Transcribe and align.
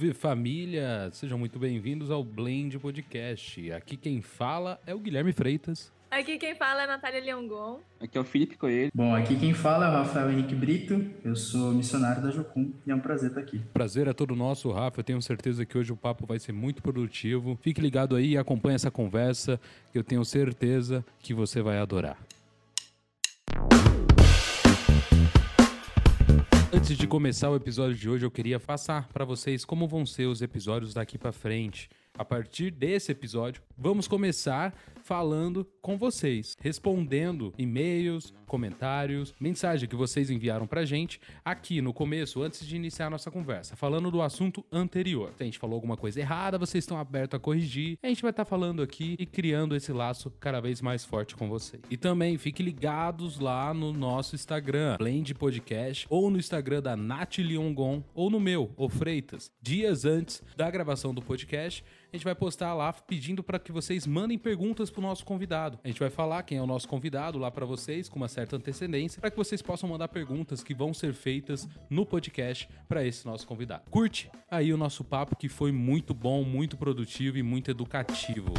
Salve 0.00 0.14
família! 0.14 1.10
Sejam 1.12 1.38
muito 1.38 1.58
bem-vindos 1.58 2.10
ao 2.10 2.24
Blend 2.24 2.78
Podcast. 2.78 3.70
Aqui 3.72 3.98
quem 3.98 4.22
fala 4.22 4.80
é 4.86 4.94
o 4.94 4.98
Guilherme 4.98 5.30
Freitas. 5.30 5.92
Aqui 6.10 6.38
quem 6.38 6.54
fala 6.54 6.80
é 6.80 6.84
a 6.84 6.86
Natália 6.86 7.20
Leongon. 7.20 7.80
Aqui 8.00 8.16
é 8.16 8.20
o 8.22 8.24
Felipe 8.24 8.56
Coelho. 8.56 8.90
Bom, 8.94 9.14
aqui 9.14 9.36
quem 9.36 9.52
fala 9.52 9.84
é 9.84 9.88
o 9.90 9.92
Rafael 9.92 10.30
Henrique 10.30 10.54
Brito. 10.54 11.04
Eu 11.22 11.36
sou 11.36 11.74
missionário 11.74 12.22
da 12.22 12.30
Jocum 12.30 12.72
e 12.86 12.90
é 12.90 12.94
um 12.94 13.00
prazer 13.00 13.28
estar 13.28 13.42
aqui. 13.42 13.60
Prazer 13.74 14.08
é 14.08 14.14
todo 14.14 14.34
nosso, 14.34 14.70
Rafa. 14.70 15.00
Eu 15.00 15.04
tenho 15.04 15.20
certeza 15.20 15.66
que 15.66 15.76
hoje 15.76 15.92
o 15.92 15.96
papo 15.96 16.24
vai 16.24 16.38
ser 16.38 16.52
muito 16.52 16.80
produtivo. 16.80 17.58
Fique 17.60 17.82
ligado 17.82 18.16
aí 18.16 18.30
e 18.30 18.38
acompanhe 18.38 18.76
essa 18.76 18.90
conversa, 18.90 19.60
que 19.92 19.98
eu 19.98 20.04
tenho 20.04 20.24
certeza 20.24 21.04
que 21.18 21.34
você 21.34 21.60
vai 21.60 21.76
adorar. 21.76 22.16
Antes 26.72 26.96
de 26.96 27.04
começar 27.04 27.50
o 27.50 27.56
episódio 27.56 27.96
de 27.96 28.08
hoje, 28.08 28.24
eu 28.24 28.30
queria 28.30 28.60
passar 28.60 29.08
para 29.08 29.24
vocês 29.24 29.64
como 29.64 29.88
vão 29.88 30.06
ser 30.06 30.26
os 30.26 30.40
episódios 30.40 30.94
daqui 30.94 31.18
para 31.18 31.32
frente. 31.32 31.90
A 32.16 32.24
partir 32.24 32.70
desse 32.70 33.10
episódio, 33.10 33.60
vamos 33.76 34.06
começar 34.06 34.72
falando 35.10 35.66
com 35.82 35.98
vocês, 35.98 36.56
respondendo 36.60 37.52
e-mails, 37.58 38.32
comentários, 38.46 39.34
mensagem 39.40 39.88
que 39.88 39.96
vocês 39.96 40.30
enviaram 40.30 40.68
pra 40.68 40.84
gente 40.84 41.20
aqui 41.44 41.80
no 41.80 41.92
começo, 41.92 42.40
antes 42.40 42.64
de 42.64 42.76
iniciar 42.76 43.08
a 43.08 43.10
nossa 43.10 43.28
conversa, 43.28 43.74
falando 43.74 44.08
do 44.08 44.22
assunto 44.22 44.64
anterior. 44.70 45.32
Se 45.36 45.42
a 45.42 45.46
gente 45.46 45.58
falou 45.58 45.74
alguma 45.74 45.96
coisa 45.96 46.20
errada, 46.20 46.58
vocês 46.58 46.84
estão 46.84 46.96
abertos 46.96 47.36
a 47.36 47.40
corrigir. 47.40 47.98
A 48.04 48.06
gente 48.06 48.22
vai 48.22 48.30
estar 48.30 48.44
tá 48.44 48.48
falando 48.48 48.82
aqui 48.82 49.16
e 49.18 49.26
criando 49.26 49.74
esse 49.74 49.92
laço 49.92 50.30
cada 50.38 50.60
vez 50.60 50.80
mais 50.80 51.04
forte 51.04 51.34
com 51.34 51.48
vocês. 51.48 51.82
E 51.90 51.96
também 51.96 52.38
fiquem 52.38 52.66
ligados 52.66 53.40
lá 53.40 53.74
no 53.74 53.92
nosso 53.92 54.36
Instagram, 54.36 54.96
Blend 54.96 55.34
Podcast, 55.34 56.06
ou 56.08 56.30
no 56.30 56.38
Instagram 56.38 56.82
da 56.82 56.96
Nath 56.96 57.38
Liongon, 57.38 58.04
ou 58.14 58.30
no 58.30 58.38
meu, 58.38 58.72
o 58.76 58.88
Freitas. 58.88 59.50
Dias 59.60 60.04
antes 60.04 60.40
da 60.56 60.70
gravação 60.70 61.12
do 61.12 61.20
podcast, 61.20 61.84
a 62.12 62.16
gente 62.16 62.24
vai 62.24 62.34
postar 62.34 62.74
lá 62.74 62.92
pedindo 62.92 63.40
para 63.40 63.58
que 63.58 63.70
vocês 63.70 64.04
mandem 64.04 64.36
perguntas 64.36 64.90
pro 64.90 64.99
nosso 65.00 65.24
convidado. 65.24 65.78
A 65.82 65.88
gente 65.88 66.00
vai 66.00 66.10
falar 66.10 66.42
quem 66.42 66.58
é 66.58 66.62
o 66.62 66.66
nosso 66.66 66.88
convidado 66.88 67.38
lá 67.38 67.50
para 67.50 67.66
vocês 67.66 68.08
com 68.08 68.16
uma 68.16 68.28
certa 68.28 68.56
antecedência, 68.56 69.20
para 69.20 69.30
que 69.30 69.36
vocês 69.36 69.62
possam 69.62 69.88
mandar 69.88 70.08
perguntas 70.08 70.62
que 70.62 70.74
vão 70.74 70.92
ser 70.92 71.14
feitas 71.14 71.68
no 71.88 72.04
podcast 72.04 72.68
para 72.88 73.04
esse 73.04 73.26
nosso 73.26 73.46
convidado. 73.46 73.82
Curte 73.90 74.30
aí 74.50 74.72
o 74.72 74.76
nosso 74.76 75.04
papo 75.04 75.36
que 75.36 75.48
foi 75.48 75.72
muito 75.72 76.14
bom, 76.14 76.44
muito 76.44 76.76
produtivo 76.76 77.38
e 77.38 77.42
muito 77.42 77.70
educativo. 77.70 78.52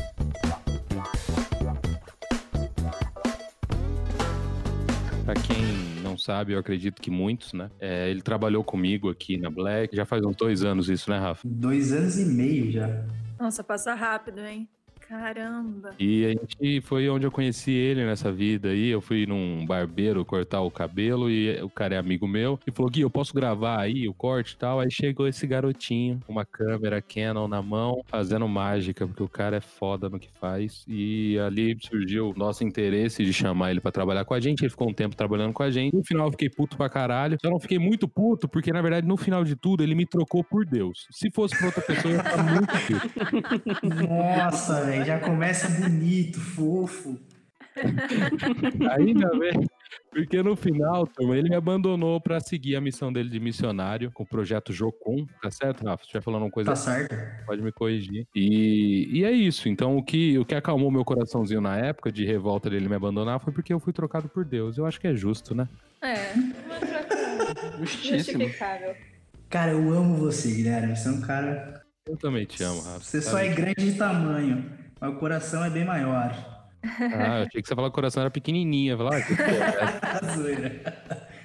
Para 5.26 5.36
quem 5.36 6.02
não 6.02 6.18
sabe, 6.18 6.54
eu 6.54 6.60
acredito 6.60 7.02
que 7.02 7.10
muitos, 7.10 7.54
né? 7.54 7.70
É, 7.80 8.10
ele 8.10 8.22
trabalhou 8.22 8.64
comigo 8.64 9.10
aqui 9.10 9.38
na 9.38 9.50
Black. 9.50 9.96
Já 9.96 10.06
faz 10.06 10.26
uns 10.26 10.36
dois 10.36 10.64
anos 10.64 10.90
isso, 10.90 11.10
né, 11.10 11.18
Rafa? 11.18 11.48
Dois 11.48 11.94
anos 11.94 12.18
e 12.18 12.26
meio 12.26 12.72
já. 12.72 13.06
Nossa, 13.40 13.64
passa 13.64 13.94
rápido, 13.94 14.40
hein? 14.40 14.68
Caramba. 15.12 15.94
E 16.00 16.26
a 16.26 16.30
gente 16.30 16.80
foi 16.80 17.10
onde 17.10 17.28
eu 17.28 17.32
conheci 17.32 17.72
ele 17.72 18.06
nessa 18.06 18.32
vida 18.32 18.70
aí. 18.70 18.88
Eu 18.88 19.02
fui 19.02 19.26
num 19.26 19.66
barbeiro 19.66 20.24
cortar 20.24 20.62
o 20.62 20.72
cabelo 20.72 21.30
e 21.30 21.62
o 21.62 21.70
cara 21.70 21.96
é 21.96 21.98
amigo 21.98 22.26
meu. 22.26 22.58
E 22.66 22.72
falou: 22.72 22.90
Gui, 22.90 23.02
eu 23.02 23.10
posso 23.10 23.34
gravar 23.34 23.82
aí 23.82 24.08
o 24.08 24.14
corte 24.14 24.54
e 24.54 24.58
tal. 24.58 24.80
Aí 24.80 24.90
chegou 24.90 25.28
esse 25.28 25.46
garotinho, 25.46 26.22
com 26.26 26.32
uma 26.32 26.46
câmera 26.46 27.02
Canon 27.02 27.50
na 27.50 27.62
mão, 27.62 28.02
fazendo 28.08 28.48
mágica, 28.48 29.06
porque 29.06 29.22
o 29.22 29.28
cara 29.28 29.58
é 29.58 29.60
foda 29.60 30.08
no 30.08 30.18
que 30.18 30.30
faz. 30.40 30.86
E 30.88 31.38
ali 31.40 31.78
surgiu 31.82 32.30
o 32.30 32.34
nosso 32.34 32.64
interesse 32.64 33.26
de 33.26 33.34
chamar 33.34 33.72
ele 33.72 33.82
para 33.82 33.92
trabalhar 33.92 34.24
com 34.24 34.34
a 34.34 34.40
gente. 34.40 34.62
Ele 34.62 34.70
ficou 34.70 34.88
um 34.88 34.94
tempo 34.94 35.14
trabalhando 35.14 35.52
com 35.52 35.62
a 35.64 35.70
gente. 35.70 35.94
No 35.94 36.06
final 36.06 36.28
eu 36.28 36.32
fiquei 36.32 36.50
puto 36.50 36.78
pra 36.78 36.88
caralho. 36.90 37.38
Só 37.42 37.50
não 37.50 37.60
fiquei 37.60 37.78
muito 37.78 38.08
puto, 38.08 38.48
porque 38.48 38.72
na 38.72 38.82
verdade, 38.82 39.06
no 39.06 39.18
final 39.18 39.44
de 39.44 39.58
tudo, 39.58 39.84
ele 39.84 39.94
me 39.94 40.06
trocou 40.06 40.42
por 40.42 40.66
Deus. 40.66 41.06
Se 41.12 41.30
fosse 41.30 41.58
pra 41.58 41.66
outra 41.66 41.82
pessoa, 41.82 42.14
eu 42.14 42.18
ia 42.18 42.24
ficar 42.24 42.44
muito 42.44 42.72
puto. 42.88 44.08
Nossa, 44.08 44.86
velho 44.86 45.01
já 45.04 45.20
começa 45.20 45.70
bonito, 45.70 46.40
fofo. 46.40 47.20
Ainda 48.98 49.30
bem. 49.38 49.66
Porque 50.12 50.44
no 50.44 50.58
final, 50.58 51.08
ele 51.34 51.50
me 51.50 51.56
abandonou 51.56 52.20
para 52.20 52.40
seguir 52.42 52.76
a 52.76 52.82
missão 52.82 53.14
dele 53.14 53.30
de 53.30 53.40
missionário 53.40 54.12
com 54.12 54.24
o 54.24 54.26
projeto 54.26 54.74
Jocum, 54.74 55.26
tá 55.42 55.50
certo, 55.50 55.86
Rafa? 55.86 56.04
Se 56.04 56.08
estiver 56.08 56.22
falando 56.22 56.44
uma 56.44 56.52
coisa. 56.52 56.72
Tá 56.72 56.76
certo. 56.76 57.16
Pode 57.46 57.62
me 57.62 57.72
corrigir. 57.72 58.28
E, 58.36 59.08
e 59.20 59.24
é 59.24 59.32
isso. 59.32 59.70
Então, 59.70 59.96
o 59.96 60.04
que, 60.04 60.38
o 60.38 60.44
que 60.44 60.54
acalmou 60.54 60.92
meu 60.92 61.06
coraçãozinho 61.06 61.62
na 61.62 61.78
época 61.78 62.12
de 62.12 62.26
revolta 62.26 62.70
dele 62.70 62.90
me 62.90 62.96
abandonar 62.96 63.40
foi 63.40 63.54
porque 63.54 63.72
eu 63.72 63.80
fui 63.80 63.94
trocado 63.94 64.28
por 64.28 64.44
Deus. 64.44 64.78
Eu 64.78 64.86
acho 64.86 65.00
que 65.00 65.08
é 65.08 65.16
justo, 65.16 65.56
né? 65.56 65.68
É, 66.02 66.34
Justíssimo. 67.80 68.18
justificável. 68.44 68.96
Cara, 69.50 69.72
eu 69.72 69.94
amo 69.94 70.16
você, 70.18 70.52
Guilherme. 70.54 70.96
Você 70.96 71.08
é 71.08 71.12
um 71.12 71.22
cara. 71.22 71.82
Eu 72.06 72.18
também 72.18 72.46
te 72.46 72.62
amo, 72.64 72.82
Rafa. 72.82 73.00
Você 73.00 73.22
só 73.22 73.38
é 73.38 73.48
grande 73.50 73.92
de 73.92 73.98
tamanho, 73.98 74.70
mas 75.02 75.12
o 75.12 75.16
coração 75.16 75.66
é 75.66 75.70
bem 75.70 75.84
maior. 75.84 76.32
Ah, 76.84 77.40
eu 77.40 77.48
achei 77.48 77.62
que 77.62 77.68
você 77.68 77.76
falava 77.76 77.90
que 77.90 77.94
o 77.94 77.96
coração 77.96 78.22
era 78.22 78.30
pequenininha. 78.30 78.96
Falar, 78.96 79.18
ah, 79.18 79.22
que 79.22 79.36
porra 79.36 79.50
é 79.50 79.58
essa? 79.58 80.34
Zoeira. 80.38 81.02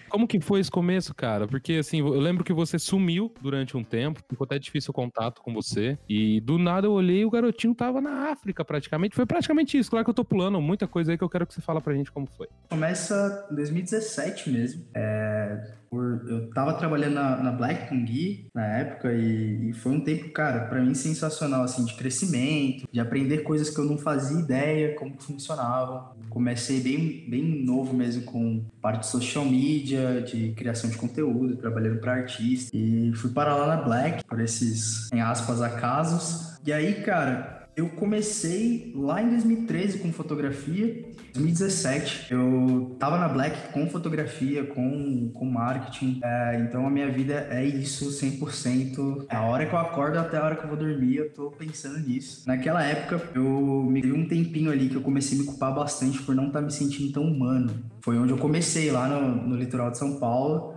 Como 0.08 0.26
que 0.26 0.40
foi 0.40 0.60
esse 0.60 0.70
começo, 0.70 1.14
cara? 1.14 1.48
Porque 1.48 1.74
assim, 1.74 1.98
eu 1.98 2.20
lembro 2.20 2.44
que 2.44 2.52
você 2.52 2.78
sumiu 2.78 3.34
durante 3.40 3.76
um 3.76 3.82
tempo, 3.82 4.20
ficou 4.28 4.44
até 4.44 4.58
difícil 4.58 4.90
o 4.90 4.94
contato 4.94 5.42
com 5.42 5.52
você. 5.52 5.98
E 6.08 6.40
do 6.40 6.58
nada 6.58 6.86
eu 6.86 6.92
olhei 6.92 7.20
e 7.20 7.24
o 7.24 7.30
garotinho 7.30 7.74
tava 7.74 8.00
na 8.00 8.30
África 8.30 8.64
praticamente. 8.64 9.16
Foi 9.16 9.26
praticamente 9.26 9.76
isso. 9.76 9.90
Claro 9.90 10.04
que 10.04 10.10
eu 10.10 10.14
tô 10.14 10.24
pulando 10.24 10.60
muita 10.60 10.86
coisa 10.86 11.12
aí 11.12 11.18
que 11.18 11.24
eu 11.24 11.28
quero 11.28 11.46
que 11.46 11.54
você 11.54 11.60
fala 11.60 11.80
pra 11.80 11.94
gente 11.94 12.12
como 12.12 12.26
foi. 12.26 12.48
Começa 12.70 13.46
em 13.50 13.54
2017 13.54 14.50
mesmo. 14.50 14.84
É, 14.94 15.70
por- 15.96 16.28
eu 16.30 16.50
tava 16.50 16.74
trabalhando 16.74 17.14
na, 17.14 17.36
na 17.42 17.52
Black 17.52 17.88
com 17.88 18.04
Gui 18.04 18.46
na 18.54 18.64
época 18.66 19.12
e, 19.12 19.70
e 19.70 19.72
foi 19.72 19.92
um 19.92 20.00
tempo, 20.00 20.30
cara, 20.30 20.66
pra 20.66 20.82
mim 20.82 20.94
sensacional, 20.94 21.62
assim, 21.62 21.84
de 21.84 21.94
crescimento, 21.94 22.86
de 22.92 23.00
aprender 23.00 23.38
coisas 23.38 23.70
que 23.70 23.78
eu 23.80 23.84
não 23.86 23.96
fazia 23.96 24.38
ideia 24.38 24.94
como 24.94 25.14
funcionavam. 25.18 26.14
Comecei 26.28 26.80
bem, 26.80 27.24
bem 27.28 27.64
novo 27.64 27.94
mesmo 27.94 28.22
com 28.24 28.62
parte 28.82 29.00
de 29.00 29.06
social 29.06 29.44
media, 29.44 30.20
de 30.20 30.52
criação 30.52 30.90
de 30.90 30.98
conteúdo, 30.98 31.56
trabalhando 31.56 31.98
para 31.98 32.12
artista. 32.12 32.76
E 32.76 33.12
fui 33.14 33.30
parar 33.30 33.56
lá 33.56 33.76
na 33.76 33.82
Black 33.82 34.24
por 34.24 34.40
esses, 34.40 35.10
em 35.12 35.20
aspas, 35.22 35.62
acasos. 35.62 36.56
E 36.66 36.72
aí, 36.72 36.94
cara, 37.02 37.68
eu 37.76 37.88
comecei 37.90 38.92
lá 38.94 39.22
em 39.22 39.30
2013 39.30 39.98
com 39.98 40.12
fotografia. 40.12 41.04
2017 41.36 42.32
eu 42.32 42.96
tava 42.98 43.18
na 43.18 43.28
Black 43.28 43.72
com 43.72 43.88
fotografia, 43.88 44.64
com, 44.64 45.30
com 45.32 45.44
marketing. 45.44 46.20
É, 46.22 46.60
então 46.60 46.86
a 46.86 46.90
minha 46.90 47.10
vida 47.10 47.46
é 47.50 47.64
isso 47.64 48.08
100%. 48.10 49.26
A 49.28 49.42
hora 49.42 49.66
que 49.66 49.74
eu 49.74 49.78
acordo 49.78 50.18
até 50.18 50.38
a 50.38 50.44
hora 50.44 50.56
que 50.56 50.64
eu 50.64 50.68
vou 50.68 50.76
dormir, 50.76 51.16
eu 51.16 51.32
tô 51.32 51.50
pensando 51.50 51.98
nisso. 51.98 52.42
Naquela 52.46 52.82
época 52.82 53.30
eu 53.34 53.86
me 53.88 54.00
dei 54.00 54.12
um 54.12 54.26
tempinho 54.26 54.70
ali 54.70 54.88
que 54.88 54.96
eu 54.96 55.02
comecei 55.02 55.38
a 55.38 55.40
me 55.42 55.46
culpar 55.46 55.74
bastante 55.74 56.22
por 56.22 56.34
não 56.34 56.48
estar 56.48 56.60
me 56.60 56.72
sentindo 56.72 57.12
tão 57.12 57.24
humano. 57.24 57.70
Foi 58.00 58.18
onde 58.18 58.32
eu 58.32 58.38
comecei 58.38 58.90
lá 58.90 59.08
no, 59.08 59.48
no 59.48 59.56
litoral 59.56 59.90
de 59.90 59.98
São 59.98 60.18
Paulo. 60.18 60.74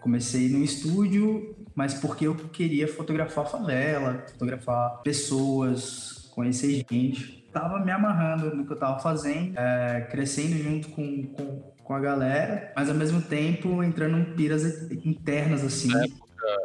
Comecei 0.00 0.48
no 0.48 0.62
estúdio, 0.62 1.56
mas 1.74 1.94
porque 1.94 2.26
eu 2.26 2.34
queria 2.34 2.86
fotografar 2.86 3.46
favela, 3.50 4.24
fotografar 4.30 5.02
pessoas, 5.02 6.25
conhecer 6.36 6.84
gente. 6.88 7.42
Tava 7.50 7.82
me 7.82 7.90
amarrando 7.90 8.54
no 8.54 8.66
que 8.66 8.72
eu 8.74 8.78
tava 8.78 8.98
fazendo, 8.98 9.58
é, 9.58 10.06
crescendo 10.10 10.62
junto 10.62 10.90
com, 10.90 11.22
com, 11.28 11.62
com 11.82 11.94
a 11.94 11.98
galera, 11.98 12.70
mas 12.76 12.90
ao 12.90 12.94
mesmo 12.94 13.22
tempo 13.22 13.82
entrando 13.82 14.18
em 14.18 14.24
piras 14.36 14.90
internas 15.06 15.64
assim. 15.64 15.88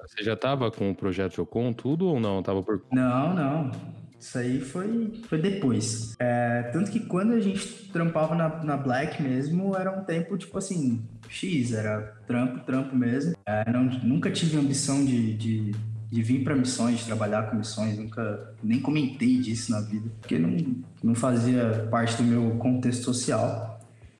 Você 0.06 0.22
já 0.22 0.36
tava 0.36 0.70
com 0.70 0.92
o 0.92 0.96
projeto 0.96 1.38
Jocum, 1.38 1.72
tudo 1.72 2.08
ou 2.08 2.20
não? 2.20 2.44
Tava 2.44 2.62
por. 2.62 2.84
Não, 2.92 3.34
não. 3.34 3.72
Isso 4.20 4.38
aí 4.38 4.60
foi, 4.60 5.20
foi 5.28 5.40
depois. 5.40 6.16
É, 6.20 6.70
tanto 6.72 6.92
que 6.92 7.00
quando 7.00 7.34
a 7.34 7.40
gente 7.40 7.90
trampava 7.92 8.36
na, 8.36 8.64
na 8.64 8.78
Black 8.78 9.24
mesmo, 9.24 9.76
era 9.76 9.92
um 9.92 10.04
tempo 10.04 10.38
tipo 10.38 10.56
assim, 10.60 11.02
X, 11.28 11.74
era 11.74 12.16
trampo, 12.28 12.60
trampo 12.64 12.96
mesmo. 12.96 13.34
É, 13.48 13.72
não, 13.72 13.86
nunca 14.04 14.30
tive 14.30 14.60
ambição 14.60 15.04
de, 15.04 15.34
de, 15.34 15.72
de 16.12 16.22
vir 16.22 16.44
para 16.44 16.54
missões, 16.56 17.00
de 17.00 17.06
trabalhar 17.06 17.44
com 17.50 17.56
missões, 17.56 17.98
nunca 17.98 18.54
nem 18.62 18.82
comentei 18.82 19.38
disso 19.40 19.72
na 19.72 19.80
vida, 19.80 20.10
porque 20.20 20.38
não, 20.38 20.58
não 21.02 21.16
fazia 21.16 21.88
parte 21.90 22.18
do 22.18 22.24
meu 22.24 22.58
contexto 22.58 23.04
social. 23.06 23.80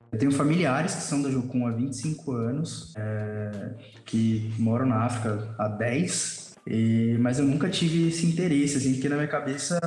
Eu 0.10 0.18
tenho 0.18 0.32
familiares 0.32 0.96
que 0.96 1.02
são 1.02 1.22
da 1.22 1.30
Jocum 1.30 1.68
há 1.68 1.72
25 1.72 2.32
anos, 2.32 2.94
é, 2.98 3.74
que 4.06 4.54
moram 4.58 4.86
na 4.86 5.04
África 5.04 5.54
há 5.58 5.68
10, 5.68 6.56
e- 6.66 7.18
mas 7.20 7.40
eu 7.40 7.46
nunca 7.46 7.70
tive 7.70 8.08
esse 8.08 8.26
interesse, 8.26 8.78
assim, 8.78 8.94
porque 8.94 9.10
na 9.10 9.16
minha 9.16 9.28
cabeça, 9.28 9.80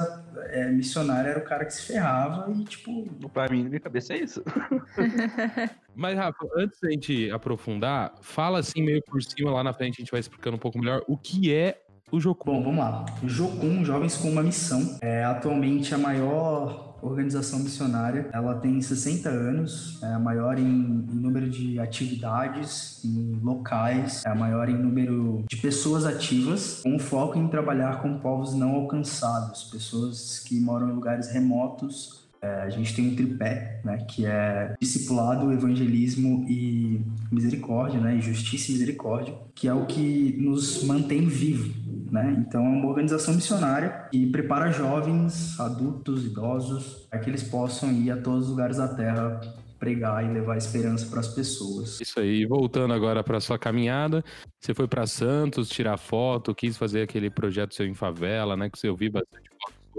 é, 0.51 0.71
missionário 0.71 1.31
era 1.31 1.39
o 1.41 1.45
cara 1.45 1.65
que 1.65 1.73
se 1.73 1.83
ferrava 1.83 2.53
e, 2.53 2.65
tipo, 2.65 3.05
Pra 3.33 3.49
mim, 3.49 3.63
na 3.65 3.69
minha 3.71 3.81
cabeça 3.81 4.13
é 4.13 4.19
isso. 4.19 4.43
Mas, 5.97 6.17
Rafa, 6.17 6.47
antes 6.57 6.81
da 6.81 6.91
gente 6.91 7.31
aprofundar, 7.31 8.15
fala 8.21 8.59
assim 8.59 8.83
meio 8.83 9.01
por 9.07 9.23
cima, 9.23 9.51
lá 9.53 9.63
na 9.63 9.73
frente 9.73 9.95
a 9.99 10.01
gente 10.03 10.11
vai 10.11 10.21
explicando 10.21 10.57
um 10.57 10.59
pouco 10.61 10.79
melhor 10.79 11.03
o 11.07 11.17
que 11.17 11.53
é 11.53 11.84
o 12.11 12.21
Jocum. 12.21 12.53
Bom, 12.53 12.63
vamos 12.63 12.79
lá. 12.79 13.07
Jocum, 13.25 13.85
Jovens 13.85 14.17
com 14.17 14.31
uma 14.31 14.43
Missão, 14.43 14.99
é 15.01 15.25
atualmente 15.25 15.95
a 15.95 15.99
maior 15.99 16.95
organização 17.03 17.59
missionária. 17.59 18.31
Ela 18.33 18.55
tem 18.55 18.81
60 18.81 19.29
anos, 19.29 20.03
é 20.03 20.15
a 20.15 20.19
maior 20.19 20.59
em, 20.59 20.65
em 20.65 21.17
número 21.17 21.51
de 21.51 21.79
atividades, 21.79 23.05
em 23.05 23.39
locais, 23.43 24.25
é 24.25 24.31
a 24.31 24.35
maior 24.35 24.69
em 24.69 24.77
número 24.77 25.45
de 25.49 25.57
pessoas 25.57 26.07
ativas, 26.07 26.81
com 26.83 26.99
foco 26.99 27.39
em 27.39 27.49
trabalhar 27.49 28.01
com 28.01 28.19
povos 28.19 28.55
não 28.55 28.71
alcançados, 28.75 29.65
pessoas 29.65 30.41
que 30.41 30.59
moram 30.59 30.89
em 30.91 30.93
lugares 30.93 31.31
remotos 31.31 32.25
é, 32.45 32.61
a 32.61 32.69
gente 32.69 32.95
tem 32.95 33.09
um 33.09 33.17
tripé, 33.17 33.81
né, 33.83 33.97
que 34.07 34.27
é 34.27 34.75
discipulado, 34.79 35.51
evangelismo 35.51 36.45
e 36.47 37.01
misericórdia, 37.33 37.99
né, 37.99 38.17
e 38.17 38.21
justiça 38.21 38.71
e 38.71 38.75
misericórdia, 38.75 39.35
que 39.55 39.67
é 39.67 39.73
o 39.73 39.87
que 39.87 40.37
nos 40.39 40.85
mantém 40.85 41.27
vivo, 41.27 41.73
né? 42.15 42.33
Então 42.39 42.65
é 42.65 42.69
uma 42.69 42.87
organização 42.87 43.35
missionária 43.35 44.07
que 44.09 44.25
prepara 44.29 44.71
jovens, 44.71 45.59
adultos, 45.59 46.25
idosos, 46.25 47.09
para 47.11 47.19
que 47.19 47.29
eles 47.29 47.43
possam 47.43 47.91
ir 47.91 48.13
a 48.13 48.17
todos 48.17 48.45
os 48.45 48.51
lugares 48.51 48.77
da 48.77 48.87
terra 48.87 49.41
pregar 49.81 50.25
e 50.25 50.33
levar 50.33 50.57
esperança 50.57 51.07
para 51.11 51.19
as 51.19 51.27
pessoas. 51.27 52.01
Isso 52.01 52.21
aí, 52.21 52.47
voltando 52.47 52.95
agora 52.95 53.25
para 53.25 53.41
sua 53.41 53.59
caminhada, 53.59 54.25
você 54.61 54.73
foi 54.73 54.87
para 54.87 55.09
Santos 55.09 55.69
tirar 55.69 55.97
foto, 55.97 56.55
quis 56.55 56.79
fazer 56.79 57.03
aquele 57.03 57.29
projeto 57.29 57.75
seu 57.75 57.85
em 57.85 57.95
favela, 57.95 58.57
né, 58.57 58.71
que 58.71 58.79
você 58.79 58.89
ouviu 58.89 59.11
bastante 59.11 59.51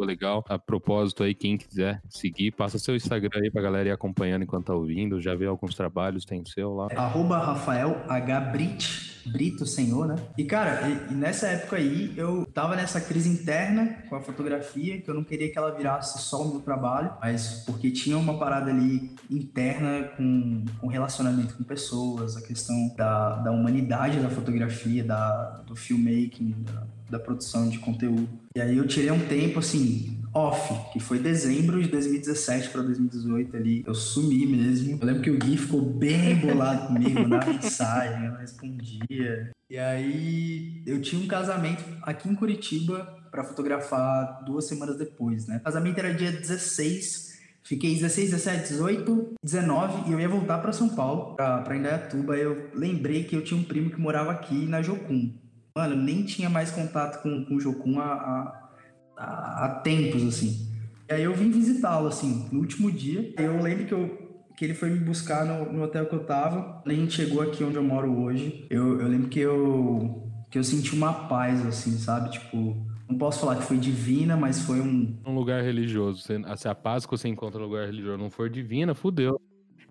legal. 0.04 0.44
A 0.50 0.58
propósito 0.58 1.24
aí, 1.24 1.34
quem 1.34 1.58
quiser 1.58 2.02
seguir, 2.10 2.52
passa 2.52 2.80
seu 2.80 2.96
Instagram 2.96 3.42
aí 3.42 3.52
pra 3.52 3.62
galera 3.62 3.90
ir 3.90 3.92
acompanhando 3.92 4.44
enquanto 4.44 4.66
tá 4.66 4.74
ouvindo. 4.74 5.22
Já 5.22 5.36
vê 5.36 5.46
alguns 5.46 5.76
trabalhos, 5.76 6.26
tem 6.26 6.44
seu 6.46 6.74
lá. 6.74 6.88
É, 6.90 6.96
arroba 6.98 7.38
Rafael 7.38 8.04
H. 8.08 8.40
Brit, 8.52 9.16
Brito 9.26 9.66
Senhor, 9.66 10.08
né? 10.08 10.16
E 10.38 10.44
cara, 10.44 10.88
e, 10.88 11.14
e 11.14 11.16
nessa 11.16 11.48
época 11.48 11.78
aí 11.78 12.14
eu 12.16 12.46
tava 12.46 12.76
nessa 12.76 13.02
crise 13.02 13.30
interna 13.30 14.04
com 14.08 14.16
a 14.16 14.22
fotografia, 14.22 15.02
que 15.02 15.10
eu 15.10 15.14
não 15.14 15.24
queria 15.24 15.52
que 15.52 15.58
ela 15.58 15.72
virasse 15.72 16.22
só 16.22 16.44
o 16.44 16.52
meu 16.52 16.62
trabalho, 16.62 17.14
mas 17.20 17.64
porque 17.66 17.90
tinha 17.92 18.18
uma 18.18 18.38
parada 18.38 18.70
ali 18.70 19.16
interna 19.30 20.10
com, 20.16 20.64
com 20.80 20.88
relacionamento 20.88 21.56
com 21.56 21.64
pessoas, 21.64 22.38
a 22.38 22.42
questão 22.42 22.94
da, 22.96 23.38
da 23.38 23.52
humanidade 23.52 24.20
da 24.20 24.30
fotografia, 24.30 25.04
da, 25.04 25.64
do 25.66 25.76
filmmaking, 25.76 26.56
da, 26.60 26.84
da 27.10 27.20
produção 27.20 27.68
de 27.70 27.80
conteúdo. 27.80 28.45
E 28.56 28.62
aí 28.62 28.78
eu 28.78 28.88
tirei 28.88 29.12
um 29.12 29.19
tempo 29.28 29.60
assim, 29.60 30.18
off, 30.34 30.94
que 30.94 31.00
foi 31.00 31.19
dezembro 31.19 31.84
de 31.84 31.90
2017 31.90 32.69
para 32.69 32.84
2018 32.84 33.57
ali. 33.57 33.84
Eu 33.86 33.94
sumi 33.94 34.46
mesmo. 34.46 34.98
Eu 35.02 35.06
lembro 35.06 35.22
que 35.22 35.30
o 35.30 35.38
Gui 35.38 35.57
ficou 35.57 35.81
bem 35.81 36.36
bolado 36.40 36.88
comigo, 36.88 37.19
mandava 37.19 37.52
mensagem, 37.52 38.25
eu 38.25 38.31
não 38.31 38.40
respondia. 38.40 39.52
E 39.69 39.78
aí 39.78 40.81
eu 40.86 41.02
tinha 41.02 41.22
um 41.22 41.28
casamento 41.28 41.84
aqui 42.02 42.30
em 42.30 42.36
Curitiba 42.36 43.22
para 43.30 43.44
fotografar 43.44 44.46
duas 44.46 44.66
semanas 44.66 44.98
depois, 44.98 45.48
né? 45.48 45.58
O 45.58 45.63
casamento 45.63 46.00
era 46.00 46.13
dia 46.13 46.31
16 46.31 47.25
Fiquei 47.66 47.96
16, 47.96 48.30
17, 48.30 48.69
18, 48.74 49.34
19 49.44 50.08
e 50.08 50.13
eu 50.13 50.19
ia 50.19 50.30
voltar 50.30 50.60
para 50.60 50.72
São 50.72 50.88
Paulo, 50.88 51.36
para 51.36 51.75
Indaiatuba. 51.75 52.38
Eu 52.38 52.69
lembrei 52.75 53.24
que 53.24 53.36
eu 53.36 53.44
tinha 53.44 53.60
um 53.60 53.63
primo 53.63 53.90
que 53.90 54.00
morava 54.00 54.31
aqui 54.31 54.68
na 54.68 54.84
Jocum. 54.84 55.34
Mano, 55.77 55.94
eu 55.94 55.98
nem 55.98 56.24
tinha 56.24 56.50
mais 56.50 56.72
contato 56.72 57.22
com, 57.22 57.44
com 57.44 57.56
o 57.56 57.60
Jokun 57.60 58.00
há, 58.00 58.72
há, 59.18 59.66
há 59.66 59.69
tempos, 59.83 60.24
assim. 60.24 60.74
E 61.10 61.13
aí 61.13 61.24
eu 61.24 61.33
vim 61.33 61.51
visitá-lo, 61.51 62.07
assim, 62.07 62.48
no 62.50 62.62
último 62.62 62.89
dia. 62.89 63.33
Eu 63.38 63.62
lembro 63.62 63.86
que, 63.86 63.94
eu, 63.94 64.39
que 64.56 64.63
ele 64.63 64.74
foi 64.74 64.89
me 64.89 65.00
buscar 65.00 65.45
no, 65.45 65.74
no 65.74 65.83
hotel 65.83 66.06
que 66.06 66.16
eu 66.16 66.24
tava. 66.24 66.81
A 66.86 66.94
gente 66.94 67.13
chegou 67.13 67.42
aqui 67.42 67.62
onde 67.62 67.75
eu 67.75 67.83
moro 67.83 68.10
hoje. 68.22 68.66
Eu, 68.69 69.01
eu 69.01 69.07
lembro 69.10 69.27
que 69.27 69.42
eu, 69.42 70.31
que 70.50 70.57
eu 70.57 70.63
senti 70.63 70.95
uma 70.95 71.27
paz, 71.27 71.66
assim, 71.66 71.92
sabe? 71.98 72.31
Tipo, 72.31 72.88
não 73.10 73.18
posso 73.18 73.42
falar 73.42 73.57
que 73.57 73.63
foi 73.63 73.75
divina, 73.75 74.38
mas 74.38 74.62
foi 74.62 74.80
um... 74.80 75.19
Um 75.25 75.36
lugar 75.36 75.62
religioso. 75.62 76.22
Se, 76.22 76.36
se 76.56 76.69
a 76.69 76.74
paz 76.74 77.06
que 77.06 77.12
você 77.12 77.27
encontra 77.27 77.60
no 77.60 77.66
lugar 77.66 77.86
religioso 77.86 78.18
não 78.18 78.30
for 78.30 78.50
divina, 78.50 78.95
fudeu. 78.95 79.42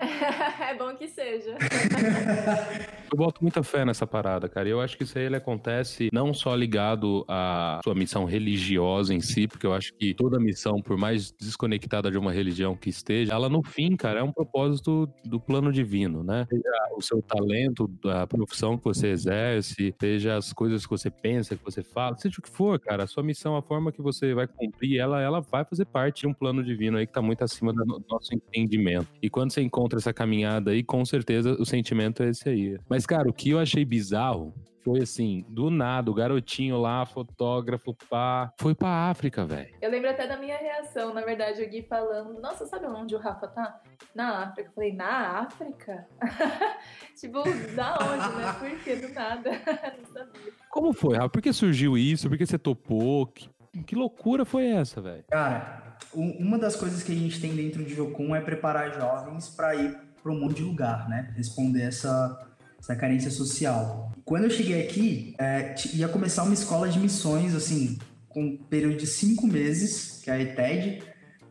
é 0.71 0.75
que 0.97 1.09
seja. 1.09 1.57
eu 3.13 3.17
boto 3.17 3.43
muita 3.43 3.63
fé 3.63 3.85
nessa 3.85 4.07
parada, 4.07 4.49
cara. 4.49 4.69
Eu 4.69 4.81
acho 4.81 4.97
que 4.97 5.05
isso 5.05 5.19
aí 5.19 5.25
ele 5.25 5.37
acontece 5.37 6.09
não 6.13 6.33
só 6.35 6.55
ligado 6.55 7.25
à 7.29 7.81
sua 7.83 7.95
missão 7.95 8.25
religiosa 8.25 9.15
em 9.15 9.21
si, 9.21 9.47
porque 9.47 9.67
eu 9.67 9.73
acho 9.73 9.93
que 9.95 10.15
toda 10.15 10.39
missão, 10.39 10.81
por 10.81 10.97
mais 10.97 11.33
desconectada 11.33 12.11
de 12.11 12.19
uma 12.19 12.33
religião 12.33 12.77
que 12.77 12.91
esteja, 12.91 13.33
ela 13.33 13.49
no 13.49 13.63
fim, 13.63 13.97
cara, 13.97 14.21
é 14.21 14.23
um 14.23 14.33
propósito 14.33 15.09
do 15.25 15.41
plano 15.41 15.73
divino, 15.73 16.23
né? 16.23 16.47
Seja 16.49 16.71
o 16.97 17.03
seu 17.03 17.21
talento, 17.23 17.91
a 18.05 18.27
profissão 18.27 18.79
que 18.79 18.85
você 18.85 19.09
exerce, 19.09 19.95
seja 20.01 20.37
as 20.37 20.53
coisas 20.53 20.85
que 20.85 20.91
você 20.91 21.11
pensa, 21.11 21.57
que 21.57 21.65
você 21.65 21.83
fala, 21.83 22.17
seja 22.17 22.37
o 22.39 22.43
que 22.43 22.51
for, 22.51 22.79
cara, 22.79 23.05
a 23.05 23.07
sua 23.07 23.23
missão, 23.23 23.57
a 23.57 23.63
forma 23.63 23.91
que 23.91 24.01
você 24.01 24.35
vai 24.35 24.47
cumprir, 24.47 24.99
ela, 24.99 25.21
ela 25.21 25.41
vai 25.41 25.65
fazer 25.65 25.85
parte 25.87 26.23
de 26.23 26.27
um 26.29 26.35
plano 26.35 26.63
divino 26.63 26.99
aí 26.99 27.07
que 27.07 27.13
tá 27.13 27.23
muito 27.23 27.43
acima 27.43 27.73
do 27.73 28.05
nosso 28.09 28.35
entendimento. 28.35 29.09
E 29.21 29.29
quando 29.29 29.53
você 29.53 29.61
encontra 29.61 29.99
essa 29.99 30.13
caminhada 30.13 30.71
aí, 30.71 30.84
com 30.85 31.05
certeza 31.05 31.53
o 31.59 31.65
sentimento 31.65 32.23
é 32.23 32.29
esse 32.29 32.49
aí. 32.49 32.79
Mas, 32.89 33.07
cara, 33.07 33.29
o 33.29 33.33
que 33.33 33.51
eu 33.51 33.59
achei 33.59 33.85
bizarro 33.85 34.55
foi 34.85 35.01
assim, 35.01 35.47
do 35.49 35.71
nada, 35.71 36.11
o 36.11 36.15
garotinho 36.15 36.79
lá, 36.79 37.07
fotógrafo, 37.07 37.97
pá, 38.09 38.53
foi 38.61 38.75
pra 38.75 39.09
África, 39.09 39.45
velho. 39.47 39.75
Eu 39.81 39.91
lembro 39.91 40.11
até 40.11 40.27
da 40.27 40.37
minha 40.37 40.59
reação, 40.59 41.15
na 41.15 41.23
verdade, 41.23 41.63
o 41.63 41.69
Gui 41.69 41.83
falando, 41.83 42.39
nossa, 42.39 42.67
sabe 42.67 42.85
onde 42.87 43.15
o 43.15 43.19
Rafa 43.19 43.49
tá? 43.49 43.81
Na 44.15 44.45
África. 44.45 44.69
Eu 44.69 44.75
falei, 44.75 44.93
na 44.93 45.41
África? 45.41 46.07
tipo, 47.19 47.43
da 47.75 47.95
onde, 47.95 48.37
né? 48.37 48.53
Por 48.59 48.85
que 48.85 48.97
do 48.97 49.09
nada? 49.15 49.51
Não 49.99 50.13
sabia. 50.13 50.53
Como 50.71 50.93
foi, 50.93 51.17
Rafa? 51.17 51.31
Por 51.31 51.41
que 51.41 51.53
surgiu 51.53 51.97
isso? 51.97 52.29
Por 52.29 52.37
que 52.37 52.45
você 52.45 52.59
topou? 52.59 53.27
Que, 53.29 53.49
que 53.87 53.97
loucura 53.97 54.45
foi 54.45 54.67
essa, 54.67 55.01
velho? 55.01 55.25
Cara, 55.31 55.97
uma 56.13 56.59
das 56.59 56.77
coisas 56.77 57.03
que 57.03 57.13
a 57.13 57.17
gente 57.17 57.41
tem 57.41 57.57
dentro 57.57 57.83
de 57.83 57.95
Jocum 57.95 58.37
é 58.37 58.41
preparar 58.41 58.93
jovens 58.93 59.49
para 59.49 59.75
ir 59.75 59.99
para 60.25 60.33
um 60.33 60.41
monte 60.41 60.57
de 60.57 60.63
lugar, 60.63 61.07
né? 61.07 61.31
Responder 61.37 61.83
essa, 61.83 62.49
essa 62.81 62.97
carência 62.97 63.31
social. 63.31 64.11
Quando 64.25 64.45
eu 64.45 64.51
cheguei 64.51 64.83
aqui, 64.83 65.35
é, 65.39 65.75
ia 65.93 66.09
começar 66.09 66.45
uma 66.45 66.55
escola 66.55 66.89
de 66.89 66.99
missões, 66.99 67.55
assim, 67.55 67.99
com 68.27 68.43
um 68.43 68.57
período 68.57 68.97
de 68.97 69.07
cinco 69.07 69.47
meses, 69.47 70.23
que 70.25 70.31
é 70.31 70.33
a 70.33 70.41
ETED. 70.41 71.03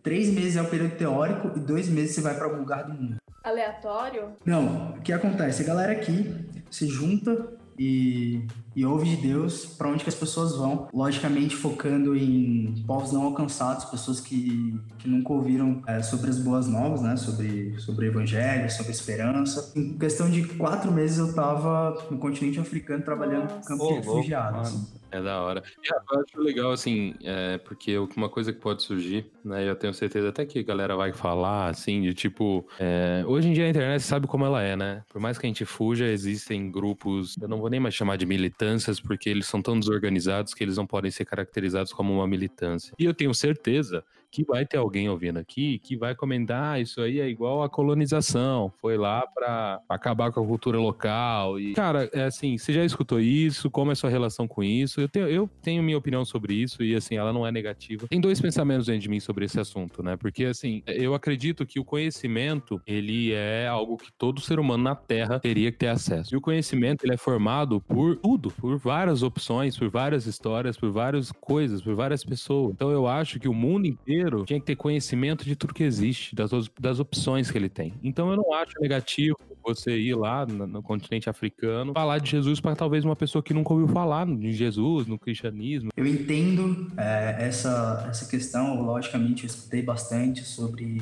Três 0.01 0.27
meses 0.27 0.55
é 0.55 0.61
o 0.63 0.69
período 0.69 0.95
teórico 0.95 1.51
e 1.55 1.59
dois 1.59 1.87
meses 1.87 2.15
você 2.15 2.21
vai 2.21 2.33
para 2.33 2.45
algum 2.45 2.57
lugar 2.57 2.85
do 2.85 2.93
mundo. 2.99 3.17
Aleatório? 3.43 4.33
Não, 4.43 4.93
o 4.93 5.01
que 5.01 5.13
acontece? 5.13 5.61
A 5.61 5.67
galera 5.67 5.91
aqui 5.91 6.33
se 6.71 6.87
junta 6.87 7.53
e, 7.77 8.47
e 8.75 8.85
ouve 8.85 9.15
de 9.15 9.17
Deus 9.17 9.65
para 9.65 9.89
onde 9.89 10.03
que 10.03 10.09
as 10.09 10.15
pessoas 10.15 10.55
vão, 10.55 10.87
logicamente 10.93 11.55
focando 11.55 12.15
em 12.15 12.83
povos 12.87 13.11
não 13.11 13.23
alcançados, 13.23 13.85
pessoas 13.85 14.19
que, 14.19 14.79
que 14.97 15.07
nunca 15.07 15.33
ouviram 15.33 15.81
é, 15.87 16.01
sobre 16.01 16.29
as 16.29 16.39
boas 16.39 16.67
novas, 16.67 17.01
né, 17.01 17.15
sobre, 17.15 17.79
sobre 17.79 18.07
o 18.07 18.09
evangelho, 18.09 18.69
sobre 18.69 18.91
a 18.91 18.95
esperança. 18.95 19.71
Em 19.75 19.97
questão 19.97 20.29
de 20.29 20.43
quatro 20.43 20.91
meses 20.91 21.17
eu 21.17 21.29
estava 21.29 21.97
no 22.09 22.17
continente 22.17 22.59
africano 22.59 23.03
trabalhando 23.03 23.53
no 23.53 23.61
campo 23.61 23.87
de 23.87 23.93
refugiados. 23.93 25.02
É 25.13 25.21
da 25.21 25.41
hora. 25.41 25.61
E 25.83 25.87
eu 25.87 26.21
acho 26.21 26.41
legal, 26.41 26.71
assim, 26.71 27.13
é, 27.23 27.59
porque 27.59 27.95
uma 28.17 28.27
coisa 28.27 28.51
que 28.51 28.59
pode 28.59 28.81
surgir, 28.81 29.29
né? 29.45 29.69
Eu 29.69 29.75
tenho 29.75 29.93
certeza 29.93 30.29
até 30.29 30.43
que 30.43 30.57
a 30.57 30.63
galera 30.63 30.95
vai 30.95 31.13
falar, 31.13 31.69
assim, 31.69 32.01
de 32.01 32.15
tipo. 32.15 32.67
É, 32.79 33.23
hoje 33.27 33.47
em 33.47 33.53
dia 33.53 33.65
a 33.65 33.69
internet 33.69 34.01
sabe 34.01 34.25
como 34.25 34.43
ela 34.43 34.63
é, 34.63 34.75
né? 34.75 35.03
Por 35.07 35.21
mais 35.21 35.37
que 35.37 35.45
a 35.45 35.49
gente 35.49 35.65
fuja, 35.65 36.07
existem 36.07 36.71
grupos. 36.71 37.35
Eu 37.39 37.47
não 37.47 37.59
vou 37.59 37.69
nem 37.69 37.79
mais 37.79 37.93
chamar 37.93 38.17
de 38.17 38.25
militâncias, 38.25 38.99
porque 38.99 39.29
eles 39.29 39.45
são 39.45 39.61
tão 39.61 39.79
desorganizados 39.79 40.55
que 40.55 40.63
eles 40.63 40.77
não 40.77 40.87
podem 40.87 41.11
ser 41.11 41.25
caracterizados 41.25 41.93
como 41.93 42.11
uma 42.11 42.27
militância. 42.27 42.91
E 42.97 43.05
eu 43.05 43.13
tenho 43.13 43.33
certeza 43.35 44.03
que 44.33 44.43
vai 44.43 44.65
ter 44.65 44.77
alguém 44.77 45.07
ouvindo 45.07 45.37
aqui 45.37 45.77
que 45.77 45.95
vai 45.95 46.15
comentar 46.15 46.73
ah, 46.73 46.79
isso 46.79 46.99
aí 47.01 47.19
é 47.19 47.29
igual 47.29 47.61
a 47.61 47.69
colonização, 47.69 48.73
foi 48.81 48.97
lá 48.97 49.23
para 49.27 49.79
acabar 49.87 50.31
com 50.31 50.41
a 50.41 50.45
cultura 50.45 50.79
local 50.79 51.59
e 51.59 51.73
cara, 51.73 52.09
é 52.11 52.23
assim, 52.23 52.57
você 52.57 52.73
já 52.73 52.83
escutou 52.83 53.19
isso? 53.19 53.69
Como 53.69 53.91
é 53.91 53.93
a 53.93 53.95
sua 53.95 54.09
relação 54.09 54.47
com 54.47 54.63
isso? 54.63 54.99
Eu 54.99 55.07
tenho, 55.07 55.27
eu 55.27 55.49
tenho 55.61 55.83
minha 55.83 55.97
opinião 55.97 56.25
sobre 56.25 56.55
isso 56.55 56.83
e 56.83 56.95
assim, 56.95 57.15
ela 57.15 57.31
não 57.31 57.45
é 57.45 57.51
negativa. 57.51 58.07
Tem 58.07 58.19
dois 58.19 58.41
pensamentos 58.41 58.87
dentro 58.87 59.01
de 59.01 59.09
mim 59.09 59.19
sobre 59.19 59.45
esse 59.45 59.59
assunto, 59.59 60.01
né? 60.01 60.17
Porque 60.17 60.45
assim, 60.45 60.81
eu 60.87 61.13
acredito 61.13 61.65
que 61.65 61.79
o 61.79 61.85
conhecimento, 61.85 62.81
ele 62.87 63.33
é 63.33 63.67
algo 63.67 63.97
que 63.97 64.11
todo 64.17 64.41
ser 64.41 64.59
humano 64.59 64.83
na 64.83 64.95
Terra 64.95 65.39
teria 65.39 65.71
que 65.71 65.77
ter 65.77 65.89
acesso. 65.89 66.33
E 66.33 66.37
o 66.37 66.41
conhecimento, 66.41 67.05
ele 67.05 67.13
é 67.13 67.17
formado 67.17 67.79
por 67.81 68.15
tudo, 68.17 68.49
por 68.51 68.77
várias 68.77 69.21
opções, 69.21 69.77
por 69.77 69.89
várias 69.89 70.25
histórias, 70.25 70.75
por 70.75 70.91
várias 70.91 71.31
coisas, 71.31 71.81
por 71.81 71.93
várias 71.93 72.23
pessoas. 72.23 72.73
Então 72.73 72.89
eu 72.89 73.05
acho 73.05 73.39
que 73.39 73.47
o 73.47 73.53
mundo 73.53 73.85
inteiro 73.85 74.22
brasileiro 74.23 74.45
tinha 74.45 74.59
que 74.59 74.65
ter 74.65 74.75
conhecimento 74.75 75.45
de 75.45 75.55
tudo 75.55 75.73
que 75.73 75.83
existe, 75.83 76.35
das, 76.35 76.51
das 76.79 76.99
opções 76.99 77.51
que 77.51 77.57
ele 77.57 77.69
tem. 77.69 77.93
Então 78.03 78.29
eu 78.31 78.37
não 78.37 78.53
acho 78.53 78.73
negativo 78.79 79.37
você 79.63 79.97
ir 79.97 80.15
lá 80.15 80.45
no, 80.45 80.67
no 80.67 80.83
continente 80.83 81.29
africano 81.29 81.93
falar 81.93 82.19
de 82.19 82.31
Jesus 82.31 82.59
para 82.59 82.75
talvez 82.75 83.05
uma 83.05 83.15
pessoa 83.15 83.41
que 83.41 83.53
nunca 83.53 83.73
ouviu 83.73 83.87
falar 83.87 84.25
de 84.25 84.51
Jesus, 84.51 85.07
no 85.07 85.17
cristianismo. 85.17 85.89
Eu 85.95 86.05
entendo 86.05 86.91
é, 86.97 87.47
essa, 87.47 88.05
essa 88.09 88.29
questão, 88.29 88.81
logicamente 88.81 89.43
eu 89.43 89.47
escutei 89.47 89.81
bastante 89.81 90.43
sobre 90.43 91.01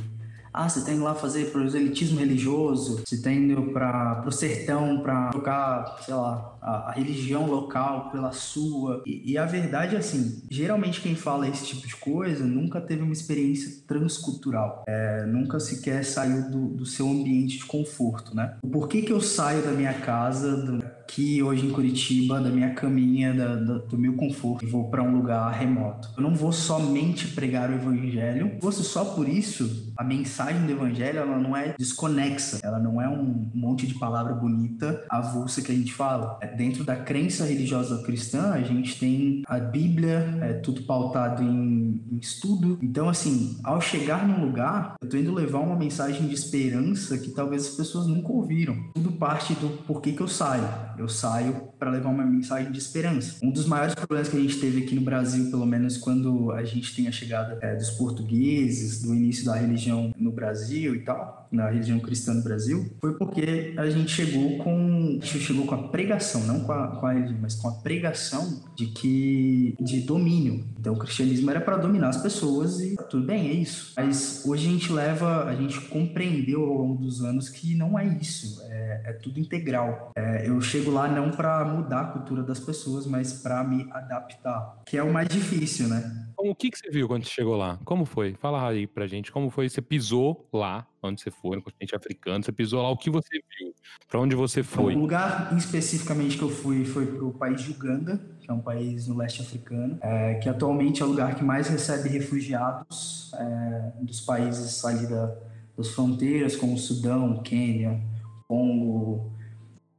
Ah, 0.53 0.67
você 0.67 0.91
indo 0.91 1.03
lá 1.03 1.15
fazer 1.15 1.51
proselitismo 1.51 2.19
religioso, 2.19 3.03
você 3.05 3.21
tá 3.21 3.31
indo 3.31 3.71
para 3.71 4.15
pro 4.15 4.31
sertão 4.31 5.01
para 5.01 5.29
trocar, 5.29 5.97
sei 6.03 6.13
lá, 6.13 6.57
a, 6.61 6.89
a, 6.89 6.91
religião 6.91 7.49
local 7.49 8.11
pela 8.11 8.31
sua. 8.31 9.01
E, 9.05 9.31
e, 9.31 9.37
a 9.37 9.45
verdade 9.45 9.95
é 9.95 9.99
assim, 9.99 10.43
geralmente 10.49 11.01
quem 11.01 11.15
fala 11.15 11.47
esse 11.47 11.65
tipo 11.65 11.87
de 11.87 11.95
coisa 11.95 12.45
nunca 12.45 12.81
teve 12.81 13.01
uma 13.01 13.13
experiência 13.13 13.83
transcultural, 13.87 14.83
é, 14.87 15.25
nunca 15.25 15.59
sequer 15.59 16.03
saiu 16.03 16.49
do, 16.49 16.67
do 16.67 16.85
seu 16.85 17.07
ambiente 17.07 17.57
de 17.57 17.65
conforto, 17.65 18.35
né? 18.35 18.57
Por 18.71 18.87
que 18.87 19.01
que 19.01 19.13
eu 19.13 19.21
saio 19.21 19.63
da 19.63 19.71
minha 19.71 19.93
casa, 19.93 20.57
do, 20.57 20.83
aqui 21.11 21.43
hoje 21.43 21.65
em 21.65 21.71
Curitiba, 21.71 22.39
da 22.39 22.49
minha 22.49 22.73
caminha, 22.73 23.33
da, 23.33 23.55
da, 23.55 23.77
do 23.79 23.97
meu 23.97 24.13
conforto, 24.13 24.63
e 24.63 24.67
vou 24.67 24.89
para 24.89 25.03
um 25.03 25.13
lugar 25.13 25.51
remoto. 25.51 26.09
Eu 26.15 26.23
não 26.23 26.33
vou 26.33 26.53
somente 26.53 27.27
pregar 27.27 27.69
o 27.69 27.73
evangelho. 27.73 28.51
Se 28.55 28.61
fosse 28.61 28.83
só 28.83 29.03
por 29.03 29.27
isso, 29.27 29.91
a 29.97 30.05
mensagem 30.05 30.65
do 30.65 30.71
evangelho 30.71 31.19
ela 31.19 31.37
não 31.37 31.55
é 31.55 31.75
desconexa, 31.77 32.59
ela 32.63 32.79
não 32.79 33.01
é 33.01 33.09
um 33.09 33.49
monte 33.53 33.85
de 33.85 33.95
palavra 33.95 34.33
bonita, 34.33 35.03
avulsa 35.09 35.61
que 35.61 35.71
a 35.71 35.75
gente 35.75 35.93
fala. 35.93 36.39
É, 36.41 36.47
dentro 36.47 36.85
da 36.85 36.95
crença 36.95 37.45
religiosa 37.45 38.01
cristã, 38.03 38.51
a 38.53 38.61
gente 38.61 38.97
tem 38.97 39.43
a 39.47 39.59
Bíblia, 39.59 40.39
é 40.41 40.53
tudo 40.53 40.83
pautado 40.83 41.43
em, 41.43 42.01
em 42.09 42.17
estudo. 42.19 42.79
Então, 42.81 43.09
assim, 43.09 43.59
ao 43.65 43.81
chegar 43.81 44.25
num 44.25 44.45
lugar, 44.45 44.95
eu 45.01 45.09
tô 45.09 45.17
indo 45.17 45.33
levar 45.33 45.59
uma 45.59 45.75
mensagem 45.75 46.27
de 46.27 46.33
esperança 46.33 47.17
que 47.17 47.31
talvez 47.31 47.67
as 47.67 47.75
pessoas 47.75 48.07
nunca 48.07 48.31
ouviram. 48.31 48.77
Tudo 48.93 49.11
parte 49.11 49.53
do 49.55 49.83
porquê 49.83 50.13
que 50.13 50.21
eu 50.21 50.27
saio 50.27 50.61
eu 51.01 51.09
saio 51.09 51.69
para 51.79 51.89
levar 51.89 52.09
uma 52.09 52.23
mensagem 52.23 52.71
de 52.71 52.77
esperança. 52.77 53.37
Um 53.43 53.51
dos 53.51 53.65
maiores 53.65 53.95
problemas 53.95 54.29
que 54.29 54.37
a 54.37 54.39
gente 54.39 54.59
teve 54.59 54.83
aqui 54.83 54.95
no 54.95 55.01
Brasil, 55.01 55.49
pelo 55.49 55.65
menos 55.65 55.97
quando 55.97 56.51
a 56.51 56.63
gente 56.63 56.95
tem 56.95 57.07
a 57.07 57.11
chegada 57.11 57.57
é, 57.61 57.75
dos 57.75 57.89
portugueses, 57.91 59.01
do 59.01 59.13
início 59.13 59.45
da 59.45 59.55
religião 59.55 60.13
no 60.15 60.31
Brasil 60.31 60.95
e 60.95 60.99
tal, 60.99 61.40
na 61.51 61.69
religião 61.69 61.99
cristã 61.99 62.33
no 62.33 62.43
Brasil, 62.43 62.89
foi 62.99 63.13
porque 63.17 63.73
a 63.77 63.89
gente 63.89 64.11
chegou 64.11 64.57
com 64.59 65.19
a 65.21 65.25
chegou 65.25 65.65
com 65.65 65.75
a 65.75 65.87
pregação, 65.89 66.41
não 66.45 66.61
com 66.61 66.71
a, 66.71 66.87
com 66.87 67.05
a 67.05 67.13
religião, 67.13 67.39
mas 67.41 67.55
com 67.55 67.67
a 67.67 67.73
pregação 67.73 68.63
de 68.75 68.87
que 68.87 69.75
de 69.79 70.01
domínio. 70.01 70.65
Então 70.79 70.93
o 70.93 70.97
cristianismo 70.97 71.49
era 71.51 71.59
para 71.59 71.77
dominar 71.77 72.09
as 72.09 72.17
pessoas 72.17 72.79
e 72.79 72.95
tudo 73.09 73.25
bem, 73.25 73.49
é 73.49 73.53
isso. 73.53 73.93
Mas 73.97 74.43
hoje 74.45 74.67
a 74.67 74.71
gente 74.71 74.91
leva, 74.91 75.45
a 75.45 75.55
gente 75.55 75.79
compreendeu 75.81 76.63
ao 76.63 76.73
longo 76.73 77.01
dos 77.01 77.23
anos 77.23 77.49
que 77.49 77.75
não 77.75 77.97
é 77.97 78.05
isso, 78.05 78.61
é, 78.63 79.01
é 79.05 79.13
tudo 79.13 79.39
integral. 79.39 80.11
É, 80.15 80.47
eu 80.47 80.59
chego 80.61 80.91
lá 80.91 81.07
não 81.07 81.31
para 81.31 81.65
mudar 81.65 82.01
a 82.01 82.05
cultura 82.05 82.43
das 82.43 82.59
pessoas, 82.59 83.05
mas 83.05 83.33
para 83.33 83.63
me 83.63 83.87
adaptar, 83.91 84.81
que 84.85 84.97
é 84.97 85.03
o 85.03 85.11
mais 85.11 85.27
difícil, 85.27 85.87
né? 85.87 86.30
O 86.43 86.55
que, 86.55 86.71
que 86.71 86.77
você 86.77 86.89
viu 86.89 87.07
quando 87.07 87.23
você 87.23 87.29
chegou 87.29 87.55
lá? 87.55 87.79
Como 87.85 88.03
foi? 88.03 88.33
Fala 88.33 88.67
aí 88.67 88.87
pra 88.87 89.05
gente, 89.05 89.31
como 89.31 89.49
foi? 89.49 89.69
Você 89.69 89.81
pisou 89.81 90.47
lá, 90.51 90.87
onde 91.03 91.21
você 91.21 91.29
foi, 91.29 91.55
no 91.55 91.61
continente 91.61 91.95
africano, 91.95 92.43
você 92.43 92.51
pisou 92.51 92.81
lá, 92.81 92.89
o 92.89 92.97
que 92.97 93.09
você 93.09 93.29
viu? 93.59 93.73
Pra 94.09 94.19
onde 94.19 94.35
você 94.35 94.63
foi? 94.63 94.95
O 94.95 94.99
lugar 94.99 95.55
especificamente 95.55 96.37
que 96.37 96.43
eu 96.43 96.49
fui 96.49 96.83
foi 96.83 97.05
pro 97.05 97.31
país 97.31 97.61
de 97.61 97.71
Uganda, 97.71 98.19
que 98.39 98.49
é 98.49 98.53
um 98.53 98.59
país 98.59 99.07
no 99.07 99.15
leste 99.17 99.41
africano, 99.41 99.99
é, 100.01 100.35
que 100.35 100.49
atualmente 100.49 101.01
é 101.01 101.05
o 101.05 101.09
lugar 101.09 101.35
que 101.35 101.43
mais 101.43 101.67
recebe 101.67 102.09
refugiados 102.09 103.31
é, 103.35 103.91
dos 104.01 104.21
países 104.21 104.83
ali 104.83 105.07
da, 105.07 105.35
das 105.77 105.89
fronteiras, 105.89 106.55
como 106.55 106.77
Sudão, 106.77 107.41
Quênia, 107.43 108.01
Congo, 108.47 109.31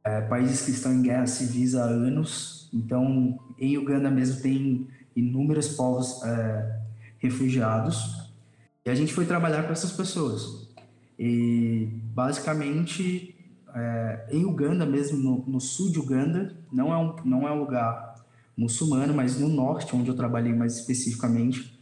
é, 0.03 0.21
países 0.21 0.65
que 0.65 0.71
estão 0.71 0.93
em 0.93 1.01
guerra 1.01 1.25
civis 1.25 1.75
há 1.75 1.83
anos. 1.83 2.69
Então, 2.73 3.39
em 3.57 3.77
Uganda 3.77 4.09
mesmo 4.09 4.41
tem 4.41 4.87
inúmeros 5.15 5.69
povos 5.69 6.23
é, 6.23 6.79
refugiados 7.19 8.29
e 8.85 8.89
a 8.89 8.95
gente 8.95 9.13
foi 9.13 9.25
trabalhar 9.25 9.63
com 9.63 9.71
essas 9.71 9.91
pessoas. 9.91 10.67
E 11.17 11.87
basicamente 12.13 13.35
é, 13.73 14.27
em 14.31 14.45
Uganda 14.45 14.85
mesmo, 14.85 15.17
no, 15.17 15.45
no, 15.47 15.59
sul 15.59 15.91
de 15.91 15.99
Uganda, 15.99 16.55
não 16.71 16.93
é 16.93 16.97
um 16.97 17.15
não 17.23 17.47
é 17.47 17.51
um 17.51 17.59
lugar 17.59 18.15
muçulmano, 18.55 19.13
mas 19.13 19.39
no 19.39 19.47
norte, 19.47 19.95
onde 19.95 20.09
eu 20.09 20.15
trabalhei 20.15 20.53
mais 20.53 20.77
especificamente, 20.77 21.79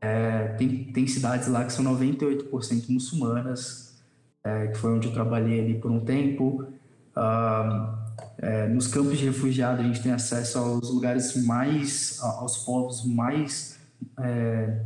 é, 0.00 0.48
tem, 0.54 0.84
tem 0.84 1.06
cidades 1.06 1.48
lá 1.48 1.64
que 1.64 1.72
são 1.72 1.84
98% 1.84 2.88
muçulmanas, 2.88 4.00
é, 4.42 4.68
que 4.68 4.78
foi 4.78 4.92
onde 4.92 5.08
eu 5.08 5.12
trabalhei 5.12 5.60
ali 5.60 5.74
por 5.78 5.90
um 5.90 6.00
tempo. 6.00 6.66
É, 8.42 8.66
nos 8.68 8.86
campos 8.86 9.18
de 9.18 9.26
refugiados 9.26 9.84
a 9.84 9.86
gente 9.86 10.02
tem 10.02 10.12
acesso 10.12 10.58
aos 10.58 10.90
lugares 10.90 11.36
mais, 11.44 12.18
aos 12.20 12.58
povos 12.58 13.04
mais 13.04 13.78
é, 14.18 14.82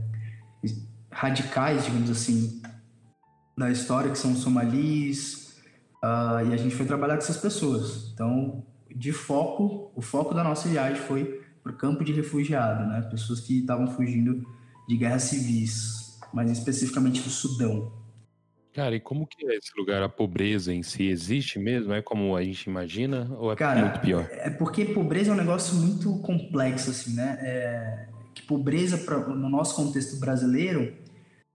radicais, 1.11 1.85
digamos 1.85 2.11
assim, 2.11 2.61
da 3.57 3.71
história, 3.71 4.11
que 4.11 4.19
são 4.19 4.33
os 4.33 4.39
somalis, 4.39 5.57
uh, 6.03 6.45
e 6.51 6.53
a 6.53 6.57
gente 6.57 6.75
foi 6.75 6.85
trabalhar 6.85 7.15
com 7.15 7.23
essas 7.23 7.37
pessoas. 7.37 8.11
Então, 8.13 8.67
de 8.95 9.13
foco, 9.13 9.93
o 9.95 10.03
foco 10.03 10.35
da 10.35 10.43
nossa 10.43 10.69
viagem 10.69 11.01
foi 11.03 11.41
para 11.63 11.73
o 11.73 11.77
campo 11.77 12.05
de 12.05 12.13
refugiado, 12.13 12.87
né? 12.87 13.01
Pessoas 13.03 13.41
que 13.41 13.61
estavam 13.61 13.87
fugindo 13.87 14.45
de 14.89 14.97
guerras 14.97 15.23
civis, 15.23 16.19
mas 16.33 16.51
especificamente 16.51 17.23
do 17.23 17.31
Sudão. 17.31 17.93
Cara, 18.75 18.97
e 18.97 19.01
como 19.01 19.25
que 19.25 19.47
é 19.47 19.55
esse 19.57 19.71
lugar? 19.79 20.03
A 20.03 20.09
pobreza 20.09 20.75
em 20.75 20.83
si 20.83 21.05
existe 21.05 21.61
mesmo? 21.61 21.93
É 21.93 22.03
como 22.03 22.37
a 22.37 22.43
gente 22.43 22.65
imagina? 22.65 23.31
Ou 23.39 23.53
é 23.53 23.57
Cara, 23.57 23.81
muito 23.81 24.01
pior? 24.01 24.29
É 24.33 24.51
porque 24.51 24.85
pobreza 24.85 25.31
é 25.31 25.35
um 25.35 25.37
negócio 25.37 25.77
muito 25.77 26.19
complexo, 26.23 26.91
assim, 26.91 27.15
né? 27.15 27.39
É, 27.41 28.09
que 28.35 28.43
pobreza, 28.43 28.99
pra, 28.99 29.19
no 29.29 29.49
nosso 29.49 29.77
contexto 29.77 30.19
brasileiro, 30.19 30.93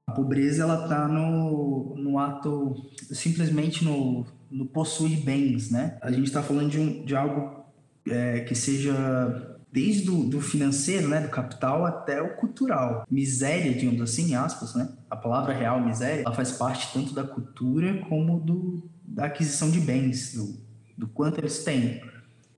a 0.07 0.13
pobreza, 0.13 0.63
ela 0.63 0.87
tá 0.87 1.09
no, 1.09 1.93
no 1.97 2.17
ato, 2.17 2.73
simplesmente 3.11 3.83
no, 3.83 4.25
no 4.49 4.65
possuir 4.65 5.19
bens, 5.19 5.69
né? 5.69 5.97
A 6.01 6.09
gente 6.11 6.27
está 6.27 6.41
falando 6.41 6.71
de, 6.71 6.79
um, 6.79 7.03
de 7.03 7.17
algo 7.17 7.65
é, 8.07 8.39
que 8.39 8.55
seja 8.55 9.58
desde 9.71 10.09
do 10.09 10.41
financeiro, 10.41 11.07
né, 11.07 11.21
do 11.21 11.29
capital, 11.29 11.85
até 11.85 12.21
o 12.21 12.35
cultural. 12.35 13.05
Miséria, 13.09 13.73
digamos 13.73 14.01
assim, 14.01 14.33
aspas, 14.35 14.73
né? 14.75 14.91
A 15.09 15.15
palavra 15.15 15.53
real, 15.53 15.79
miséria, 15.79 16.23
ela 16.23 16.33
faz 16.33 16.51
parte 16.51 16.91
tanto 16.91 17.13
da 17.13 17.23
cultura 17.23 17.99
como 18.09 18.39
do, 18.39 18.89
da 19.03 19.25
aquisição 19.25 19.69
de 19.69 19.79
bens, 19.79 20.33
do, 20.33 20.59
do 20.97 21.07
quanto 21.07 21.39
eles 21.39 21.63
têm. 21.63 22.01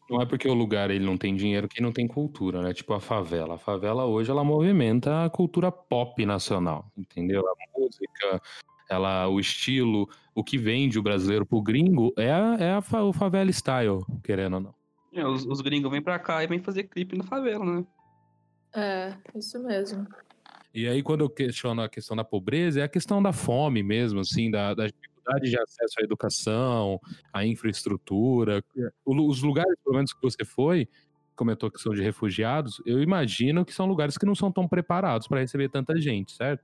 Não 0.09 0.21
é 0.21 0.25
porque 0.25 0.47
o 0.47 0.53
lugar 0.53 0.91
ele 0.91 1.05
não 1.05 1.17
tem 1.17 1.35
dinheiro 1.35 1.69
que 1.69 1.81
não 1.81 1.91
tem 1.91 2.05
cultura, 2.05 2.61
né? 2.61 2.73
Tipo 2.73 2.93
a 2.93 2.99
favela. 2.99 3.55
A 3.55 3.57
favela 3.57 4.05
hoje 4.05 4.29
ela 4.29 4.43
movimenta 4.43 5.23
a 5.23 5.29
cultura 5.29 5.71
pop 5.71 6.25
nacional, 6.25 6.91
entendeu? 6.97 7.41
A 7.41 7.79
música, 7.79 8.41
ela, 8.89 9.29
o 9.29 9.39
estilo, 9.39 10.09
o 10.35 10.43
que 10.43 10.57
vende 10.57 10.99
o 10.99 11.03
brasileiro 11.03 11.45
pro 11.45 11.61
gringo 11.61 12.13
é, 12.17 12.27
é 12.27 12.73
a, 12.73 13.03
o 13.03 13.13
favela 13.13 13.49
style, 13.51 14.03
querendo 14.21 14.55
ou 14.55 14.59
não. 14.59 14.80
É, 15.13 15.27
os, 15.27 15.45
os 15.45 15.61
gringos 15.61 15.91
vêm 15.91 16.01
pra 16.01 16.17
cá 16.17 16.43
e 16.43 16.47
vêm 16.47 16.59
fazer 16.59 16.83
clipe 16.83 17.17
na 17.17 17.23
favela, 17.23 17.65
né? 17.65 17.85
É, 18.73 19.13
isso 19.35 19.61
mesmo. 19.61 20.07
E 20.73 20.87
aí, 20.87 21.03
quando 21.03 21.21
eu 21.21 21.29
questiono 21.29 21.81
a 21.81 21.89
questão 21.89 22.15
da 22.15 22.23
pobreza, 22.23 22.79
é 22.79 22.83
a 22.83 22.87
questão 22.87 23.21
da 23.21 23.33
fome 23.33 23.83
mesmo, 23.83 24.21
assim, 24.21 24.49
da, 24.49 24.73
da 24.73 24.87
dificuldade 24.87 25.49
de 25.49 25.59
acesso 25.59 25.95
à 25.99 26.03
educação, 26.03 26.99
à 27.33 27.45
infraestrutura. 27.45 28.63
Os 29.05 29.41
lugares, 29.41 29.75
pelo 29.83 29.95
menos, 29.95 30.13
que 30.13 30.21
você 30.21 30.45
foi, 30.45 30.87
comentou 31.35 31.69
que 31.69 31.81
são 31.81 31.93
de 31.93 32.01
refugiados, 32.01 32.81
eu 32.85 33.01
imagino 33.01 33.65
que 33.65 33.73
são 33.73 33.85
lugares 33.85 34.17
que 34.17 34.25
não 34.25 34.35
são 34.35 34.49
tão 34.49 34.65
preparados 34.65 35.27
para 35.27 35.41
receber 35.41 35.67
tanta 35.67 35.99
gente, 35.99 36.31
certo? 36.31 36.63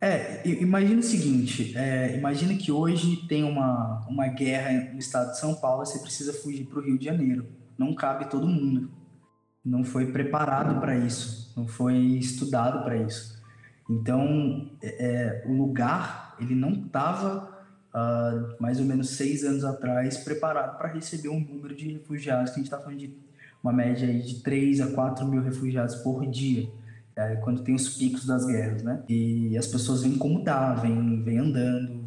É, 0.00 0.46
imagina 0.46 1.00
o 1.00 1.02
seguinte, 1.02 1.76
é, 1.76 2.16
imagina 2.16 2.54
que 2.54 2.70
hoje 2.70 3.26
tem 3.26 3.42
uma, 3.42 4.06
uma 4.08 4.26
guerra 4.28 4.92
no 4.92 4.98
estado 4.98 5.32
de 5.32 5.38
São 5.38 5.54
Paulo, 5.54 5.84
você 5.84 5.98
precisa 5.98 6.32
fugir 6.32 6.66
para 6.66 6.78
o 6.78 6.82
Rio 6.82 6.98
de 6.98 7.04
Janeiro 7.06 7.63
não 7.78 7.94
cabe 7.94 8.30
todo 8.30 8.46
mundo. 8.46 8.90
Não 9.64 9.82
foi 9.82 10.12
preparado 10.12 10.78
para 10.80 10.96
isso, 10.96 11.52
não 11.56 11.66
foi 11.66 11.96
estudado 11.96 12.84
para 12.84 12.96
isso. 12.96 13.42
Então, 13.88 14.70
é, 14.82 15.06
é, 15.06 15.44
o 15.46 15.52
lugar, 15.52 16.36
ele 16.38 16.54
não 16.54 16.70
estava, 16.70 17.64
uh, 17.94 18.62
mais 18.62 18.78
ou 18.78 18.86
menos 18.86 19.10
seis 19.10 19.44
anos 19.44 19.64
atrás, 19.64 20.18
preparado 20.18 20.76
para 20.76 20.88
receber 20.88 21.28
um 21.28 21.40
número 21.40 21.74
de 21.74 21.92
refugiados, 21.92 22.50
que 22.50 22.56
a 22.56 22.62
gente 22.62 22.66
está 22.66 22.78
falando 22.78 22.98
de 22.98 23.16
uma 23.62 23.72
média 23.72 24.06
aí 24.06 24.20
de 24.20 24.42
3 24.42 24.82
a 24.82 24.92
4 24.92 25.26
mil 25.26 25.42
refugiados 25.42 25.94
por 25.96 26.26
dia, 26.26 26.68
é, 27.16 27.36
quando 27.36 27.62
tem 27.62 27.74
os 27.74 27.96
picos 27.96 28.26
das 28.26 28.44
guerras, 28.44 28.82
né? 28.82 29.02
E 29.08 29.56
as 29.56 29.66
pessoas 29.66 30.02
vêm 30.02 30.18
como 30.18 30.44
dá, 30.44 30.74
vêm, 30.74 31.22
vêm 31.22 31.38
andando, 31.38 32.03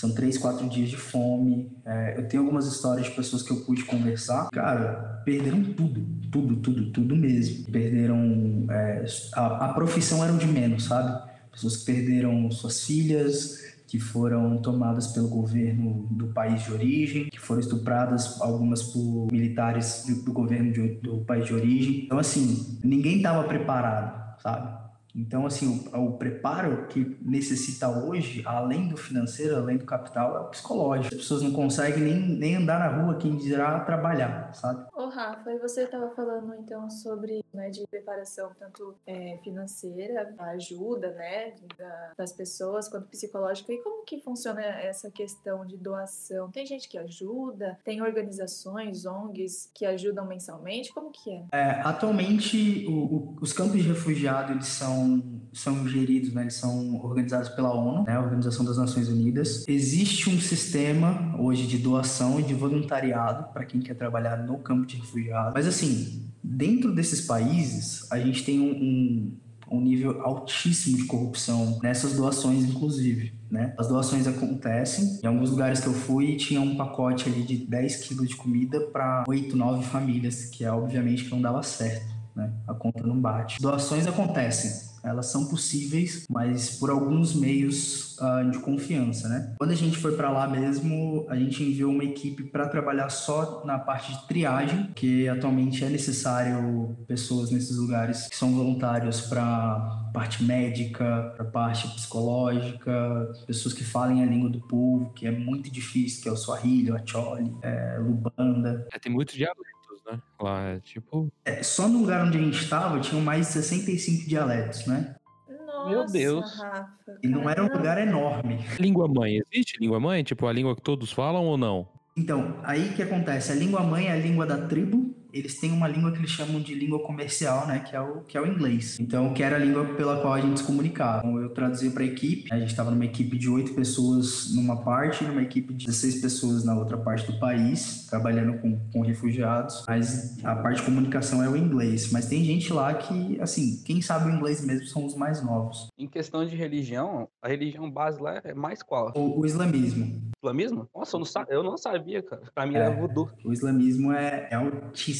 são 0.00 0.12
três, 0.12 0.38
quatro 0.38 0.66
dias 0.66 0.88
de 0.88 0.96
fome. 0.96 1.70
É, 1.84 2.14
eu 2.16 2.26
tenho 2.26 2.42
algumas 2.42 2.66
histórias 2.66 3.06
de 3.06 3.12
pessoas 3.12 3.42
que 3.42 3.50
eu 3.50 3.58
pude 3.58 3.84
conversar. 3.84 4.48
Cara, 4.50 5.20
perderam 5.26 5.62
tudo, 5.62 6.00
tudo, 6.32 6.56
tudo, 6.56 6.90
tudo 6.90 7.14
mesmo. 7.14 7.70
Perderam. 7.70 8.64
É, 8.70 9.04
a, 9.34 9.66
a 9.66 9.74
profissão 9.74 10.24
era 10.24 10.32
de 10.32 10.46
menos, 10.46 10.84
sabe? 10.84 11.30
Pessoas 11.52 11.76
que 11.76 11.84
perderam 11.84 12.50
suas 12.50 12.86
filhas, 12.86 13.58
que 13.86 14.00
foram 14.00 14.56
tomadas 14.62 15.08
pelo 15.08 15.28
governo 15.28 16.06
do 16.10 16.28
país 16.28 16.62
de 16.62 16.72
origem, 16.72 17.28
que 17.28 17.38
foram 17.38 17.60
estupradas, 17.60 18.40
algumas 18.40 18.82
por 18.82 19.28
militares 19.30 20.04
do, 20.06 20.22
do 20.22 20.32
governo 20.32 20.72
de, 20.72 20.94
do 20.94 21.18
país 21.26 21.44
de 21.44 21.52
origem. 21.52 22.04
Então, 22.06 22.18
assim, 22.18 22.78
ninguém 22.82 23.18
estava 23.18 23.44
preparado, 23.44 24.40
sabe? 24.40 24.80
Então, 25.14 25.46
assim, 25.46 25.88
o, 25.92 26.06
o, 26.06 26.12
preparo 26.18 26.86
que 26.88 27.16
necessita 27.22 27.88
hoje, 27.88 28.42
além 28.46 28.88
do 28.88 28.96
financeiro, 28.96 29.56
além 29.56 29.76
do 29.76 29.84
capital, 29.84 30.36
é 30.36 30.40
o 30.40 30.50
psicológico. 30.50 31.14
As 31.14 31.20
pessoas 31.20 31.42
não 31.42 31.52
conseguem 31.52 32.02
nem, 32.02 32.18
nem 32.20 32.56
andar 32.56 32.78
na 32.78 33.02
rua, 33.02 33.16
quem 33.16 33.36
dirá 33.36 33.80
trabalhar, 33.80 34.52
sabe? 34.54 34.86
Ô, 34.94 35.08
Rafa, 35.08 35.50
e 35.52 35.58
você 35.58 35.82
estava 35.82 36.10
falando, 36.10 36.54
então, 36.54 36.88
sobre, 36.90 37.44
né, 37.52 37.70
de 37.70 37.86
preparação 37.88 38.50
tanto 38.58 38.94
é, 39.06 39.38
financeira, 39.42 40.34
ajuda, 40.38 41.10
né, 41.12 41.54
da, 41.78 42.12
das 42.16 42.32
pessoas, 42.32 42.88
quanto 42.88 43.08
psicológica. 43.08 43.72
E 43.72 43.78
como 43.78 44.04
que 44.04 44.20
funciona 44.20 44.60
essa 44.62 45.10
questão 45.10 45.66
de 45.66 45.76
doação? 45.76 46.50
Tem 46.50 46.66
gente 46.66 46.88
que 46.88 46.98
ajuda? 46.98 47.78
Tem 47.84 48.02
organizações, 48.02 49.06
ONGs 49.06 49.70
que 49.74 49.86
ajudam 49.86 50.26
mensalmente? 50.26 50.92
Como 50.92 51.10
que 51.10 51.30
é? 51.30 51.44
é 51.52 51.80
atualmente, 51.82 52.86
o, 52.88 52.92
o, 52.92 53.36
os 53.40 53.52
campos 53.52 53.82
de 53.82 53.88
refugiado, 53.88 54.52
eles 54.52 54.66
são 54.66 54.99
são, 55.00 55.22
são 55.52 55.88
geridos, 55.88 56.32
né, 56.32 56.42
eles 56.42 56.54
são 56.54 56.96
organizados 57.02 57.48
pela 57.50 57.72
ONU, 57.72 58.04
né, 58.04 58.16
a 58.16 58.20
Organização 58.20 58.64
das 58.64 58.76
Nações 58.76 59.08
Unidas. 59.08 59.64
Existe 59.66 60.28
um 60.28 60.40
sistema 60.40 61.34
hoje 61.38 61.66
de 61.66 61.78
doação 61.78 62.38
e 62.38 62.42
de 62.42 62.54
voluntariado 62.54 63.52
para 63.52 63.64
quem 63.64 63.80
quer 63.80 63.94
trabalhar 63.94 64.36
no 64.38 64.58
campo 64.58 64.86
de 64.86 64.96
refugiados. 64.96 65.52
Mas 65.54 65.66
assim, 65.66 66.30
dentro 66.42 66.94
desses 66.94 67.22
países, 67.22 68.10
a 68.10 68.18
gente 68.18 68.44
tem 68.44 68.60
um, 68.60 68.70
um 68.70 69.32
um 69.70 69.80
nível 69.80 70.20
altíssimo 70.22 70.96
de 70.96 71.04
corrupção 71.04 71.78
nessas 71.80 72.14
doações, 72.14 72.64
inclusive. 72.64 73.32
Né? 73.48 73.72
As 73.78 73.86
doações 73.86 74.26
acontecem. 74.26 75.20
Em 75.22 75.26
alguns 75.26 75.50
lugares 75.50 75.80
que 75.80 75.86
eu 75.86 75.92
fui, 75.92 76.36
tinha 76.36 76.60
um 76.60 76.76
pacote 76.76 77.28
ali 77.28 77.42
de 77.42 77.56
10 77.56 77.96
quilos 77.96 78.28
de 78.28 78.36
comida 78.36 78.80
para 78.92 79.24
8, 79.28 79.56
9 79.56 79.84
famílias, 79.84 80.46
que 80.46 80.64
é 80.64 80.72
obviamente 80.72 81.24
que 81.24 81.30
não 81.30 81.40
dava 81.40 81.62
certo. 81.62 82.12
Né? 82.34 82.52
A 82.66 82.74
conta 82.74 83.06
não 83.06 83.20
bate. 83.20 83.60
Doações 83.60 84.06
acontecem, 84.06 84.89
elas 85.02 85.26
são 85.26 85.46
possíveis, 85.46 86.26
mas 86.28 86.78
por 86.78 86.90
alguns 86.90 87.34
meios 87.34 88.16
uh, 88.18 88.50
de 88.50 88.58
confiança, 88.58 89.28
né? 89.28 89.54
Quando 89.58 89.70
a 89.70 89.76
gente 89.76 89.98
foi 89.98 90.16
para 90.16 90.30
lá 90.30 90.46
mesmo, 90.46 91.26
a 91.28 91.36
gente 91.36 91.62
enviou 91.62 91.92
uma 91.92 92.04
equipe 92.04 92.44
para 92.44 92.68
trabalhar 92.68 93.08
só 93.08 93.62
na 93.64 93.78
parte 93.78 94.12
de 94.12 94.26
triagem, 94.28 94.90
que 94.94 95.28
atualmente 95.28 95.84
é 95.84 95.88
necessário 95.88 96.96
pessoas 97.06 97.50
nesses 97.50 97.76
lugares 97.76 98.28
que 98.28 98.36
são 98.36 98.52
voluntários 98.52 99.20
para 99.20 100.00
parte 100.12 100.42
médica, 100.42 101.32
para 101.36 101.44
parte 101.44 101.88
psicológica, 101.88 103.32
pessoas 103.46 103.74
que 103.74 103.84
falem 103.84 104.22
a 104.22 104.26
língua 104.26 104.50
do 104.50 104.60
povo, 104.60 105.12
que 105.14 105.26
é 105.26 105.30
muito 105.30 105.70
difícil, 105.70 106.22
que 106.22 106.28
é 106.28 106.32
o 106.32 106.36
Swahili, 106.36 106.90
o 106.90 106.96
Acholi, 106.96 107.52
é, 107.62 107.98
Lubanda. 107.98 108.86
É, 108.92 108.98
tem 108.98 109.12
muito 109.12 109.34
diálogo 109.34 109.62
né? 110.10 110.18
Lá 110.40 110.62
é 110.64 110.80
tipo. 110.80 111.32
É, 111.44 111.62
só 111.62 111.88
no 111.88 112.00
lugar 112.00 112.26
onde 112.26 112.38
a 112.38 112.40
gente 112.40 112.62
estava 112.62 112.98
tinham 113.00 113.22
mais 113.22 113.46
de 113.46 113.52
65 113.54 114.28
dialetos, 114.28 114.86
né? 114.86 115.14
Nossa, 115.48 115.90
Meu 115.90 116.06
Deus. 116.06 116.60
Rafa, 116.60 116.88
e 117.22 117.28
não 117.28 117.48
era 117.48 117.64
um 117.64 117.72
lugar 117.72 117.98
enorme. 117.98 118.58
Língua 118.78 119.08
mãe, 119.08 119.40
existe 119.52 119.78
língua 119.80 119.98
mãe? 119.98 120.22
Tipo, 120.22 120.46
a 120.46 120.52
língua 120.52 120.74
que 120.76 120.82
todos 120.82 121.12
falam 121.12 121.44
ou 121.44 121.56
não? 121.56 121.88
Então, 122.16 122.60
aí 122.62 122.92
que 122.94 123.02
acontece? 123.02 123.52
A 123.52 123.54
língua 123.54 123.82
mãe 123.82 124.08
é 124.08 124.12
a 124.12 124.16
língua 124.16 124.44
da 124.44 124.66
tribo, 124.66 125.14
eles 125.32 125.58
têm 125.58 125.72
uma 125.72 125.88
língua 125.88 126.12
que 126.12 126.18
eles 126.18 126.30
chamam 126.30 126.60
de 126.60 126.74
língua 126.74 127.00
comercial, 127.00 127.66
né, 127.66 127.80
que 127.80 127.94
é 127.94 128.00
o 128.00 128.20
que 128.22 128.36
é 128.36 128.40
o 128.40 128.46
inglês. 128.46 128.98
Então, 129.00 129.32
que 129.32 129.42
era 129.42 129.56
a 129.56 129.58
língua 129.58 129.84
pela 129.94 130.20
qual 130.20 130.34
a 130.34 130.40
gente 130.40 130.60
se 130.60 130.64
comunicava. 130.64 131.18
Então, 131.18 131.40
eu 131.40 131.50
traduzia 131.50 131.90
para 131.90 132.02
a 132.02 132.06
equipe. 132.06 132.52
A 132.52 132.58
gente 132.58 132.70
estava 132.70 132.90
numa 132.90 133.04
equipe 133.04 133.38
de 133.38 133.48
oito 133.48 133.74
pessoas 133.74 134.54
numa 134.54 134.82
parte 134.82 135.24
e 135.24 135.26
numa 135.26 135.42
equipe 135.42 135.72
de 135.74 135.86
16 135.86 136.20
pessoas 136.20 136.64
na 136.64 136.76
outra 136.76 136.96
parte 136.96 137.30
do 137.30 137.38
país, 137.38 138.06
trabalhando 138.08 138.58
com, 138.60 138.78
com 138.92 139.00
refugiados. 139.00 139.84
Mas 139.86 140.42
a 140.44 140.54
parte 140.54 140.78
de 140.78 140.84
comunicação 140.84 141.42
é 141.42 141.48
o 141.48 141.56
inglês. 141.56 142.10
Mas 142.12 142.26
tem 142.26 142.44
gente 142.44 142.72
lá 142.72 142.94
que, 142.94 143.40
assim, 143.40 143.82
quem 143.84 144.00
sabe 144.00 144.30
o 144.30 144.34
inglês 144.34 144.64
mesmo 144.64 144.86
são 144.86 145.04
os 145.04 145.14
mais 145.14 145.42
novos. 145.42 145.88
Em 145.98 146.06
questão 146.06 146.44
de 146.44 146.56
religião, 146.56 147.28
a 147.42 147.48
religião 147.48 147.90
base 147.90 148.20
lá 148.20 148.40
é 148.44 148.54
mais 148.54 148.82
qual? 148.82 149.12
O, 149.14 149.40
o 149.40 149.46
islamismo. 149.46 150.30
Islamismo? 150.42 150.88
Nossa, 150.94 151.16
eu 151.16 151.20
não, 151.20 151.46
eu 151.48 151.62
não 151.62 151.76
sabia, 151.76 152.22
cara. 152.22 152.42
Pra 152.54 152.66
mim 152.66 152.74
é, 152.74 152.78
era 152.78 152.90
voodoo. 152.90 153.30
O 153.44 153.52
islamismo 153.52 154.12
é, 154.12 154.48
é 154.50 154.54
altíssimo. 154.54 155.19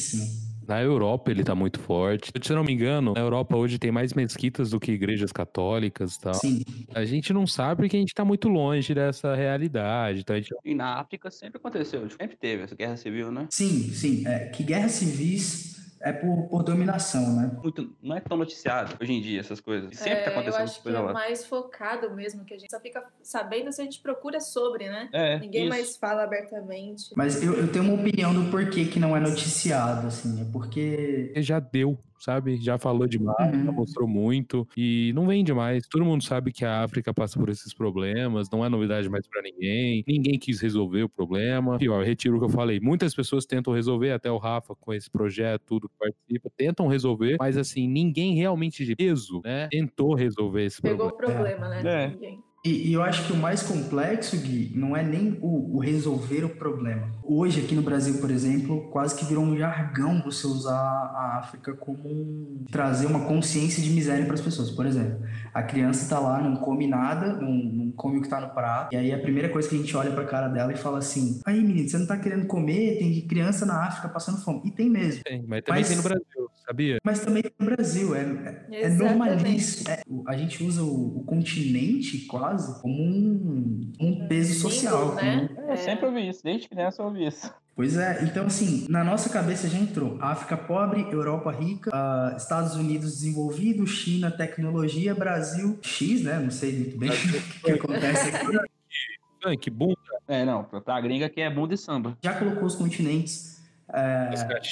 Na 0.67 0.81
Europa 0.81 1.31
ele 1.31 1.43
tá 1.43 1.53
muito 1.53 1.79
forte. 1.79 2.31
Se 2.41 2.51
eu 2.51 2.55
não 2.55 2.63
me 2.63 2.71
engano, 2.71 3.13
na 3.13 3.19
Europa 3.19 3.57
hoje 3.57 3.77
tem 3.77 3.91
mais 3.91 4.13
mesquitas 4.13 4.69
do 4.69 4.79
que 4.79 4.91
igrejas 4.91 5.31
católicas 5.31 6.15
e 6.15 6.21
tal. 6.21 6.33
Sim. 6.35 6.63
A 6.93 7.03
gente 7.03 7.33
não 7.33 7.45
sabe 7.45 7.81
porque 7.81 7.97
a 7.97 7.99
gente 7.99 8.13
tá 8.13 8.23
muito 8.23 8.47
longe 8.47 8.93
dessa 8.93 9.35
realidade. 9.35 10.21
Então 10.21 10.35
gente... 10.35 10.53
E 10.63 10.75
na 10.75 10.99
África 10.99 11.29
sempre 11.29 11.57
aconteceu, 11.57 12.07
sempre 12.09 12.37
teve 12.37 12.63
essa 12.63 12.75
guerra 12.75 12.95
civil, 12.95 13.31
né? 13.31 13.47
Sim, 13.49 13.91
sim. 13.91 14.25
É, 14.25 14.45
que 14.45 14.63
guerras 14.63 14.93
civis 14.93 15.80
é 16.03 16.11
por, 16.11 16.47
por 16.47 16.63
dominação, 16.63 17.35
né? 17.35 17.51
Muito, 17.61 17.95
não 18.01 18.15
é 18.15 18.19
tão 18.19 18.37
noticiado 18.37 18.95
hoje 19.01 19.13
em 19.13 19.21
dia 19.21 19.39
essas 19.39 19.59
coisas. 19.59 19.95
Sempre 19.97 20.19
é, 20.19 20.23
tá 20.23 20.31
acontecendo 20.31 20.59
eu 20.59 20.63
acho 20.63 20.81
que 20.81 20.89
é 20.89 20.99
lá. 20.99 21.13
mais 21.13 21.45
focado 21.45 22.13
mesmo, 22.15 22.43
que 22.45 22.53
a 22.53 22.57
gente 22.57 22.69
só 22.69 22.79
fica 22.79 23.03
sabendo 23.21 23.71
se 23.71 23.81
a 23.81 23.83
gente 23.83 24.01
procura 24.01 24.39
sobre, 24.39 24.89
né? 24.89 25.09
É, 25.13 25.39
Ninguém 25.39 25.61
isso. 25.63 25.69
mais 25.69 25.97
fala 25.97 26.23
abertamente. 26.23 27.05
Mas 27.15 27.41
eu, 27.41 27.53
eu 27.53 27.71
tenho 27.71 27.85
uma 27.85 27.93
opinião 27.93 28.33
do 28.33 28.49
porquê 28.49 28.85
que 28.85 28.99
não 28.99 29.15
é 29.15 29.19
noticiado, 29.19 30.07
assim. 30.07 30.41
É 30.41 30.45
porque... 30.51 31.33
Já 31.37 31.59
deu 31.59 31.97
sabe? 32.21 32.57
Já 32.57 32.77
falou 32.77 33.07
demais, 33.07 33.53
uhum. 33.53 33.65
já 33.65 33.71
mostrou 33.71 34.07
muito 34.07 34.67
e 34.77 35.11
não 35.13 35.27
vende 35.27 35.53
mais. 35.53 35.87
Todo 35.87 36.05
mundo 36.05 36.23
sabe 36.23 36.51
que 36.51 36.63
a 36.63 36.83
África 36.83 37.13
passa 37.13 37.39
por 37.39 37.49
esses 37.49 37.73
problemas, 37.73 38.49
não 38.51 38.63
é 38.63 38.69
novidade 38.69 39.09
mais 39.09 39.27
para 39.27 39.41
ninguém. 39.41 40.03
Ninguém 40.07 40.37
quis 40.37 40.61
resolver 40.61 41.03
o 41.03 41.09
problema. 41.09 41.77
Pior, 41.77 42.03
retiro 42.03 42.37
o 42.37 42.39
que 42.39 42.45
eu 42.45 42.49
falei. 42.49 42.79
Muitas 42.79 43.15
pessoas 43.15 43.45
tentam 43.45 43.73
resolver, 43.73 44.11
até 44.11 44.31
o 44.31 44.37
Rafa 44.37 44.75
com 44.75 44.93
esse 44.93 45.09
projeto, 45.09 45.63
tudo 45.65 45.89
que 45.89 45.95
participa, 45.97 46.49
tentam 46.55 46.87
resolver, 46.87 47.37
mas 47.39 47.57
assim, 47.57 47.87
ninguém 47.87 48.35
realmente 48.35 48.85
de 48.85 48.95
peso, 48.95 49.41
né, 49.43 49.67
tentou 49.69 50.13
resolver 50.13 50.65
esse 50.65 50.81
Pegou 50.81 51.09
problema. 51.09 51.33
Pegou 51.35 51.51
o 51.51 51.57
problema, 51.57 51.83
né? 51.83 52.03
É. 52.05 52.07
Ninguém. 52.09 52.50
E, 52.63 52.89
e, 52.89 52.93
eu 52.93 53.01
acho 53.01 53.25
que 53.25 53.33
o 53.33 53.35
mais 53.35 53.63
complexo, 53.63 54.37
Gui, 54.37 54.71
não 54.75 54.95
é 54.95 55.01
nem 55.01 55.35
o, 55.41 55.77
o, 55.77 55.79
resolver 55.79 56.43
o 56.43 56.49
problema. 56.49 57.11
Hoje, 57.23 57.59
aqui 57.59 57.73
no 57.73 57.81
Brasil, 57.81 58.21
por 58.21 58.29
exemplo, 58.29 58.87
quase 58.91 59.15
que 59.15 59.25
virou 59.25 59.43
um 59.43 59.57
jargão 59.57 60.21
você 60.21 60.45
usar 60.45 60.75
a 60.75 61.39
África 61.39 61.73
como 61.73 62.07
um, 62.07 62.63
trazer 62.71 63.07
uma 63.07 63.21
consciência 63.21 63.81
de 63.81 63.89
miséria 63.89 64.25
para 64.25 64.35
as 64.35 64.41
pessoas. 64.41 64.69
Por 64.69 64.85
exemplo, 64.85 65.25
a 65.51 65.63
criança 65.63 66.03
está 66.03 66.19
lá, 66.19 66.39
não 66.39 66.55
come 66.55 66.85
nada, 66.85 67.33
não, 67.33 67.51
não 67.51 67.91
come 67.93 68.17
o 68.17 68.21
que 68.21 68.27
está 68.27 68.39
no 68.39 68.53
prato, 68.53 68.93
e 68.93 68.97
aí 68.97 69.11
a 69.11 69.19
primeira 69.19 69.49
coisa 69.49 69.67
que 69.67 69.73
a 69.73 69.79
gente 69.79 69.97
olha 69.97 70.11
para 70.11 70.21
a 70.21 70.27
cara 70.27 70.47
dela 70.47 70.71
e 70.71 70.77
fala 70.77 70.99
assim: 70.99 71.41
aí, 71.43 71.59
menino, 71.63 71.89
você 71.89 71.97
não 71.97 72.03
está 72.03 72.17
querendo 72.17 72.45
comer? 72.45 72.99
Tem 72.99 73.21
criança 73.21 73.65
na 73.65 73.87
África 73.87 74.07
passando 74.07 74.39
fome. 74.39 74.61
E 74.65 74.71
tem 74.71 74.87
mesmo. 74.87 75.23
Tem, 75.23 75.43
mas 75.47 75.63
também 75.63 75.81
mas, 75.81 75.87
tem 75.87 75.97
no 75.97 76.03
Brasil, 76.03 76.40
sabia? 76.71 76.97
Mas 77.03 77.19
também 77.19 77.43
tem 77.43 77.51
no 77.59 77.65
Brasil. 77.65 78.15
É, 78.15 78.65
é, 78.71 78.83
é 78.83 78.89
normalíssimo. 78.89 79.89
É, 79.89 80.01
a 80.27 80.37
gente 80.37 80.63
usa 80.63 80.81
o, 80.81 81.19
o 81.19 81.23
continente 81.25 82.19
quase 82.25 82.81
como 82.81 83.03
um, 83.03 83.91
um 83.99 84.27
peso 84.27 84.59
social. 84.59 85.15
né? 85.15 85.49
Como... 85.53 85.71
Eu 85.71 85.77
sempre 85.77 86.05
ouvi 86.05 86.29
isso, 86.29 86.43
desde 86.43 86.69
criança 86.69 87.01
eu 87.01 87.07
ouvi 87.07 87.27
isso. 87.27 87.53
Pois 87.75 87.97
é, 87.97 88.23
então 88.23 88.45
assim, 88.45 88.85
na 88.89 89.03
nossa 89.03 89.29
cabeça 89.29 89.67
já 89.67 89.77
entrou 89.77 90.17
África 90.21 90.57
pobre, 90.57 91.07
Europa 91.09 91.51
rica, 91.51 91.89
uh, 91.89 92.35
Estados 92.35 92.75
Unidos 92.75 93.13
desenvolvido, 93.13 93.87
China, 93.87 94.29
tecnologia, 94.29 95.15
Brasil, 95.15 95.79
X, 95.81 96.21
né? 96.21 96.37
Não 96.37 96.51
sei 96.51 96.73
muito 96.73 96.97
bem 96.97 97.09
o 97.63 97.63
que 97.63 97.71
acontece 97.71 98.29
aqui. 98.29 99.57
que 99.57 99.69
bunda. 99.69 99.95
É, 100.27 100.45
não, 100.45 100.63
pra 100.63 101.01
gringa 101.01 101.29
que 101.29 101.41
é 101.41 101.49
bunda 101.49 101.73
e 101.73 101.77
samba. 101.77 102.17
Já 102.21 102.33
colocou 102.33 102.65
os 102.65 102.75
continentes 102.75 103.50
é, 103.93 104.29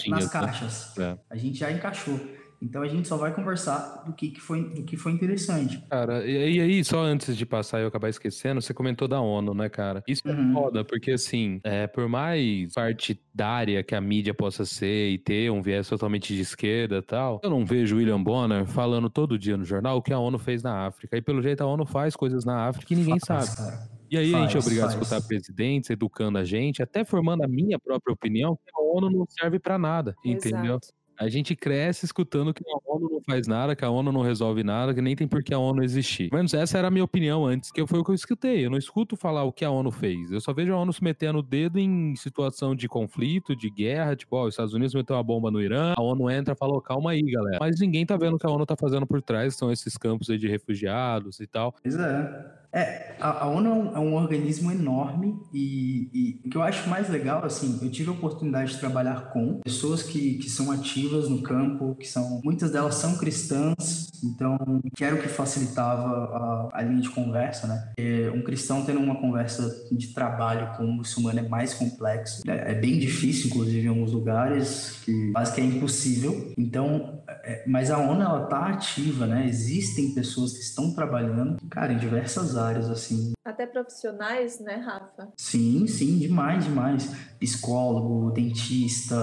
nas 0.09 0.25
né? 0.25 0.29
caixas. 0.31 0.93
Né? 0.97 1.11
É. 1.11 1.17
A 1.29 1.37
gente 1.37 1.59
já 1.59 1.71
encaixou. 1.71 2.19
Então 2.61 2.81
a 2.81 2.87
gente 2.87 3.07
só 3.07 3.15
vai 3.15 3.33
conversar 3.33 4.03
do 4.05 4.13
que, 4.13 4.31
que, 4.31 4.41
foi, 4.41 4.69
do 4.69 4.83
que 4.83 4.97
foi 4.97 5.13
interessante. 5.13 5.81
Cara, 5.89 6.25
e 6.25 6.59
aí, 6.59 6.83
só 6.83 7.01
antes 7.01 7.37
de 7.37 7.45
passar 7.45 7.79
e 7.79 7.83
eu 7.83 7.87
acabar 7.87 8.09
esquecendo, 8.09 8.61
você 8.61 8.73
comentou 8.73 9.07
da 9.07 9.21
ONU, 9.21 9.53
né, 9.53 9.69
cara? 9.69 10.03
Isso 10.05 10.21
é 10.25 10.31
uhum. 10.31 10.51
é 10.51 10.53
foda, 10.53 10.83
porque 10.83 11.11
assim, 11.11 11.61
é, 11.63 11.87
por 11.87 12.09
mais 12.09 12.73
partidária 12.73 13.81
que 13.81 13.95
a 13.95 14.01
mídia 14.01 14.33
possa 14.33 14.65
ser 14.65 15.09
e 15.09 15.17
ter 15.17 15.49
um 15.49 15.61
viés 15.61 15.87
totalmente 15.87 16.35
de 16.35 16.41
esquerda 16.41 16.97
e 16.97 17.01
tal, 17.01 17.39
eu 17.41 17.49
não 17.49 17.65
vejo 17.65 17.95
William 17.95 18.21
Bonner 18.21 18.65
falando 18.65 19.09
todo 19.09 19.39
dia 19.39 19.55
no 19.55 19.63
jornal 19.63 19.97
o 19.97 20.01
que 20.01 20.11
a 20.11 20.19
ONU 20.19 20.37
fez 20.37 20.61
na 20.61 20.85
África. 20.85 21.15
E 21.15 21.21
pelo 21.21 21.41
jeito 21.41 21.61
a 21.61 21.65
ONU 21.65 21.85
faz 21.85 22.15
coisas 22.15 22.43
na 22.43 22.67
África 22.67 22.87
que 22.87 22.95
ninguém 22.95 23.19
faz, 23.25 23.45
sabe. 23.45 23.71
Cara. 23.71 23.98
E 24.09 24.17
aí 24.17 24.31
faz, 24.31 24.43
a 24.43 24.47
gente 24.47 24.57
é 24.57 24.59
obrigado 24.59 24.91
faz. 24.91 24.95
a 24.95 25.01
escutar 25.01 25.27
presidentes, 25.27 25.89
educando 25.89 26.37
a 26.37 26.43
gente, 26.43 26.81
até 26.81 27.03
formando 27.05 27.43
a 27.43 27.47
minha 27.47 27.77
própria 27.79 28.13
opinião, 28.13 28.55
que 28.55 28.71
a 28.75 28.81
ONU 28.81 29.09
não 29.09 29.25
serve 29.27 29.59
para 29.59 29.77
nada, 29.77 30.15
entendeu? 30.23 30.77
Exato. 30.77 30.99
A 31.19 31.27
gente 31.27 31.53
cresce 31.53 32.05
escutando 32.05 32.53
que 32.53 32.63
a 32.65 32.93
ONU 32.93 33.09
não 33.11 33.21
faz 33.21 33.45
nada, 33.45 33.75
que 33.75 33.83
a 33.83 33.89
ONU 33.89 34.09
não 34.09 34.21
resolve 34.21 34.63
nada, 34.63 34.93
que 34.93 35.01
nem 35.01 35.17
tem 35.17 35.27
por 35.27 35.43
que 35.43 35.53
a 35.53 35.59
ONU 35.59 35.83
existir. 35.83 36.29
Menos 36.31 36.53
essa 36.53 36.77
era 36.77 36.87
a 36.87 36.91
minha 36.91 37.03
opinião 37.03 37.45
antes, 37.45 37.73
que 37.73 37.85
foi 37.85 37.99
o 37.99 38.05
que 38.05 38.11
eu 38.11 38.15
escutei. 38.15 38.65
Eu 38.65 38.69
não 38.69 38.77
escuto 38.77 39.17
falar 39.17 39.43
o 39.43 39.51
que 39.51 39.65
a 39.65 39.69
ONU 39.69 39.91
fez. 39.91 40.31
Eu 40.31 40.39
só 40.39 40.53
vejo 40.53 40.73
a 40.73 40.77
ONU 40.77 40.93
se 40.93 41.03
metendo 41.03 41.39
o 41.39 41.43
dedo 41.43 41.77
em 41.77 42.15
situação 42.15 42.73
de 42.73 42.87
conflito, 42.87 43.53
de 43.53 43.69
guerra, 43.69 44.15
tipo, 44.15 44.33
ó, 44.37 44.45
os 44.45 44.53
Estados 44.53 44.73
Unidos 44.73 44.93
meteu 44.93 45.17
uma 45.17 45.23
bomba 45.23 45.51
no 45.51 45.61
Irã, 45.61 45.93
a 45.97 46.01
ONU 46.01 46.29
entra 46.29 46.53
e 46.53 46.57
fala, 46.57 46.81
calma 46.81 47.11
aí, 47.11 47.21
galera. 47.21 47.57
Mas 47.59 47.81
ninguém 47.81 48.05
tá 48.05 48.15
vendo 48.15 48.35
o 48.35 48.39
que 48.39 48.47
a 48.47 48.49
ONU 48.49 48.65
tá 48.65 48.77
fazendo 48.79 49.05
por 49.05 49.21
trás, 49.21 49.57
são 49.57 49.69
esses 49.73 49.97
campos 49.97 50.29
aí 50.29 50.37
de 50.37 50.47
refugiados 50.47 51.41
e 51.41 51.47
tal. 51.47 51.75
Pois 51.83 51.97
é. 51.97 52.58
É, 52.71 53.15
a, 53.19 53.45
a 53.45 53.47
ONU 53.47 53.69
é 53.69 53.73
um, 53.73 53.95
é 53.95 53.99
um 53.99 54.15
organismo 54.15 54.71
enorme 54.71 55.39
e, 55.51 56.09
e, 56.13 56.41
o 56.45 56.49
que 56.49 56.55
eu 56.55 56.61
acho 56.61 56.87
mais 56.87 57.09
legal, 57.09 57.43
assim, 57.43 57.79
eu 57.81 57.89
tive 57.89 58.09
a 58.09 58.13
oportunidade 58.13 58.73
de 58.73 58.79
trabalhar 58.79 59.31
com 59.31 59.59
pessoas 59.63 60.03
que, 60.03 60.35
que 60.35 60.49
são 60.49 60.71
ativas 60.71 61.27
no 61.27 61.41
campo, 61.41 61.95
que 61.95 62.07
são, 62.07 62.39
muitas 62.43 62.71
delas 62.71 62.95
são 62.95 63.17
cristãs, 63.17 64.11
então 64.23 64.57
que 64.95 65.03
era 65.03 65.15
o 65.15 65.21
que 65.21 65.27
facilitava 65.27 66.69
a, 66.71 66.79
a 66.79 66.81
linha 66.83 67.01
de 67.01 67.09
conversa, 67.09 67.67
né? 67.67 67.83
Porque 67.87 68.29
um 68.35 68.43
cristão 68.43 68.85
tendo 68.85 68.99
uma 68.99 69.19
conversa 69.19 69.87
de 69.91 70.13
trabalho 70.13 70.77
com 70.77 70.83
um 70.83 70.93
muçulmano 70.93 71.39
é 71.39 71.47
mais 71.47 71.73
complexo, 71.73 72.43
é, 72.47 72.71
é 72.71 72.75
bem 72.75 72.99
difícil, 72.99 73.47
inclusive, 73.47 73.85
em 73.85 73.89
alguns 73.89 74.11
lugares, 74.11 74.99
que 75.03 75.31
quase 75.31 75.53
que 75.53 75.61
é 75.61 75.63
impossível. 75.63 76.53
Então, 76.57 77.19
é, 77.43 77.63
mas 77.67 77.89
a 77.89 77.97
ONU, 77.97 78.21
ela 78.21 78.45
tá 78.45 78.67
ativa, 78.67 79.25
né? 79.25 79.47
Existem 79.47 80.13
pessoas 80.13 80.53
que 80.53 80.59
estão 80.59 80.93
trabalhando, 80.93 81.57
cara, 81.69 81.93
em 81.93 81.97
diversas 81.97 82.55
áreas, 82.55 82.58
assim. 82.91 83.33
Até 83.45 83.65
profissionais, 83.65 84.59
né, 84.59 84.75
Rafa? 84.75 85.31
Sim, 85.37 85.87
sim, 85.87 86.17
demais, 86.17 86.65
demais. 86.65 87.07
Psicólogo, 87.39 88.31
dentista, 88.31 89.17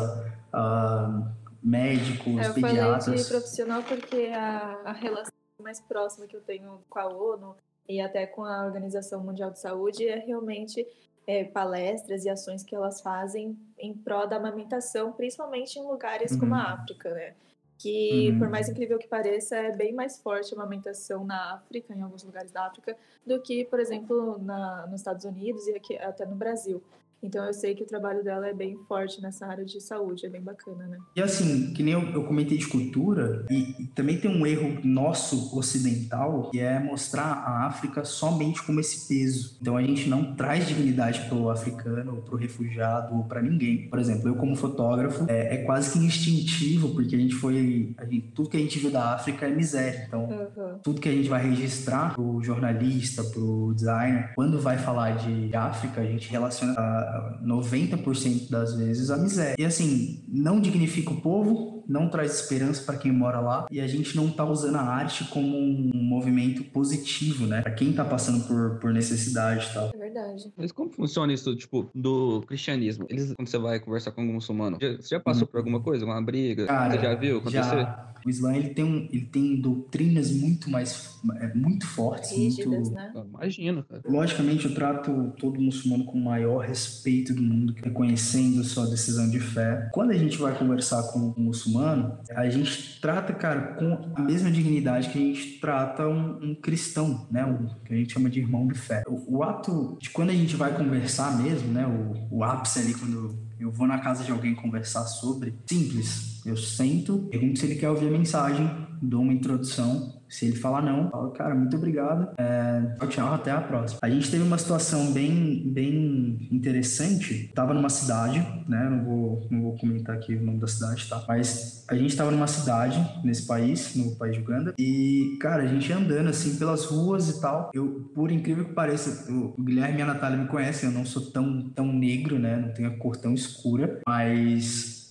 uh, 0.54 1.28
médicos, 1.62 2.46
eu 2.46 2.54
pediatras. 2.54 3.06
Eu 3.08 3.12
falei 3.12 3.22
de 3.22 3.28
profissional 3.28 3.82
porque 3.82 4.30
a, 4.34 4.80
a 4.84 4.92
relação 4.92 5.32
mais 5.62 5.80
próxima 5.80 6.26
que 6.26 6.36
eu 6.36 6.40
tenho 6.40 6.80
com 6.88 6.98
a 6.98 7.06
ONU 7.06 7.56
e 7.88 8.00
até 8.00 8.26
com 8.26 8.44
a 8.44 8.64
Organização 8.64 9.22
Mundial 9.22 9.50
de 9.50 9.60
Saúde 9.60 10.06
é 10.06 10.18
realmente 10.18 10.86
é, 11.26 11.44
palestras 11.44 12.24
e 12.24 12.28
ações 12.28 12.62
que 12.62 12.74
elas 12.74 13.00
fazem 13.00 13.58
em 13.78 13.92
prol 13.92 14.28
da 14.28 14.36
amamentação, 14.36 15.12
principalmente 15.12 15.78
em 15.78 15.82
lugares 15.82 16.32
uhum. 16.32 16.40
como 16.40 16.54
a 16.54 16.72
África, 16.72 17.12
né? 17.12 17.34
Que, 17.78 18.30
uhum. 18.30 18.38
por 18.38 18.48
mais 18.48 18.68
incrível 18.68 18.98
que 18.98 19.06
pareça, 19.06 19.56
é 19.56 19.72
bem 19.72 19.92
mais 19.92 20.18
forte 20.18 20.54
a 20.54 20.56
amamentação 20.56 21.24
na 21.24 21.54
África, 21.54 21.94
em 21.94 22.02
alguns 22.02 22.22
lugares 22.22 22.50
da 22.50 22.66
África, 22.66 22.96
do 23.26 23.40
que, 23.40 23.64
por 23.64 23.80
exemplo, 23.80 24.38
na, 24.38 24.86
nos 24.86 25.00
Estados 25.00 25.24
Unidos 25.24 25.66
e 25.66 25.74
aqui, 25.74 25.96
até 25.98 26.24
no 26.24 26.34
Brasil. 26.34 26.82
Então 27.22 27.44
eu 27.44 27.52
sei 27.52 27.74
que 27.74 27.82
o 27.82 27.86
trabalho 27.86 28.22
dela 28.22 28.46
é 28.46 28.54
bem 28.54 28.76
forte 28.86 29.20
nessa 29.20 29.46
área 29.46 29.64
de 29.64 29.80
saúde, 29.80 30.26
é 30.26 30.28
bem 30.28 30.42
bacana, 30.42 30.86
né? 30.86 30.98
E 31.14 31.22
assim, 31.22 31.72
que 31.72 31.82
nem 31.82 31.94
eu, 31.94 32.02
eu 32.10 32.24
comentei 32.24 32.58
de 32.58 32.66
cultura, 32.66 33.44
e, 33.50 33.82
e, 33.82 33.86
também 33.88 34.18
tem 34.18 34.30
um 34.30 34.46
erro 34.46 34.78
nosso 34.84 35.56
ocidental, 35.56 36.50
que 36.50 36.60
é 36.60 36.78
mostrar 36.78 37.24
a 37.24 37.66
África 37.66 38.04
somente 38.04 38.62
como 38.62 38.80
esse 38.80 39.08
peso. 39.08 39.56
Então 39.60 39.76
a 39.76 39.82
gente 39.82 40.08
não 40.08 40.34
traz 40.34 40.66
dignidade 40.66 41.20
para 41.28 41.36
o 41.36 41.50
africano, 41.50 42.22
para 42.22 42.34
o 42.34 42.38
refugiado, 42.38 43.16
ou 43.16 43.24
para 43.24 43.42
ninguém. 43.42 43.88
Por 43.88 43.98
exemplo, 43.98 44.28
eu 44.28 44.36
como 44.36 44.54
fotógrafo, 44.54 45.24
é, 45.28 45.54
é, 45.54 45.56
quase 45.64 45.92
que 45.92 46.04
instintivo, 46.04 46.90
porque 46.90 47.16
a 47.16 47.18
gente 47.18 47.34
foi. 47.34 47.94
A 47.96 48.04
gente, 48.04 48.28
tudo 48.34 48.48
que 48.48 48.56
a 48.56 48.60
gente 48.60 48.78
viu 48.78 48.90
da 48.90 49.14
África 49.14 49.46
é 49.46 49.50
miséria. 49.50 50.04
Então, 50.06 50.24
uhum. 50.24 50.78
tudo 50.82 51.00
que 51.00 51.08
a 51.08 51.12
gente 51.12 51.28
vai 51.28 51.42
registrar 51.42 52.14
pro 52.14 52.42
jornalista, 52.42 53.24
pro 53.24 53.72
designer, 53.74 54.32
quando 54.34 54.60
vai 54.60 54.76
falar 54.78 55.16
de 55.16 55.54
África, 55.54 56.00
a 56.00 56.04
gente 56.04 56.30
relaciona 56.30 56.74
a 56.74 57.05
90% 57.44 58.50
das 58.50 58.74
vezes 58.74 59.10
a 59.10 59.16
miséria. 59.16 59.56
E 59.58 59.64
assim, 59.64 60.24
não 60.28 60.60
dignifica 60.60 61.10
o 61.10 61.20
povo, 61.20 61.84
não 61.88 62.08
traz 62.08 62.40
esperança 62.40 62.82
para 62.82 62.96
quem 62.96 63.12
mora 63.12 63.40
lá 63.40 63.66
e 63.70 63.80
a 63.80 63.86
gente 63.86 64.16
não 64.16 64.30
tá 64.30 64.44
usando 64.44 64.76
a 64.76 64.82
arte 64.82 65.24
como 65.24 65.56
um 65.56 65.90
movimento 65.94 66.64
positivo, 66.64 67.46
né? 67.46 67.62
Para 67.62 67.72
quem 67.72 67.92
tá 67.92 68.04
passando 68.04 68.44
por, 68.46 68.78
por 68.80 68.92
necessidade 68.92 69.66
e 69.70 69.74
tal. 69.74 69.90
É 69.94 69.98
verdade. 69.98 70.25
Mas 70.56 70.72
como 70.72 70.90
funciona 70.90 71.32
isso, 71.32 71.54
tipo, 71.56 71.90
do 71.94 72.42
cristianismo? 72.42 73.06
Eles, 73.08 73.32
quando 73.34 73.48
você 73.48 73.58
vai 73.58 73.80
conversar 73.80 74.12
com 74.12 74.20
algum 74.20 74.34
muçulmano, 74.34 74.78
já, 74.80 74.96
você 74.96 75.14
já 75.14 75.20
passou 75.20 75.44
hum. 75.44 75.50
por 75.50 75.58
alguma 75.58 75.80
coisa, 75.80 76.04
uma 76.04 76.20
briga? 76.22 76.66
Cara, 76.66 76.94
você 76.94 77.00
já 77.00 77.14
viu 77.14 77.38
acontecer? 77.38 77.60
Já. 77.60 78.12
O 78.24 78.30
Islã 78.30 78.56
ele 78.56 78.70
tem, 78.70 78.84
um, 78.84 79.08
ele 79.12 79.26
tem 79.26 79.60
doutrinas 79.60 80.32
muito 80.32 80.68
mais 80.68 81.16
é, 81.40 81.54
muito 81.54 81.86
fortes, 81.86 82.32
Rígidas, 82.32 82.66
muito. 82.66 82.90
Né? 82.90 83.12
Ah, 83.14 83.24
imagino, 83.28 83.84
cara. 83.84 84.02
Logicamente, 84.04 84.66
eu 84.66 84.74
trato 84.74 85.32
todo 85.38 85.60
muçulmano 85.60 86.04
com 86.04 86.18
o 86.18 86.24
maior 86.24 86.58
respeito 86.58 87.34
do 87.34 87.42
mundo, 87.42 87.74
reconhecendo 87.82 88.62
sua 88.64 88.86
decisão 88.86 89.28
de 89.30 89.40
fé. 89.40 89.88
Quando 89.92 90.10
a 90.10 90.16
gente 90.16 90.38
vai 90.38 90.56
conversar 90.56 91.04
com 91.04 91.34
um 91.36 91.40
muçulmano, 91.40 92.18
a 92.30 92.48
gente 92.48 93.00
trata, 93.00 93.32
cara, 93.32 93.74
com 93.74 94.12
a 94.14 94.22
mesma 94.22 94.50
dignidade 94.50 95.08
que 95.10 95.18
a 95.18 95.20
gente 95.20 95.58
trata 95.60 96.08
um, 96.08 96.50
um 96.50 96.54
cristão, 96.54 97.26
né? 97.30 97.44
Um, 97.44 97.66
que 97.84 97.94
a 97.94 97.96
gente 97.96 98.12
chama 98.12 98.28
de 98.28 98.40
irmão 98.40 98.66
de 98.66 98.78
fé. 98.78 99.02
O, 99.06 99.38
o, 99.38 99.42
ato 99.42 99.96
de 100.00 100.10
quando 100.10 100.25
a 100.30 100.34
gente 100.34 100.56
vai 100.56 100.74
conversar 100.74 101.36
mesmo, 101.40 101.72
né? 101.72 101.86
O, 101.86 102.38
o 102.38 102.44
ápice 102.44 102.78
ali, 102.78 102.94
quando 102.94 103.38
eu 103.58 103.70
vou 103.70 103.86
na 103.86 103.98
casa 103.98 104.22
de 104.22 104.30
alguém 104.30 104.54
conversar 104.54 105.04
sobre, 105.04 105.54
simples. 105.66 106.42
Eu 106.44 106.56
sento, 106.56 107.18
pergunto 107.30 107.58
se 107.58 107.66
ele 107.66 107.74
quer 107.74 107.90
ouvir 107.90 108.08
a 108.08 108.10
mensagem, 108.10 108.85
dou 109.00 109.22
uma 109.22 109.32
introdução, 109.32 110.16
se 110.28 110.46
ele 110.46 110.56
falar 110.56 110.82
não, 110.82 111.10
falo, 111.10 111.30
cara, 111.30 111.54
muito 111.54 111.76
obrigado. 111.76 112.28
É, 112.36 113.06
tchau, 113.08 113.32
até 113.32 113.50
a 113.50 113.60
próxima. 113.60 114.00
A 114.02 114.10
gente 114.10 114.30
teve 114.30 114.42
uma 114.42 114.58
situação 114.58 115.12
bem, 115.12 115.62
bem 115.72 116.48
interessante. 116.50 117.50
Tava 117.54 117.72
numa 117.72 117.88
cidade, 117.88 118.40
né? 118.68 118.88
Não 118.90 119.04
vou, 119.04 119.48
não 119.50 119.62
vou 119.62 119.78
comentar 119.78 120.16
aqui 120.16 120.34
o 120.34 120.42
nome 120.44 120.58
da 120.58 120.66
cidade, 120.66 121.08
tá? 121.08 121.24
Mas 121.28 121.84
a 121.88 121.94
gente 121.94 122.16
tava 122.16 122.30
numa 122.30 122.46
cidade 122.46 122.98
nesse 123.24 123.46
país, 123.46 123.94
no 123.94 124.16
país 124.16 124.34
de 124.34 124.40
Uganda, 124.40 124.74
e, 124.78 125.38
cara, 125.40 125.62
a 125.62 125.66
gente 125.66 125.92
andando 125.92 126.28
assim 126.28 126.56
pelas 126.56 126.84
ruas 126.86 127.28
e 127.28 127.40
tal. 127.40 127.70
Eu, 127.72 128.10
por 128.14 128.30
incrível 128.30 128.64
que 128.64 128.72
pareça, 128.72 129.32
o 129.32 129.62
Guilherme 129.62 129.98
e 129.98 130.02
a 130.02 130.06
Natália 130.06 130.38
me 130.38 130.48
conhecem, 130.48 130.88
eu 130.88 130.94
não 130.94 131.04
sou 131.04 131.30
tão, 131.30 131.70
tão 131.70 131.92
negro, 131.92 132.38
né? 132.38 132.56
Não 132.56 132.72
tenho 132.72 132.88
a 132.88 132.96
cor 132.96 133.16
tão 133.16 133.32
escura, 133.32 134.00
mas 134.06 135.05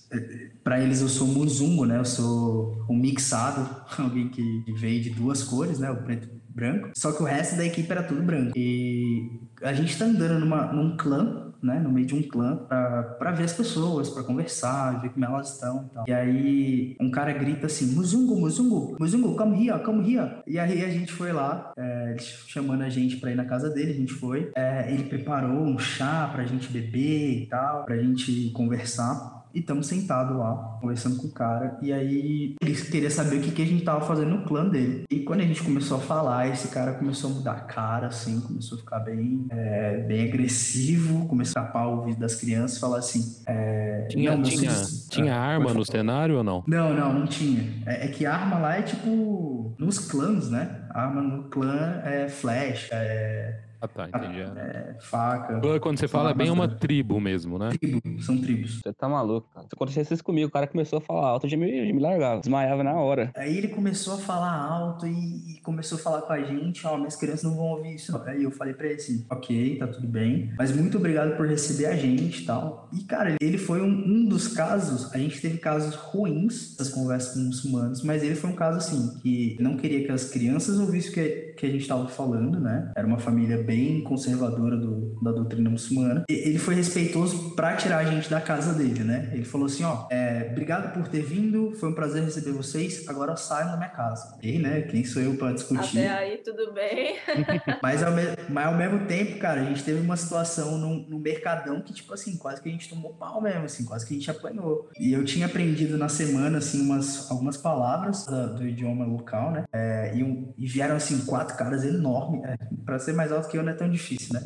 para 0.62 0.80
eles 0.80 1.00
eu 1.00 1.08
sou 1.08 1.26
muzungo, 1.26 1.84
né? 1.84 1.98
Eu 1.98 2.04
sou 2.04 2.84
um 2.88 2.96
mixado, 2.96 3.68
alguém 3.98 4.28
que 4.28 4.64
veio 4.76 5.02
de 5.02 5.10
duas 5.10 5.42
cores, 5.42 5.78
né? 5.78 5.90
O 5.90 6.02
preto 6.02 6.28
e 6.28 6.52
branco. 6.52 6.90
Só 6.96 7.12
que 7.12 7.22
o 7.22 7.26
resto 7.26 7.56
da 7.56 7.64
equipe 7.64 7.90
era 7.90 8.02
tudo 8.02 8.22
branco. 8.22 8.52
E 8.56 9.40
a 9.62 9.72
gente 9.72 9.96
tá 9.98 10.04
andando 10.04 10.40
numa, 10.40 10.72
num 10.72 10.96
clã, 10.96 11.52
né? 11.62 11.78
No 11.80 11.90
meio 11.90 12.06
de 12.06 12.14
um 12.14 12.22
clã 12.22 12.56
para 12.56 13.32
ver 13.32 13.44
as 13.44 13.52
pessoas, 13.52 14.08
para 14.10 14.22
conversar, 14.22 15.00
ver 15.00 15.10
como 15.10 15.24
elas 15.24 15.54
estão 15.54 15.88
e 15.90 15.94
tal. 15.94 16.04
E 16.08 16.12
aí 16.12 16.96
um 17.00 17.10
cara 17.10 17.32
grita 17.32 17.66
assim, 17.66 17.94
muzungo, 17.94 18.36
muzungo, 18.36 18.96
muzungo, 18.98 19.36
come 19.36 19.68
here, 19.68 19.82
come 19.82 20.14
here. 20.14 20.36
E 20.46 20.58
aí 20.58 20.84
a 20.84 20.90
gente 20.90 21.12
foi 21.12 21.32
lá, 21.32 21.72
é, 21.76 22.16
chamando 22.18 22.82
a 22.82 22.88
gente 22.88 23.16
para 23.16 23.32
ir 23.32 23.36
na 23.36 23.44
casa 23.44 23.68
dele, 23.70 23.92
a 23.92 23.96
gente 23.96 24.14
foi. 24.14 24.50
É, 24.54 24.92
ele 24.92 25.04
preparou 25.04 25.62
um 25.62 25.78
chá 25.78 26.30
pra 26.32 26.44
gente 26.44 26.72
beber 26.72 27.42
e 27.42 27.46
tal, 27.46 27.84
pra 27.84 27.96
gente 27.96 28.50
conversar. 28.50 29.35
E 29.56 29.60
estamos 29.60 29.86
sentados 29.86 30.36
lá, 30.36 30.76
conversando 30.82 31.16
com 31.16 31.28
o 31.28 31.30
cara. 31.30 31.78
E 31.80 31.90
aí 31.90 32.56
ele 32.60 32.74
queria 32.74 33.10
saber 33.10 33.38
o 33.38 33.40
que, 33.40 33.52
que 33.52 33.62
a 33.62 33.64
gente 33.64 33.82
tava 33.82 34.02
fazendo 34.02 34.32
no 34.32 34.44
clã 34.44 34.68
dele. 34.68 35.04
E 35.10 35.20
quando 35.20 35.40
a 35.40 35.44
gente 35.44 35.62
começou 35.62 35.96
a 35.96 36.00
falar, 36.00 36.48
esse 36.48 36.68
cara 36.68 36.92
começou 36.92 37.30
a 37.30 37.34
mudar 37.34 37.52
a 37.52 37.60
cara, 37.60 38.08
assim, 38.08 38.38
começou 38.42 38.76
a 38.76 38.80
ficar 38.82 39.00
bem, 39.00 39.46
é, 39.48 39.96
bem 40.02 40.28
agressivo, 40.28 41.26
começou 41.26 41.62
a 41.62 41.64
tapar 41.64 41.88
o 41.88 42.00
ouvido 42.00 42.20
das 42.20 42.34
crianças, 42.34 42.78
falar 42.78 42.98
assim. 42.98 43.42
É, 43.46 44.06
tinha, 44.10 44.42
tinha, 44.42 44.72
tinha 45.08 45.34
ah, 45.34 45.40
arma 45.40 45.72
no 45.72 45.86
cenário 45.86 46.36
ou 46.36 46.44
não? 46.44 46.62
Não, 46.66 46.92
não, 46.92 47.20
não 47.20 47.26
tinha. 47.26 47.82
É, 47.86 48.04
é 48.04 48.08
que 48.08 48.26
arma 48.26 48.58
lá 48.58 48.76
é 48.76 48.82
tipo 48.82 49.74
nos 49.78 49.98
clãs, 49.98 50.50
né? 50.50 50.82
arma 50.96 51.20
no 51.20 51.44
clã 51.44 52.00
é 52.04 52.28
flecha, 52.28 52.94
é 52.94 53.60
ah, 53.80 53.88
tá, 53.88 54.08
entendi. 54.08 54.40
É, 54.40 54.96
faca. 55.00 55.60
Quando 55.80 55.98
você 55.98 56.08
fala, 56.08 56.30
é 56.30 56.34
bem 56.34 56.50
uma 56.50 56.68
tribo 56.68 57.20
mesmo, 57.20 57.58
né? 57.58 57.70
Tribo, 57.78 58.22
são 58.22 58.38
tribos. 58.38 58.80
Você 58.80 58.92
tá 58.92 59.08
maluco, 59.08 59.48
cara. 59.52 59.66
Se 59.66 59.74
acontecesse 59.74 60.14
isso 60.14 60.24
comigo, 60.24 60.48
o 60.48 60.50
cara 60.50 60.66
começou 60.66 60.98
a 60.98 61.00
falar 61.00 61.28
alto, 61.28 61.46
eu 61.46 61.50
já 61.50 61.56
me, 61.56 61.86
já 61.86 61.92
me 61.92 62.00
largava, 62.00 62.40
desmaiava 62.40 62.82
na 62.82 62.94
hora. 62.94 63.30
Aí 63.36 63.56
ele 63.56 63.68
começou 63.68 64.14
a 64.14 64.18
falar 64.18 64.54
alto 64.54 65.06
e, 65.06 65.56
e 65.56 65.60
começou 65.60 65.98
a 65.98 66.00
falar 66.00 66.22
com 66.22 66.32
a 66.32 66.42
gente, 66.42 66.86
ó, 66.86 66.94
oh, 66.94 66.98
minhas 66.98 67.16
crianças 67.16 67.44
não 67.44 67.56
vão 67.56 67.66
ouvir 67.66 67.94
isso. 67.94 68.16
Aí 68.26 68.42
eu 68.42 68.50
falei 68.50 68.74
pra 68.74 68.86
ele 68.86 68.96
assim, 68.96 69.26
ok, 69.30 69.78
tá 69.78 69.86
tudo 69.86 70.06
bem, 70.06 70.52
mas 70.56 70.74
muito 70.74 70.96
obrigado 70.98 71.36
por 71.36 71.46
receber 71.46 71.86
a 71.86 71.96
gente 71.96 72.42
e 72.42 72.46
tal. 72.46 72.88
E, 72.92 73.04
cara, 73.04 73.36
ele 73.40 73.58
foi 73.58 73.80
um, 73.80 73.86
um 73.86 74.24
dos 74.24 74.48
casos, 74.48 75.12
a 75.14 75.18
gente 75.18 75.40
teve 75.40 75.58
casos 75.58 75.94
ruins 75.94 76.76
das 76.76 76.88
conversas 76.88 77.34
com 77.34 77.48
os 77.48 77.64
humanos, 77.64 78.02
mas 78.02 78.22
ele 78.22 78.34
foi 78.34 78.50
um 78.50 78.56
caso 78.56 78.78
assim, 78.78 79.18
que 79.20 79.56
não 79.60 79.76
queria 79.76 80.04
que 80.04 80.12
as 80.12 80.30
crianças 80.30 80.78
ouvissem 80.78 81.10
o 81.10 81.14
que, 81.14 81.54
que 81.56 81.66
a 81.66 81.70
gente 81.70 81.86
tava 81.86 82.08
falando, 82.08 82.60
né? 82.60 82.92
Era 82.96 83.06
uma 83.06 83.18
família 83.18 83.62
bem 83.66 84.02
conservadora 84.02 84.76
do, 84.76 85.18
da 85.20 85.32
doutrina 85.32 85.68
muçulmana. 85.68 86.24
E 86.30 86.32
ele 86.32 86.58
foi 86.58 86.74
respeitoso 86.74 87.54
para 87.54 87.76
tirar 87.76 87.98
a 87.98 88.04
gente 88.04 88.30
da 88.30 88.40
casa 88.40 88.72
dele, 88.72 89.02
né? 89.02 89.30
Ele 89.32 89.44
falou 89.44 89.66
assim, 89.66 89.84
ó, 89.84 90.06
é, 90.10 90.48
obrigado 90.50 90.94
por 90.94 91.08
ter 91.08 91.22
vindo, 91.22 91.72
foi 91.72 91.88
um 91.88 91.94
prazer 91.94 92.22
receber 92.22 92.52
vocês, 92.52 93.08
agora 93.08 93.36
saiam 93.36 93.72
da 93.72 93.76
minha 93.76 93.88
casa. 93.88 94.38
E, 94.42 94.58
né, 94.58 94.82
quem 94.82 95.04
sou 95.04 95.20
eu 95.20 95.34
para 95.34 95.52
discutir? 95.52 95.98
Até 95.98 96.08
aí, 96.08 96.38
tudo 96.38 96.72
bem. 96.72 97.16
mas, 97.82 98.02
ao 98.02 98.12
mas 98.48 98.66
ao 98.66 98.74
mesmo 98.74 99.06
tempo, 99.06 99.38
cara, 99.38 99.60
a 99.60 99.64
gente 99.64 99.82
teve 99.82 100.00
uma 100.00 100.16
situação 100.16 100.78
no, 100.78 101.08
no 101.08 101.18
mercadão 101.18 101.80
que, 101.80 101.92
tipo 101.92 102.12
assim, 102.12 102.36
quase 102.36 102.62
que 102.62 102.68
a 102.68 102.72
gente 102.72 102.88
tomou 102.88 103.14
pau 103.14 103.40
mesmo, 103.40 103.64
assim, 103.64 103.84
quase 103.84 104.06
que 104.06 104.14
a 104.14 104.16
gente 104.16 104.30
apanhou. 104.30 104.88
E 104.98 105.12
eu 105.12 105.24
tinha 105.24 105.46
aprendido 105.46 105.96
na 105.96 106.08
semana, 106.08 106.58
assim, 106.58 106.82
umas, 106.82 107.30
algumas 107.30 107.56
palavras 107.56 108.24
do, 108.26 108.54
do 108.56 108.66
idioma 108.66 109.04
local, 109.04 109.50
né? 109.50 109.64
É, 109.72 110.14
e, 110.14 110.54
e, 110.58 110.66
vieram, 110.66 110.96
assim, 110.96 111.24
quatro 111.24 111.56
caras 111.56 111.84
enormes. 111.84 112.44
É, 112.44 112.56
para 112.84 112.98
ser 112.98 113.12
mais 113.12 113.32
alto 113.32 113.48
que 113.48 113.55
eu 113.56 113.62
não 113.62 113.72
é 113.72 113.74
tão 113.74 113.90
difícil, 113.90 114.34
né? 114.34 114.42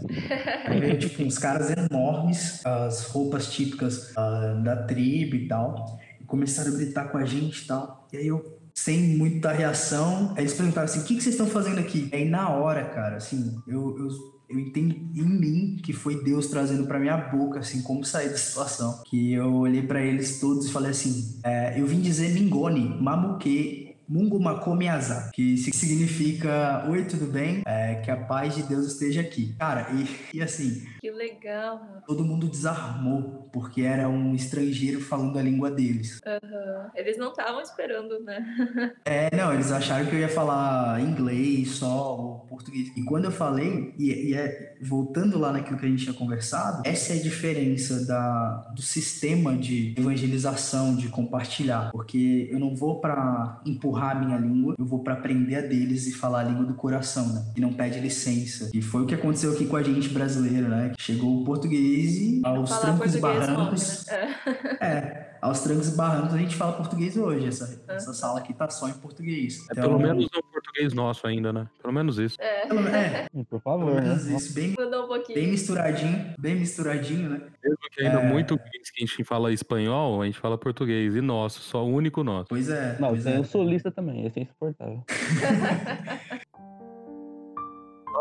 Aí 0.67 0.81
veio, 0.81 0.99
tipo, 1.01 1.23
uns 1.23 1.39
caras 1.39 1.71
enormes, 1.71 2.65
as 2.65 3.05
roupas 3.07 3.53
típicas 3.53 4.11
uh, 4.13 4.63
da 4.63 4.77
tribo 4.85 5.37
e 5.37 5.49
tal, 5.49 5.99
e 6.21 6.25
começaram 6.25 6.73
a 6.73 6.77
gritar 6.77 7.09
com 7.09 7.19
a 7.19 7.25
gente 7.25 7.65
e 7.65 7.67
tal. 7.67 8.09
E 8.13 8.17
aí 8.17 8.27
eu 8.27 8.61
sem 8.75 9.17
muita 9.17 9.53
reação. 9.53 10.35
Eles 10.37 10.55
perguntaram 10.55 10.87
assim: 10.87 11.01
o 11.01 11.05
que, 11.05 11.17
que 11.17 11.23
vocês 11.23 11.35
estão 11.35 11.47
fazendo 11.47 11.79
aqui? 11.79 12.09
Aí 12.13 12.29
na 12.29 12.49
hora, 12.51 12.85
cara, 12.85 13.17
assim, 13.17 13.57
eu, 13.67 13.97
eu, 13.99 14.09
eu 14.49 14.59
entendi 14.59 15.21
em 15.21 15.29
mim 15.29 15.77
que 15.83 15.93
foi 15.93 16.23
Deus 16.23 16.47
trazendo 16.47 16.87
pra 16.87 16.99
minha 16.99 17.17
boca, 17.17 17.61
assim, 17.61 17.83
como 17.83 18.05
sair 18.05 18.31
da 18.31 18.37
situação. 18.37 19.03
Que 19.05 19.35
eu 19.35 19.53
olhei 19.55 19.83
pra 19.83 20.03
eles 20.03 20.41
todos 20.41 20.67
e 20.67 20.73
falei 20.73 20.91
assim: 20.91 21.39
é, 21.45 21.81
eu 21.81 21.87
vim 21.87 22.01
dizer 22.01 22.33
Mingone, 22.33 22.97
Mamuque. 23.01 23.90
Mungu 24.11 24.41
Makomiaza, 24.41 25.31
que 25.33 25.57
significa 25.57 26.85
Oi, 26.91 27.05
tudo 27.05 27.27
bem? 27.27 27.63
É, 27.65 27.95
que 27.95 28.11
a 28.11 28.17
paz 28.17 28.57
de 28.57 28.65
Deus 28.65 28.87
esteja 28.87 29.21
aqui. 29.21 29.55
Cara, 29.57 29.87
e, 29.93 30.37
e 30.37 30.43
assim. 30.43 30.85
Que 31.01 31.13
legal. 31.13 31.81
Todo 32.05 32.25
mundo 32.25 32.49
desarmou, 32.49 33.49
porque 33.53 33.83
era 33.83 34.09
um 34.09 34.35
estrangeiro 34.35 35.01
falando 35.01 35.39
a 35.39 35.43
língua 35.43 35.71
deles. 35.71 36.21
Uhum. 36.27 36.91
Eles 36.97 37.17
não 37.19 37.29
estavam 37.29 37.61
esperando, 37.61 38.19
né? 38.25 38.45
é, 39.05 39.35
não, 39.37 39.55
eles 39.55 39.71
acharam 39.71 40.05
que 40.07 40.17
eu 40.17 40.19
ia 40.19 40.29
falar 40.29 41.01
inglês 41.01 41.69
só 41.77 42.17
ou 42.17 42.39
português. 42.49 42.89
E 42.97 43.05
quando 43.05 43.27
eu 43.27 43.31
falei, 43.31 43.95
e, 43.97 44.31
e 44.31 44.35
é, 44.35 44.77
voltando 44.83 45.39
lá 45.39 45.53
naquilo 45.53 45.79
que 45.79 45.87
a 45.87 45.89
gente 45.89 46.03
tinha 46.03 46.15
conversado, 46.15 46.83
essa 46.85 47.13
é 47.13 47.17
a 47.17 47.23
diferença 47.23 48.05
da, 48.05 48.73
do 48.75 48.83
sistema 48.83 49.57
de 49.57 49.95
evangelização, 49.97 50.97
de 50.97 51.09
compartilhar. 51.09 51.93
Porque 51.93 52.49
eu 52.51 52.59
não 52.59 52.75
vou 52.75 53.01
para 53.01 53.61
empurrar 53.65 54.00
empurrar 54.01 54.17
a 54.17 54.21
minha 54.21 54.39
língua, 54.39 54.75
eu 54.79 54.85
vou 54.85 55.01
para 55.01 55.15
aprender 55.15 55.57
a 55.57 55.61
deles 55.61 56.07
e 56.07 56.13
falar 56.13 56.41
a 56.41 56.45
língua 56.45 56.65
do 56.65 56.75
coração, 56.75 57.29
né? 57.33 57.45
E 57.57 57.61
não 57.61 57.73
pede 57.73 58.01
licença. 58.01 58.71
E 58.73 58.81
foi 58.81 59.03
o 59.03 59.07
que 59.07 59.15
aconteceu 59.15 59.53
aqui 59.53 59.67
com 59.67 59.77
a 59.77 59.83
gente 59.83 60.09
brasileiro, 60.09 60.69
né? 60.69 60.93
Chegou 60.99 61.43
o 61.43 61.45
português 61.45 62.17
e 62.17 62.41
aos 62.43 62.79
trancos 62.79 63.15
e 63.15 63.21
barrancos. 63.21 64.07
Morre, 64.09 64.21
né? 64.21 64.37
é. 64.81 64.87
é 64.87 65.31
aos 65.41 65.61
trancos 65.61 65.89
e 65.93 65.97
barrancos 65.97 66.35
a 66.35 66.39
gente 66.39 66.55
fala 66.55 66.73
português 66.73 67.17
hoje. 67.17 67.49
Essa, 67.49 67.83
essa 67.89 68.13
sala 68.13 68.41
aqui 68.41 68.53
tá 68.53 68.69
só 68.69 68.89
em 68.89 68.93
português. 68.93 69.67
É 69.71 69.75
pelo 69.75 69.99
menos 69.99 70.27
um 70.27 70.43
português 70.53 70.93
nosso 70.93 71.27
ainda, 71.27 71.53
né? 71.53 71.67
Pelo 71.81 71.95
menos 71.95 72.19
isso. 72.19 72.37
É. 72.41 72.69
é. 72.69 73.29
Por 73.49 73.61
favor. 73.61 73.95
Pelo 73.95 74.03
menos 74.03 74.27
né? 74.27 74.37
isso. 74.37 74.55
Bem, 74.55 74.77
um 74.79 75.35
bem 75.35 75.49
misturadinho, 75.49 76.35
bem 76.39 76.55
misturadinho, 76.57 77.31
né? 77.31 77.41
Mesmo 77.63 77.79
que 77.93 78.03
ainda 78.03 78.21
é... 78.21 78.29
muito 78.29 78.59
que 78.59 78.65
a 78.65 79.07
gente 79.07 79.25
fala 79.25 79.53
espanhol, 79.53 80.21
a 80.23 80.27
gente 80.27 80.39
fala 80.39 80.59
português. 80.59 81.17
E 81.17 81.21
nosso, 81.21 81.61
só 81.61 81.85
o 81.85 81.93
único 81.93 82.23
nosso. 82.23 82.49
Pois 82.49 82.69
é. 82.69 82.97
Não, 82.99 83.09
pois 83.09 83.27
é. 83.27 83.39
eu 83.39 83.45
sou 83.45 83.65
lista 83.65 83.91
também, 83.91 84.27
esse 84.27 84.41
é 84.41 84.43
insuportável. 84.43 85.03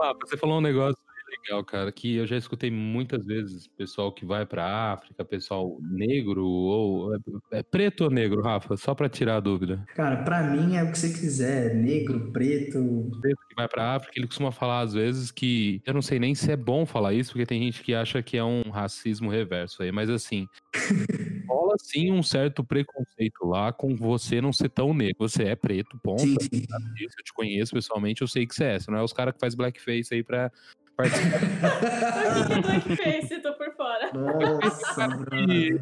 ah, 0.01 0.13
você 0.21 0.37
falou 0.37 0.59
um 0.59 0.61
negócio 0.61 1.08
legal, 1.29 1.63
cara, 1.63 1.91
que 1.91 2.15
eu 2.15 2.25
já 2.25 2.37
escutei 2.37 2.71
muitas 2.71 3.25
vezes 3.25 3.67
pessoal 3.67 4.11
que 4.11 4.25
vai 4.25 4.45
pra 4.45 4.93
África, 4.93 5.23
pessoal 5.23 5.77
negro 5.81 6.45
ou 6.45 7.15
é, 7.15 7.19
é 7.59 7.63
preto 7.63 8.05
ou 8.05 8.09
negro, 8.09 8.41
Rafa? 8.41 8.75
Só 8.77 8.93
pra 8.95 9.09
tirar 9.09 9.37
a 9.37 9.39
dúvida. 9.39 9.83
Cara, 9.95 10.23
pra 10.23 10.43
mim 10.43 10.75
é 10.75 10.83
o 10.83 10.91
que 10.91 10.97
você 10.97 11.09
quiser, 11.09 11.75
negro, 11.75 12.31
preto. 12.31 13.09
Preto 13.21 13.39
que 13.47 13.55
vai 13.55 13.67
pra 13.67 13.95
África, 13.95 14.13
ele 14.17 14.27
costuma 14.27 14.51
falar 14.51 14.81
às 14.81 14.93
vezes 14.93 15.31
que 15.31 15.81
eu 15.85 15.93
não 15.93 16.01
sei 16.01 16.19
nem 16.19 16.33
se 16.35 16.51
é 16.51 16.57
bom 16.57 16.85
falar 16.85 17.13
isso, 17.13 17.31
porque 17.31 17.45
tem 17.45 17.63
gente 17.63 17.83
que 17.83 17.93
acha 17.93 18.21
que 18.21 18.37
é 18.37 18.43
um 18.43 18.69
racismo 18.69 19.29
reverso 19.29 19.83
aí, 19.83 19.91
mas 19.91 20.09
assim, 20.09 20.47
rola 21.49 21.75
sim 21.79 22.11
um 22.11 22.23
certo 22.23 22.63
preconceito 22.63 23.45
lá 23.45 23.71
com 23.73 23.95
você 23.95 24.41
não 24.41 24.53
ser 24.53 24.69
tão 24.69 24.93
negro. 24.93 25.15
Você 25.19 25.43
é 25.43 25.55
preto, 25.55 25.99
ponto. 26.01 26.21
Sim, 26.21 26.35
sim. 26.39 26.65
Eu 26.99 27.23
te 27.23 27.33
conheço 27.33 27.73
pessoalmente, 27.73 28.21
eu 28.21 28.27
sei 28.27 28.45
que 28.45 28.55
você 28.55 28.63
é. 28.65 28.79
Você 28.79 28.91
não 28.91 28.99
é 28.99 29.03
os 29.03 29.13
caras 29.13 29.33
que 29.33 29.39
faz 29.39 29.55
blackface 29.55 30.13
aí 30.13 30.23
pra 30.23 30.51
participar. 30.99 31.39
o 32.43 32.47
que 32.47 32.53
é 32.53 32.61
blackface? 32.61 33.41
Tô 33.41 33.53
por 33.53 33.73
fora. 33.75 34.11
Nossa, 34.13 35.07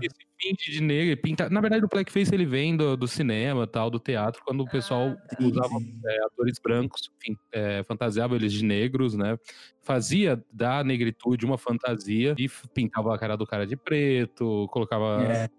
esse 0.01 0.27
pinte 0.37 0.71
de 0.71 0.81
negro, 0.81 1.17
pinta... 1.17 1.49
na 1.49 1.59
verdade 1.59 1.83
o 1.83 1.87
blackface 1.87 2.33
ele 2.33 2.45
vem 2.45 2.77
do, 2.77 2.95
do 2.95 3.07
cinema, 3.07 3.65
tal, 3.65 3.89
do 3.89 3.99
teatro, 3.99 4.41
quando 4.45 4.61
o 4.61 4.69
pessoal 4.69 5.17
ah, 5.17 5.43
usava 5.43 5.73
é, 6.05 6.25
atores 6.25 6.59
brancos, 6.59 7.09
enfim, 7.17 7.35
é, 7.51 7.83
fantasiava 7.83 8.35
eles 8.35 8.53
de 8.53 8.63
negros, 8.63 9.15
né? 9.15 9.37
Fazia 9.81 10.43
da 10.51 10.83
negritude 10.83 11.45
uma 11.45 11.57
fantasia 11.57 12.35
e 12.37 12.47
pintava 12.73 13.15
a 13.15 13.17
cara 13.17 13.35
do 13.35 13.47
cara 13.47 13.65
de 13.65 13.75
preto, 13.75 14.67
colocava. 14.69 15.23
É. 15.23 15.49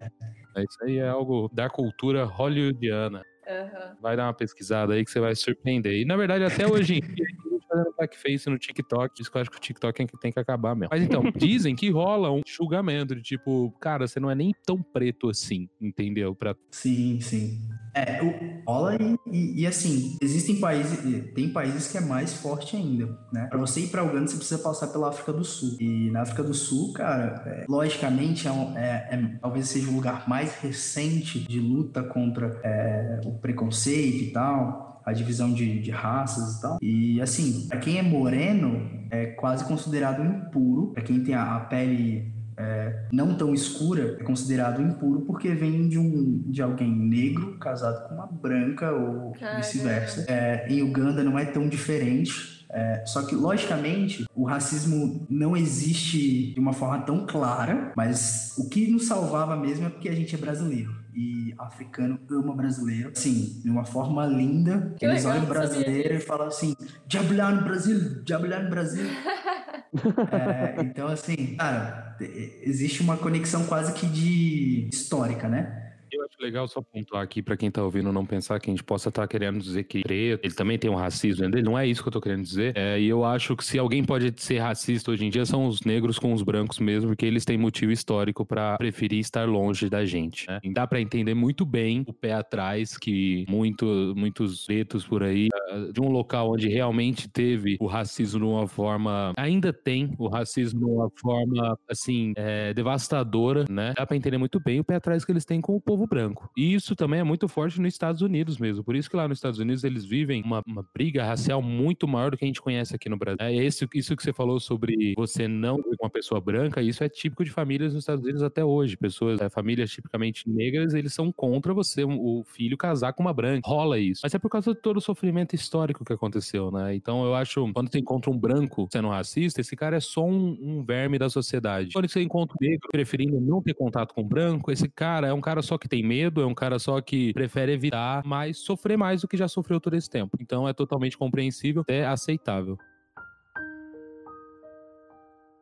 Isso 0.63 0.83
aí 0.83 0.97
é 0.97 1.09
algo 1.09 1.49
da 1.53 1.69
cultura 1.69 2.23
hollywoodiana. 2.23 3.23
Uhum. 3.49 3.95
Vai 3.99 4.15
dar 4.15 4.27
uma 4.27 4.33
pesquisada 4.33 4.93
aí 4.93 5.03
que 5.03 5.09
você 5.09 5.19
vai 5.19 5.35
se 5.35 5.41
surpreender. 5.41 5.93
E 5.93 6.05
na 6.05 6.15
verdade, 6.15 6.43
até 6.43 6.67
hoje 6.67 6.97
em 6.97 7.01
dia, 7.01 7.25
fazendo 7.69 7.93
blackface 7.95 8.49
no 8.49 8.57
TikTok. 8.57 9.21
Isso 9.21 9.31
que 9.31 9.37
eu 9.37 9.41
acho 9.41 9.51
que 9.51 9.57
o 9.57 9.59
TikTok 9.59 10.01
é 10.01 10.07
que 10.07 10.17
tem 10.17 10.31
que 10.31 10.39
acabar 10.39 10.75
mesmo. 10.75 10.89
Mas 10.91 11.03
então, 11.03 11.23
dizem 11.35 11.75
que 11.75 11.89
rola 11.89 12.31
um 12.31 12.41
julgamento 12.45 13.15
de 13.15 13.21
tipo, 13.21 13.71
cara, 13.79 14.07
você 14.07 14.19
não 14.19 14.31
é 14.31 14.35
nem 14.35 14.53
tão 14.65 14.81
preto 14.81 15.29
assim, 15.29 15.69
entendeu? 15.79 16.35
Pra... 16.35 16.55
Sim, 16.71 17.19
sim. 17.21 17.59
É, 17.95 18.21
rola 18.67 18.95
e, 18.95 19.17
e, 19.31 19.61
e, 19.61 19.67
assim, 19.67 20.17
existem 20.21 20.59
países, 20.59 20.99
tem 21.33 21.51
países 21.51 21.91
que 21.91 21.97
é 21.97 22.01
mais 22.01 22.33
forte 22.33 22.75
ainda, 22.75 23.07
né? 23.33 23.47
Pra 23.47 23.57
você 23.57 23.81
ir 23.81 23.87
pra 23.87 24.03
Uganda, 24.03 24.27
você 24.27 24.37
precisa 24.37 24.61
passar 24.61 24.87
pela 24.87 25.09
África 25.09 25.33
do 25.33 25.43
Sul. 25.43 25.75
E 25.79 26.09
na 26.11 26.21
África 26.21 26.43
do 26.43 26.53
Sul, 26.53 26.93
cara, 26.93 27.43
é, 27.45 27.65
logicamente, 27.67 28.47
é, 28.47 28.51
um, 28.51 28.77
é, 28.77 29.09
é, 29.11 29.37
talvez 29.41 29.67
seja 29.67 29.89
o 29.89 29.93
lugar 29.93 30.29
mais 30.29 30.55
recente 30.55 31.39
de 31.39 31.59
luta 31.59 32.03
contra 32.03 32.59
é, 32.63 33.21
o 33.25 33.33
preconceito 33.39 34.23
e 34.23 34.31
tal 34.31 34.88
a 35.09 35.13
divisão 35.13 35.51
de, 35.51 35.79
de 35.79 35.91
raças 35.91 36.57
e 36.57 36.61
tal. 36.61 36.77
E 36.81 37.21
assim, 37.21 37.67
para 37.67 37.79
quem 37.79 37.97
é 37.97 38.01
moreno, 38.01 38.89
é 39.09 39.27
quase 39.27 39.65
considerado 39.65 40.23
impuro. 40.23 40.91
Para 40.93 41.03
quem 41.03 41.23
tem 41.23 41.33
a, 41.33 41.55
a 41.55 41.59
pele 41.61 42.31
é, 42.57 43.07
não 43.11 43.35
tão 43.35 43.53
escura, 43.53 44.17
é 44.19 44.23
considerado 44.23 44.81
impuro 44.81 45.21
porque 45.21 45.49
vem 45.49 45.87
de, 45.87 45.97
um, 45.97 46.43
de 46.45 46.61
alguém 46.61 46.91
negro 46.91 47.57
casado 47.57 48.07
com 48.07 48.15
uma 48.15 48.27
branca 48.27 48.91
ou 48.91 49.33
vice-versa. 49.55 50.25
É, 50.27 50.67
em 50.69 50.83
Uganda 50.83 51.23
não 51.23 51.39
é 51.39 51.45
tão 51.45 51.67
diferente. 51.67 52.59
É, 52.71 53.03
só 53.03 53.23
que, 53.23 53.33
logicamente, 53.33 54.25
o 54.35 54.43
racismo 54.43 55.25
não 55.27 55.57
existe 55.57 56.53
de 56.53 56.59
uma 56.59 56.71
forma 56.71 56.99
tão 56.99 57.25
clara, 57.25 57.91
mas 57.95 58.53
o 58.59 58.69
que 58.69 58.91
nos 58.91 59.07
salvava 59.07 59.55
mesmo 59.55 59.87
é 59.87 59.89
porque 59.89 60.07
a 60.07 60.13
gente 60.13 60.35
é 60.35 60.37
brasileiro 60.37 60.93
e 61.13 61.53
africano 61.57 62.19
ama 62.29 62.55
brasileiro, 62.55 63.11
assim, 63.15 63.61
de 63.63 63.69
uma 63.69 63.85
forma 63.85 64.25
linda. 64.25 64.93
Que 64.97 65.05
eles 65.05 65.25
olham 65.25 65.45
brasileiro 65.45 66.15
e 66.15 66.19
falam 66.19 66.47
assim: 66.47 66.75
diabulhar 67.07 67.55
no 67.55 67.63
Brasil, 67.63 68.23
diabulhar 68.23 68.63
no 68.63 68.69
Brasil. 68.69 69.05
é, 70.31 70.81
então, 70.81 71.07
assim, 71.07 71.55
cara, 71.57 72.15
existe 72.61 73.01
uma 73.01 73.17
conexão 73.17 73.65
quase 73.65 73.93
que 73.93 74.05
de 74.05 74.89
histórica, 74.91 75.47
né? 75.47 75.88
Eu 76.11 76.23
acho 76.25 76.35
legal 76.41 76.67
só 76.67 76.81
pontuar 76.81 77.23
aqui 77.23 77.41
para 77.41 77.57
quem 77.57 77.69
tá 77.69 77.83
ouvindo 77.83 78.11
não 78.11 78.25
pensar 78.25 78.59
que 78.59 78.69
a 78.69 78.73
gente 78.73 78.83
possa 78.83 79.09
estar 79.09 79.23
tá 79.23 79.27
querendo 79.27 79.59
dizer 79.59 79.83
que 79.83 80.01
preto, 80.01 80.45
ele 80.45 80.53
também 80.53 80.77
tem 80.77 80.89
um 80.89 80.95
racismo 80.95 81.49
dele, 81.49 81.63
não 81.63 81.77
é 81.77 81.85
isso 81.87 82.01
que 82.01 82.07
eu 82.07 82.13
tô 82.13 82.21
querendo 82.21 82.43
dizer. 82.43 82.73
É, 82.75 82.99
e 82.99 83.07
eu 83.07 83.23
acho 83.23 83.55
que 83.55 83.63
se 83.63 83.77
alguém 83.77 84.03
pode 84.03 84.33
ser 84.37 84.59
racista 84.59 85.11
hoje 85.11 85.25
em 85.25 85.29
dia 85.29 85.45
são 85.45 85.67
os 85.67 85.81
negros 85.81 86.17
com 86.19 86.33
os 86.33 86.43
brancos 86.43 86.79
mesmo, 86.79 87.09
porque 87.09 87.25
eles 87.25 87.45
têm 87.45 87.57
motivo 87.57 87.91
histórico 87.91 88.45
para 88.45 88.77
preferir 88.77 89.19
estar 89.19 89.47
longe 89.47 89.89
da 89.89 90.05
gente. 90.05 90.47
Né? 90.47 90.59
Dá 90.73 90.87
para 90.87 91.01
entender 91.01 91.33
muito 91.33 91.65
bem 91.65 92.03
o 92.07 92.13
pé 92.13 92.33
atrás 92.33 92.97
que 92.97 93.45
muito, 93.47 94.13
muitos 94.15 94.65
pretos 94.65 95.05
por 95.05 95.23
aí, 95.23 95.47
ah, 95.53 95.91
de 95.91 96.01
um 96.01 96.09
local 96.09 96.51
onde 96.51 96.67
realmente 96.67 97.27
teve 97.29 97.77
o 97.79 97.85
racismo 97.85 98.39
de 98.39 98.45
uma 98.45 98.67
forma, 98.67 99.33
ainda 99.37 99.71
tem 99.71 100.13
o 100.17 100.27
racismo 100.27 100.79
de 100.79 100.85
uma 100.85 101.09
forma 101.19 101.77
assim, 101.89 102.33
é, 102.35 102.73
devastadora, 102.73 103.65
né? 103.69 103.93
Dá 103.95 104.05
para 104.05 104.17
entender 104.17 104.37
muito 104.37 104.59
bem 104.59 104.79
o 104.79 104.83
pé 104.83 104.95
atrás 104.95 105.25
que 105.25 105.31
eles 105.31 105.45
têm 105.45 105.61
com 105.61 105.75
o 105.75 105.81
povo 105.81 105.98
povo 105.99 106.07
branco. 106.07 106.49
E 106.55 106.73
isso 106.73 106.95
também 106.95 107.19
é 107.19 107.23
muito 107.23 107.47
forte 107.47 107.81
nos 107.81 107.93
Estados 107.93 108.21
Unidos 108.21 108.57
mesmo. 108.57 108.83
Por 108.83 108.95
isso 108.95 109.09
que 109.09 109.15
lá 109.15 109.27
nos 109.27 109.37
Estados 109.37 109.59
Unidos 109.59 109.83
eles 109.83 110.05
vivem 110.05 110.41
uma, 110.43 110.63
uma 110.65 110.85
briga 110.93 111.25
racial 111.25 111.61
muito 111.61 112.07
maior 112.07 112.31
do 112.31 112.37
que 112.37 112.45
a 112.45 112.47
gente 112.47 112.61
conhece 112.61 112.95
aqui 112.95 113.09
no 113.09 113.17
Brasil. 113.17 113.37
É 113.39 113.53
isso, 113.53 113.87
isso 113.93 114.15
que 114.15 114.23
você 114.23 114.31
falou 114.31 114.59
sobre 114.59 115.13
você 115.17 115.47
não 115.47 115.77
ver 115.77 115.97
uma 115.99 116.09
pessoa 116.09 116.39
branca, 116.39 116.81
isso 116.81 117.03
é 117.03 117.09
típico 117.09 117.43
de 117.43 117.51
famílias 117.51 117.93
nos 117.93 118.03
Estados 118.03 118.23
Unidos 118.23 118.41
até 118.41 118.63
hoje. 118.63 118.95
Pessoas, 118.95 119.41
é, 119.41 119.49
famílias 119.49 119.91
tipicamente 119.91 120.49
negras, 120.49 120.93
eles 120.93 121.13
são 121.13 121.31
contra 121.31 121.73
você, 121.73 122.03
o 122.03 122.43
filho, 122.45 122.77
casar 122.77 123.13
com 123.13 123.23
uma 123.23 123.33
branca. 123.33 123.67
Rola 123.67 123.99
isso. 123.99 124.21
Mas 124.23 124.33
é 124.33 124.39
por 124.39 124.49
causa 124.49 124.73
de 124.73 124.79
todo 124.79 124.97
o 124.97 125.01
sofrimento 125.01 125.55
histórico 125.55 126.05
que 126.05 126.13
aconteceu, 126.13 126.71
né? 126.71 126.95
Então 126.95 127.25
eu 127.25 127.35
acho, 127.35 127.71
quando 127.73 127.91
você 127.91 127.99
encontra 127.99 128.31
um 128.31 128.37
branco 128.37 128.87
sendo 128.91 129.09
racista, 129.09 129.59
esse 129.59 129.75
cara 129.75 129.97
é 129.97 129.99
só 129.99 130.25
um, 130.25 130.57
um 130.61 130.83
verme 130.83 131.17
da 131.17 131.29
sociedade. 131.29 131.91
Quando 131.93 132.09
você 132.09 132.21
encontra 132.21 132.55
um 132.59 132.65
negro 132.65 132.87
preferindo 132.91 133.39
não 133.41 133.61
ter 133.61 133.73
contato 133.73 134.13
com 134.13 134.21
um 134.21 134.27
branco, 134.27 134.71
esse 134.71 134.87
cara 134.87 135.27
é 135.27 135.33
um 135.33 135.41
cara 135.41 135.61
só 135.61 135.77
que 135.77 135.88
tem 135.89 136.03
medo, 136.03 136.41
é 136.41 136.45
um 136.45 136.53
cara 136.53 136.79
só 136.79 137.01
que 137.01 137.33
prefere 137.33 137.73
evitar, 137.73 138.23
mas 138.25 138.59
sofrer 138.59 138.97
mais 138.97 139.21
do 139.21 139.27
que 139.27 139.35
já 139.35 139.47
sofreu 139.47 139.79
todo 139.81 139.95
esse 139.95 140.09
tempo. 140.09 140.37
Então 140.39 140.67
é 140.67 140.73
totalmente 140.73 141.17
compreensível, 141.17 141.83
é 141.87 142.05
aceitável. 142.05 142.77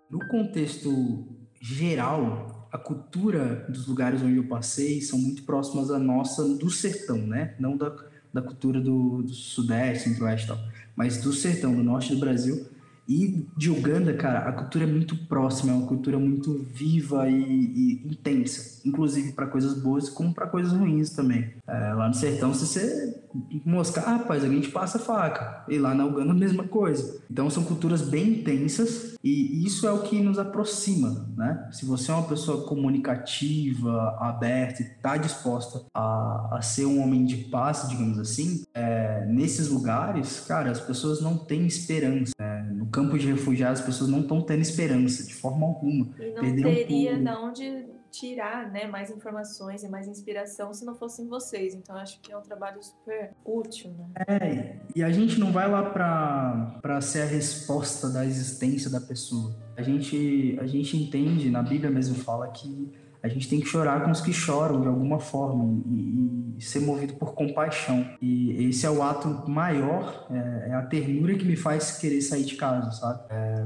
No 0.10 0.20
contexto 0.28 1.26
geral, 1.60 2.70
a 2.72 2.78
cultura 2.78 3.66
dos 3.68 3.88
lugares 3.88 4.22
onde 4.22 4.38
eu 4.38 4.48
passei 4.48 5.02
são 5.02 5.18
muito 5.18 5.44
próximas 5.44 5.90
à 5.90 6.00
nossa 6.00 6.56
do 6.56 6.70
sertão, 6.70 7.18
né? 7.18 7.56
Não 7.60 7.76
da, 7.76 7.96
da 8.34 8.42
cultura 8.42 8.80
do, 8.80 9.24
do 9.24 9.34
sudeste, 9.34 10.10
centro-oeste 10.10 10.46
e 10.46 10.50
tal, 10.50 10.60
mas 10.96 11.22
do 11.22 11.34
sertão, 11.34 11.76
do 11.76 11.84
norte 11.84 12.14
do 12.14 12.20
Brasil. 12.20 12.77
E 13.08 13.48
de 13.56 13.70
Uganda, 13.70 14.14
cara, 14.14 14.40
a 14.40 14.52
cultura 14.52 14.84
é 14.84 14.88
muito 14.88 15.16
próxima, 15.28 15.72
é 15.72 15.76
uma 15.76 15.88
cultura 15.88 16.20
muito 16.20 16.66
viva 16.74 17.30
e, 17.30 17.36
e 17.36 18.08
intensa, 18.08 18.82
inclusive 18.86 19.32
para 19.32 19.48
coisas 19.48 19.74
boas 19.74 20.10
como 20.10 20.34
para 20.34 20.48
coisas 20.48 20.74
ruins 20.74 21.12
também. 21.12 21.54
É, 21.66 21.94
lá 21.94 22.08
no 22.08 22.14
sertão, 22.14 22.54
se 22.54 22.66
você 22.68 23.22
moscar, 23.66 24.04
ah, 24.08 24.18
rapaz, 24.18 24.44
a 24.44 24.50
gente 24.50 24.70
passa 24.70 25.00
faca. 25.00 25.64
E 25.70 25.78
lá 25.78 25.94
na 25.94 26.06
Uganda, 26.06 26.32
a 26.32 26.36
mesma 26.36 26.64
coisa. 26.64 27.22
Então 27.30 27.50
são 27.50 27.64
culturas 27.64 28.02
bem 28.02 28.40
intensas 28.40 29.16
e 29.24 29.66
isso 29.66 29.88
é 29.88 29.92
o 29.92 30.04
que 30.04 30.22
nos 30.22 30.40
aproxima, 30.40 31.28
né? 31.36 31.68
Se 31.72 31.86
você 31.86 32.12
é 32.12 32.14
uma 32.14 32.28
pessoa 32.28 32.66
comunicativa, 32.66 34.16
aberta 34.20 34.82
e 34.82 34.86
está 34.86 35.18
disposta 35.18 35.84
a, 35.94 36.58
a 36.58 36.62
ser 36.62 36.86
um 36.86 37.02
homem 37.02 37.26
de 37.26 37.38
paz, 37.38 37.88
digamos 37.90 38.20
assim, 38.20 38.64
é, 38.74 39.26
nesses 39.26 39.70
lugares, 39.70 40.42
cara, 40.48 40.72
as 40.72 40.80
pessoas 40.80 41.22
não 41.22 41.38
têm 41.38 41.66
esperança. 41.66 42.32
Né? 42.40 42.57
No 42.74 42.88
campo 42.88 43.18
de 43.18 43.28
refugiados, 43.28 43.80
as 43.80 43.86
pessoas 43.86 44.10
não 44.10 44.22
estão 44.22 44.42
tendo 44.42 44.62
esperança 44.62 45.26
de 45.26 45.34
forma 45.34 45.66
alguma. 45.66 46.10
E 46.20 46.32
não 46.34 46.42
Perderam 46.42 46.74
teria 46.74 47.18
de 47.18 47.30
onde 47.30 47.86
tirar 48.12 48.72
né, 48.72 48.88
mais 48.88 49.12
informações 49.12 49.84
e 49.84 49.90
mais 49.90 50.08
inspiração 50.08 50.74
se 50.74 50.86
não 50.86 50.96
fossem 50.96 51.28
vocês. 51.28 51.74
Então 51.76 51.96
acho 51.96 52.20
que 52.22 52.32
é 52.32 52.38
um 52.38 52.42
trabalho 52.42 52.82
super 52.82 53.32
útil. 53.46 53.92
Né? 53.92 54.26
É, 54.28 54.76
e 54.96 55.04
a 55.04 55.12
gente 55.12 55.40
não 55.40 55.52
vai 55.52 55.70
lá 55.70 55.84
para 55.84 57.02
ser 57.02 57.22
a 57.22 57.26
resposta 57.26 58.10
da 58.10 58.26
existência 58.26 58.90
da 58.90 59.00
pessoa. 59.00 59.56
A 59.76 59.82
gente, 59.82 60.58
a 60.60 60.66
gente 60.66 60.98
entende, 60.98 61.50
na 61.50 61.62
Bíblia 61.62 61.92
mesmo 61.92 62.16
fala 62.16 62.48
que 62.50 62.92
a 63.28 63.30
gente 63.30 63.48
tem 63.48 63.60
que 63.60 63.68
chorar 63.68 64.04
com 64.04 64.12
os 64.12 64.22
que 64.22 64.34
choram 64.34 64.82
de 64.82 64.88
alguma 64.88 65.20
forma 65.20 65.82
e, 65.86 66.56
e 66.58 66.62
ser 66.62 66.80
movido 66.80 67.14
por 67.14 67.34
compaixão. 67.34 68.06
E 68.22 68.70
esse 68.70 68.86
é 68.86 68.90
o 68.90 69.04
ato 69.04 69.50
maior, 69.50 70.28
é, 70.32 70.70
é, 70.70 70.74
a 70.74 70.82
ternura 70.82 71.36
que 71.36 71.46
me 71.46 71.56
faz 71.56 71.98
querer 71.98 72.22
sair 72.22 72.46
de 72.46 72.56
casa, 72.56 72.92
sabe? 72.92 73.22
É, 73.30 73.66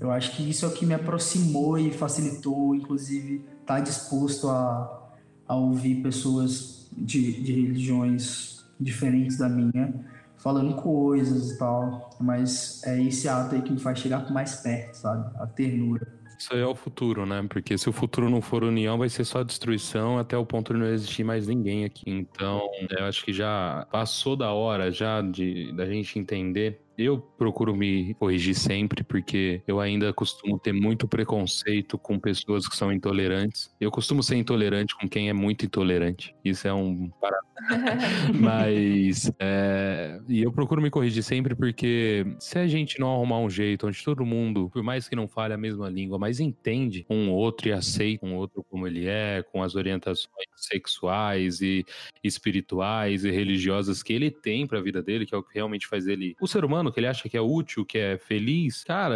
eu 0.00 0.10
acho 0.10 0.36
que 0.36 0.48
isso 0.48 0.64
é 0.64 0.68
o 0.68 0.72
que 0.72 0.86
me 0.86 0.94
aproximou 0.94 1.78
e 1.78 1.90
facilitou, 1.92 2.74
inclusive, 2.74 3.44
estar 3.60 3.76
tá 3.76 3.80
disposto 3.80 4.48
a, 4.48 5.10
a 5.46 5.54
ouvir 5.54 6.02
pessoas 6.02 6.88
de, 6.96 7.42
de 7.42 7.52
religiões 7.52 8.64
diferentes 8.80 9.38
da 9.38 9.48
minha 9.48 10.12
falando 10.42 10.74
coisas 10.74 11.52
e 11.52 11.58
tal, 11.58 12.10
mas 12.20 12.82
é 12.84 13.00
esse 13.00 13.28
ato 13.28 13.54
aí 13.54 13.62
que 13.62 13.72
me 13.72 13.78
faz 13.78 14.00
chegar 14.00 14.28
mais 14.32 14.56
perto, 14.56 14.94
sabe? 14.94 15.30
A 15.38 15.46
ternura. 15.46 16.21
Isso 16.42 16.52
aí 16.54 16.60
é 16.60 16.66
o 16.66 16.74
futuro, 16.74 17.24
né? 17.24 17.40
Porque 17.48 17.78
se 17.78 17.88
o 17.88 17.92
futuro 17.92 18.28
não 18.28 18.42
for 18.42 18.64
união, 18.64 18.98
vai 18.98 19.08
ser 19.08 19.24
só 19.24 19.44
destruição 19.44 20.18
até 20.18 20.36
o 20.36 20.44
ponto 20.44 20.72
de 20.74 20.80
não 20.80 20.86
existir 20.86 21.22
mais 21.22 21.46
ninguém 21.46 21.84
aqui. 21.84 22.10
Então, 22.10 22.68
eu 22.98 23.04
acho 23.04 23.24
que 23.24 23.32
já 23.32 23.86
passou 23.92 24.34
da 24.34 24.52
hora 24.52 24.90
já 24.90 25.22
de 25.22 25.72
da 25.76 25.86
gente 25.86 26.18
entender 26.18 26.81
eu 26.96 27.18
procuro 27.18 27.74
me 27.74 28.14
corrigir 28.14 28.54
sempre, 28.54 29.02
porque 29.02 29.62
eu 29.66 29.80
ainda 29.80 30.12
costumo 30.12 30.58
ter 30.58 30.72
muito 30.72 31.08
preconceito 31.08 31.98
com 31.98 32.18
pessoas 32.18 32.68
que 32.68 32.76
são 32.76 32.92
intolerantes. 32.92 33.74
Eu 33.80 33.90
costumo 33.90 34.22
ser 34.22 34.36
intolerante 34.36 34.94
com 34.96 35.08
quem 35.08 35.28
é 35.28 35.32
muito 35.32 35.64
intolerante. 35.64 36.34
Isso 36.44 36.68
é 36.68 36.72
um 36.72 37.08
parado. 37.20 37.46
Mas. 38.40 39.30
É... 39.38 40.20
E 40.28 40.42
eu 40.42 40.52
procuro 40.52 40.82
me 40.82 40.90
corrigir 40.90 41.22
sempre, 41.22 41.54
porque 41.54 42.24
se 42.38 42.58
a 42.58 42.66
gente 42.66 42.98
não 42.98 43.12
arrumar 43.12 43.38
um 43.38 43.50
jeito 43.50 43.86
onde 43.86 44.02
todo 44.02 44.24
mundo, 44.24 44.70
por 44.70 44.82
mais 44.82 45.08
que 45.08 45.16
não 45.16 45.28
fale 45.28 45.54
a 45.54 45.58
mesma 45.58 45.88
língua, 45.88 46.18
mas 46.18 46.40
entende 46.40 47.06
um 47.08 47.30
outro 47.30 47.68
e 47.68 47.72
aceita 47.72 48.26
um 48.26 48.34
outro 48.34 48.64
como 48.68 48.86
ele 48.86 49.06
é, 49.06 49.42
com 49.42 49.62
as 49.62 49.74
orientações 49.74 50.28
sexuais 50.56 51.60
e 51.60 51.84
espirituais 52.22 53.24
e 53.24 53.30
religiosas 53.30 54.02
que 54.02 54.12
ele 54.12 54.30
tem 54.30 54.66
para 54.66 54.78
a 54.78 54.82
vida 54.82 55.02
dele, 55.02 55.26
que 55.26 55.34
é 55.34 55.38
o 55.38 55.42
que 55.42 55.54
realmente 55.54 55.86
faz 55.86 56.06
ele 56.06 56.34
o 56.40 56.46
ser 56.46 56.64
humano 56.64 56.81
que 56.90 56.98
ele 56.98 57.06
acha 57.06 57.28
que 57.28 57.36
é 57.36 57.40
útil, 57.40 57.84
que 57.84 57.98
é 57.98 58.18
feliz, 58.18 58.82
cara, 58.82 59.14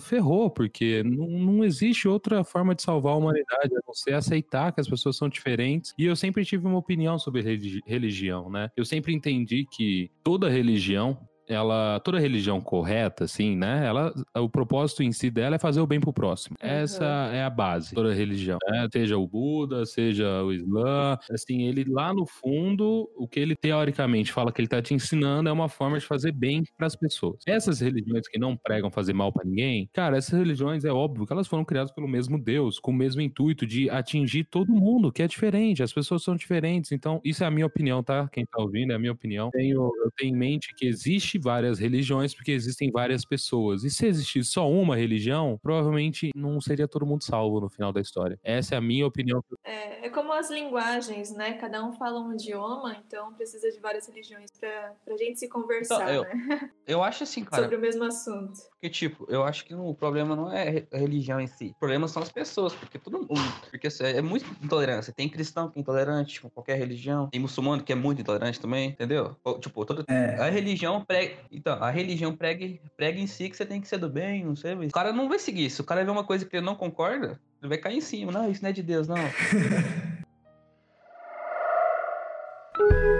ferrou, 0.00 0.50
porque 0.50 1.02
não, 1.04 1.28
não 1.28 1.64
existe 1.64 2.08
outra 2.08 2.42
forma 2.42 2.74
de 2.74 2.82
salvar 2.82 3.12
a 3.12 3.16
humanidade 3.16 3.74
a 3.74 3.80
não 3.86 3.94
ser 3.94 4.14
aceitar 4.14 4.72
que 4.72 4.80
as 4.80 4.88
pessoas 4.88 5.16
são 5.16 5.28
diferentes. 5.28 5.92
E 5.98 6.06
eu 6.06 6.16
sempre 6.16 6.44
tive 6.44 6.66
uma 6.66 6.78
opinião 6.78 7.18
sobre 7.18 7.42
religião, 7.86 8.50
né? 8.50 8.70
Eu 8.76 8.84
sempre 8.84 9.14
entendi 9.14 9.66
que 9.70 10.10
toda 10.22 10.48
religião 10.48 11.18
ela 11.48 12.00
toda 12.00 12.18
religião 12.18 12.60
correta 12.60 13.24
assim 13.24 13.56
né 13.56 13.86
ela 13.86 14.12
o 14.36 14.48
propósito 14.48 15.02
em 15.02 15.12
si 15.12 15.30
dela 15.30 15.56
é 15.56 15.58
fazer 15.58 15.80
o 15.80 15.86
bem 15.86 16.00
pro 16.00 16.12
próximo. 16.12 16.56
Uhum. 16.62 16.68
essa 16.68 17.04
é 17.32 17.42
a 17.42 17.50
base 17.50 17.94
toda 17.94 18.12
religião 18.14 18.58
né? 18.70 18.88
seja 18.92 19.16
o 19.18 19.26
Buda 19.26 19.84
seja 19.84 20.42
o 20.42 20.52
Islã. 20.52 21.18
Assim 21.30 21.62
ele 21.62 21.84
lá 21.84 22.12
no 22.12 22.26
fundo 22.26 23.10
o 23.16 23.28
que 23.28 23.40
ele 23.40 23.56
teoricamente 23.56 24.32
fala 24.32 24.52
que 24.52 24.60
ele 24.60 24.68
tá 24.68 24.80
te 24.80 24.94
ensinando 24.94 25.48
é 25.48 25.52
uma 25.52 25.68
forma 25.68 25.98
de 25.98 26.04
fazer 26.04 26.32
bem 26.32 26.64
para 26.76 26.86
as 26.86 26.96
pessoas. 26.96 27.42
Essas 27.46 27.80
religiões 27.80 28.28
que 28.28 28.38
não 28.38 28.56
pregam 28.56 28.90
fazer 28.90 29.12
mal 29.12 29.32
para 29.32 29.44
ninguém 29.44 29.88
cara 29.92 30.16
essas 30.16 30.38
religiões 30.38 30.84
é 30.84 30.92
óbvio 30.92 31.26
que 31.26 31.32
elas 31.32 31.46
foram 31.46 31.64
criadas 31.64 31.92
pelo 31.92 32.08
mesmo 32.08 32.38
Deus 32.38 32.78
com 32.78 32.90
o 32.90 32.94
mesmo 32.94 33.20
intuito 33.20 33.66
de 33.66 33.88
atingir 33.90 34.44
todo 34.44 34.72
mundo 34.72 35.12
que 35.12 35.22
é 35.22 35.28
diferente 35.28 35.82
as 35.82 35.92
pessoas 35.92 36.22
são 36.22 36.36
diferentes. 36.36 36.92
Então 36.92 37.20
isso 37.24 37.44
é 37.44 37.46
a 37.46 37.50
minha 37.50 37.66
opinião 37.66 38.02
tá? 38.02 38.28
Quem 38.32 38.44
tá 38.44 38.60
ouvindo 38.60 38.92
é 38.92 38.94
a 38.96 38.98
minha 38.98 39.12
opinião. 39.12 39.50
Tenho 39.50 39.92
eu 40.04 40.10
tenho 40.16 40.34
em 40.34 40.38
mente 40.38 40.74
que 40.74 40.86
existe 40.86 41.33
existe 41.34 41.38
várias 41.38 41.78
religiões 41.78 42.34
porque 42.34 42.52
existem 42.52 42.90
várias 42.90 43.24
pessoas. 43.24 43.84
E 43.84 43.90
se 43.90 44.06
existisse 44.06 44.50
só 44.50 44.70
uma 44.70 44.96
religião, 44.96 45.58
provavelmente 45.62 46.30
não 46.34 46.60
seria 46.60 46.86
todo 46.86 47.06
mundo 47.06 47.24
salvo 47.24 47.60
no 47.60 47.68
final 47.68 47.92
da 47.92 48.00
história. 48.00 48.38
Essa 48.42 48.74
é 48.74 48.78
a 48.78 48.80
minha 48.80 49.06
opinião. 49.06 49.42
É, 49.64 50.06
é 50.06 50.10
como 50.10 50.32
as 50.32 50.50
linguagens, 50.50 51.34
né? 51.34 51.54
Cada 51.54 51.84
um 51.84 51.92
fala 51.92 52.20
um 52.20 52.32
idioma, 52.34 52.96
então 53.06 53.32
precisa 53.34 53.70
de 53.70 53.80
várias 53.80 54.06
religiões 54.06 54.50
pra, 54.58 54.92
pra 55.04 55.16
gente 55.16 55.38
se 55.38 55.48
conversar, 55.48 56.02
então, 56.02 56.14
eu, 56.14 56.22
né? 56.22 56.70
Eu 56.86 57.02
acho 57.02 57.24
assim, 57.24 57.42
cara. 57.44 57.62
Sobre 57.62 57.76
o 57.76 57.80
mesmo 57.80 58.04
assunto. 58.04 58.52
Porque, 58.72 58.90
tipo, 58.90 59.26
eu 59.30 59.42
acho 59.42 59.64
que 59.64 59.74
o 59.74 59.94
problema 59.94 60.36
não 60.36 60.52
é 60.52 60.86
a 60.92 60.98
religião 60.98 61.40
em 61.40 61.46
si. 61.46 61.72
O 61.74 61.78
problema 61.78 62.06
são 62.06 62.22
as 62.22 62.30
pessoas, 62.30 62.74
porque 62.74 62.98
todo 62.98 63.20
mundo. 63.20 63.40
Porque 63.70 63.86
assim, 63.86 64.04
é 64.04 64.20
muito 64.20 64.44
intolerância. 64.62 65.12
Tem 65.12 65.26
cristão 65.26 65.70
que 65.70 65.78
é 65.78 65.80
intolerante, 65.80 66.42
com 66.42 66.50
qualquer 66.50 66.76
religião. 66.76 67.28
Tem 67.30 67.40
muçulmano 67.40 67.82
que 67.82 67.92
é 67.92 67.94
muito 67.94 68.20
intolerante 68.20 68.60
também, 68.60 68.90
entendeu? 68.90 69.34
Tipo, 69.60 69.86
toda. 69.86 70.04
É. 70.08 70.36
A 70.38 70.50
religião 70.50 71.02
prega 71.02 71.23
Então, 71.50 71.82
a 71.82 71.90
religião 71.90 72.34
prega, 72.34 72.66
prega 72.96 73.18
em 73.18 73.26
si 73.26 73.48
que 73.48 73.56
você 73.56 73.66
tem 73.66 73.80
que 73.80 73.88
ser 73.88 73.98
do 73.98 74.08
bem, 74.08 74.44
não 74.44 74.56
sei. 74.56 74.74
O 74.74 74.90
cara 74.90 75.12
não 75.12 75.28
vai 75.28 75.38
seguir 75.38 75.66
isso. 75.66 75.82
O 75.82 75.84
cara 75.84 76.04
vê 76.04 76.10
uma 76.10 76.24
coisa 76.24 76.44
que 76.44 76.56
ele 76.56 76.66
não 76.66 76.74
concorda, 76.74 77.40
ele 77.60 77.68
vai 77.68 77.78
cair 77.78 77.96
em 77.96 78.00
cima. 78.00 78.32
Não, 78.32 78.50
isso 78.50 78.62
não 78.62 78.70
é 78.70 78.72
de 78.72 78.82
Deus, 78.82 79.08
não. 79.08 79.16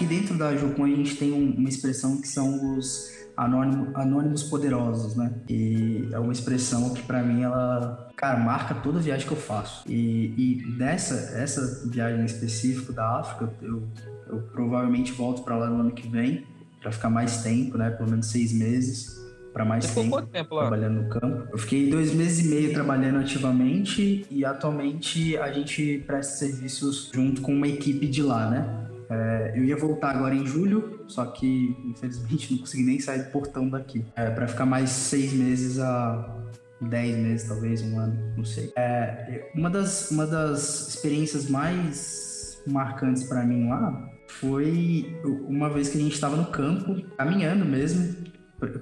Aqui 0.00 0.06
dentro 0.06 0.34
da 0.34 0.56
Jocum 0.56 0.84
a 0.84 0.88
gente 0.88 1.14
tem 1.14 1.30
uma 1.30 1.68
expressão 1.68 2.18
que 2.18 2.26
são 2.26 2.78
os 2.78 3.12
anônimo, 3.36 3.90
anônimos 3.94 4.42
poderosos, 4.42 5.14
né? 5.14 5.30
E 5.46 6.08
é 6.10 6.18
uma 6.18 6.32
expressão 6.32 6.94
que 6.94 7.02
para 7.02 7.22
mim 7.22 7.42
ela, 7.42 8.08
cara, 8.16 8.38
marca 8.38 8.74
toda 8.76 8.98
viagem 8.98 9.26
que 9.26 9.34
eu 9.34 9.36
faço. 9.36 9.86
E, 9.86 10.32
e 10.38 10.74
nessa 10.78 11.38
essa 11.38 11.86
viagem 11.86 12.24
específica 12.24 12.94
da 12.94 13.18
África, 13.18 13.52
eu, 13.60 13.82
eu 14.30 14.40
provavelmente 14.50 15.12
volto 15.12 15.42
para 15.42 15.58
lá 15.58 15.68
no 15.68 15.80
ano 15.80 15.90
que 15.90 16.08
vem 16.08 16.46
para 16.80 16.90
ficar 16.90 17.10
mais 17.10 17.42
tempo, 17.42 17.76
né? 17.76 17.90
Pelo 17.90 18.08
menos 18.08 18.24
seis 18.28 18.54
meses 18.54 19.20
para 19.52 19.66
mais 19.66 19.84
Você 19.84 20.00
tempo, 20.00 20.22
tempo 20.22 20.58
trabalhando 20.58 21.02
no 21.02 21.10
campo. 21.10 21.46
Eu 21.52 21.58
fiquei 21.58 21.90
dois 21.90 22.14
meses 22.14 22.46
e 22.46 22.48
meio 22.48 22.72
trabalhando 22.72 23.18
ativamente 23.18 24.24
e 24.30 24.46
atualmente 24.46 25.36
a 25.36 25.52
gente 25.52 26.02
presta 26.06 26.38
serviços 26.38 27.10
junto 27.12 27.42
com 27.42 27.52
uma 27.52 27.68
equipe 27.68 28.06
de 28.06 28.22
lá, 28.22 28.48
né? 28.48 28.89
É, 29.10 29.52
eu 29.56 29.64
ia 29.64 29.76
voltar 29.76 30.14
agora 30.14 30.34
em 30.34 30.46
julho, 30.46 31.04
só 31.08 31.26
que 31.26 31.76
infelizmente 31.84 32.52
não 32.52 32.58
consegui 32.60 32.84
nem 32.84 33.00
sair 33.00 33.24
do 33.24 33.30
portão 33.30 33.68
daqui. 33.68 34.04
É, 34.14 34.30
para 34.30 34.46
ficar 34.46 34.66
mais 34.66 34.90
seis 34.90 35.32
meses 35.32 35.78
a 35.78 36.36
dez 36.80 37.16
meses, 37.16 37.48
talvez, 37.48 37.82
um 37.82 37.98
ano, 37.98 38.18
não 38.36 38.44
sei. 38.44 38.72
É, 38.76 39.50
uma, 39.54 39.68
das, 39.68 40.10
uma 40.10 40.26
das 40.26 40.88
experiências 40.88 41.48
mais 41.48 42.62
marcantes 42.66 43.24
para 43.24 43.44
mim 43.44 43.68
lá 43.68 44.10
foi 44.28 45.20
uma 45.48 45.68
vez 45.68 45.88
que 45.88 45.98
a 45.98 46.00
gente 46.00 46.14
estava 46.14 46.36
no 46.36 46.46
campo, 46.46 47.02
caminhando 47.16 47.64
mesmo, 47.64 48.16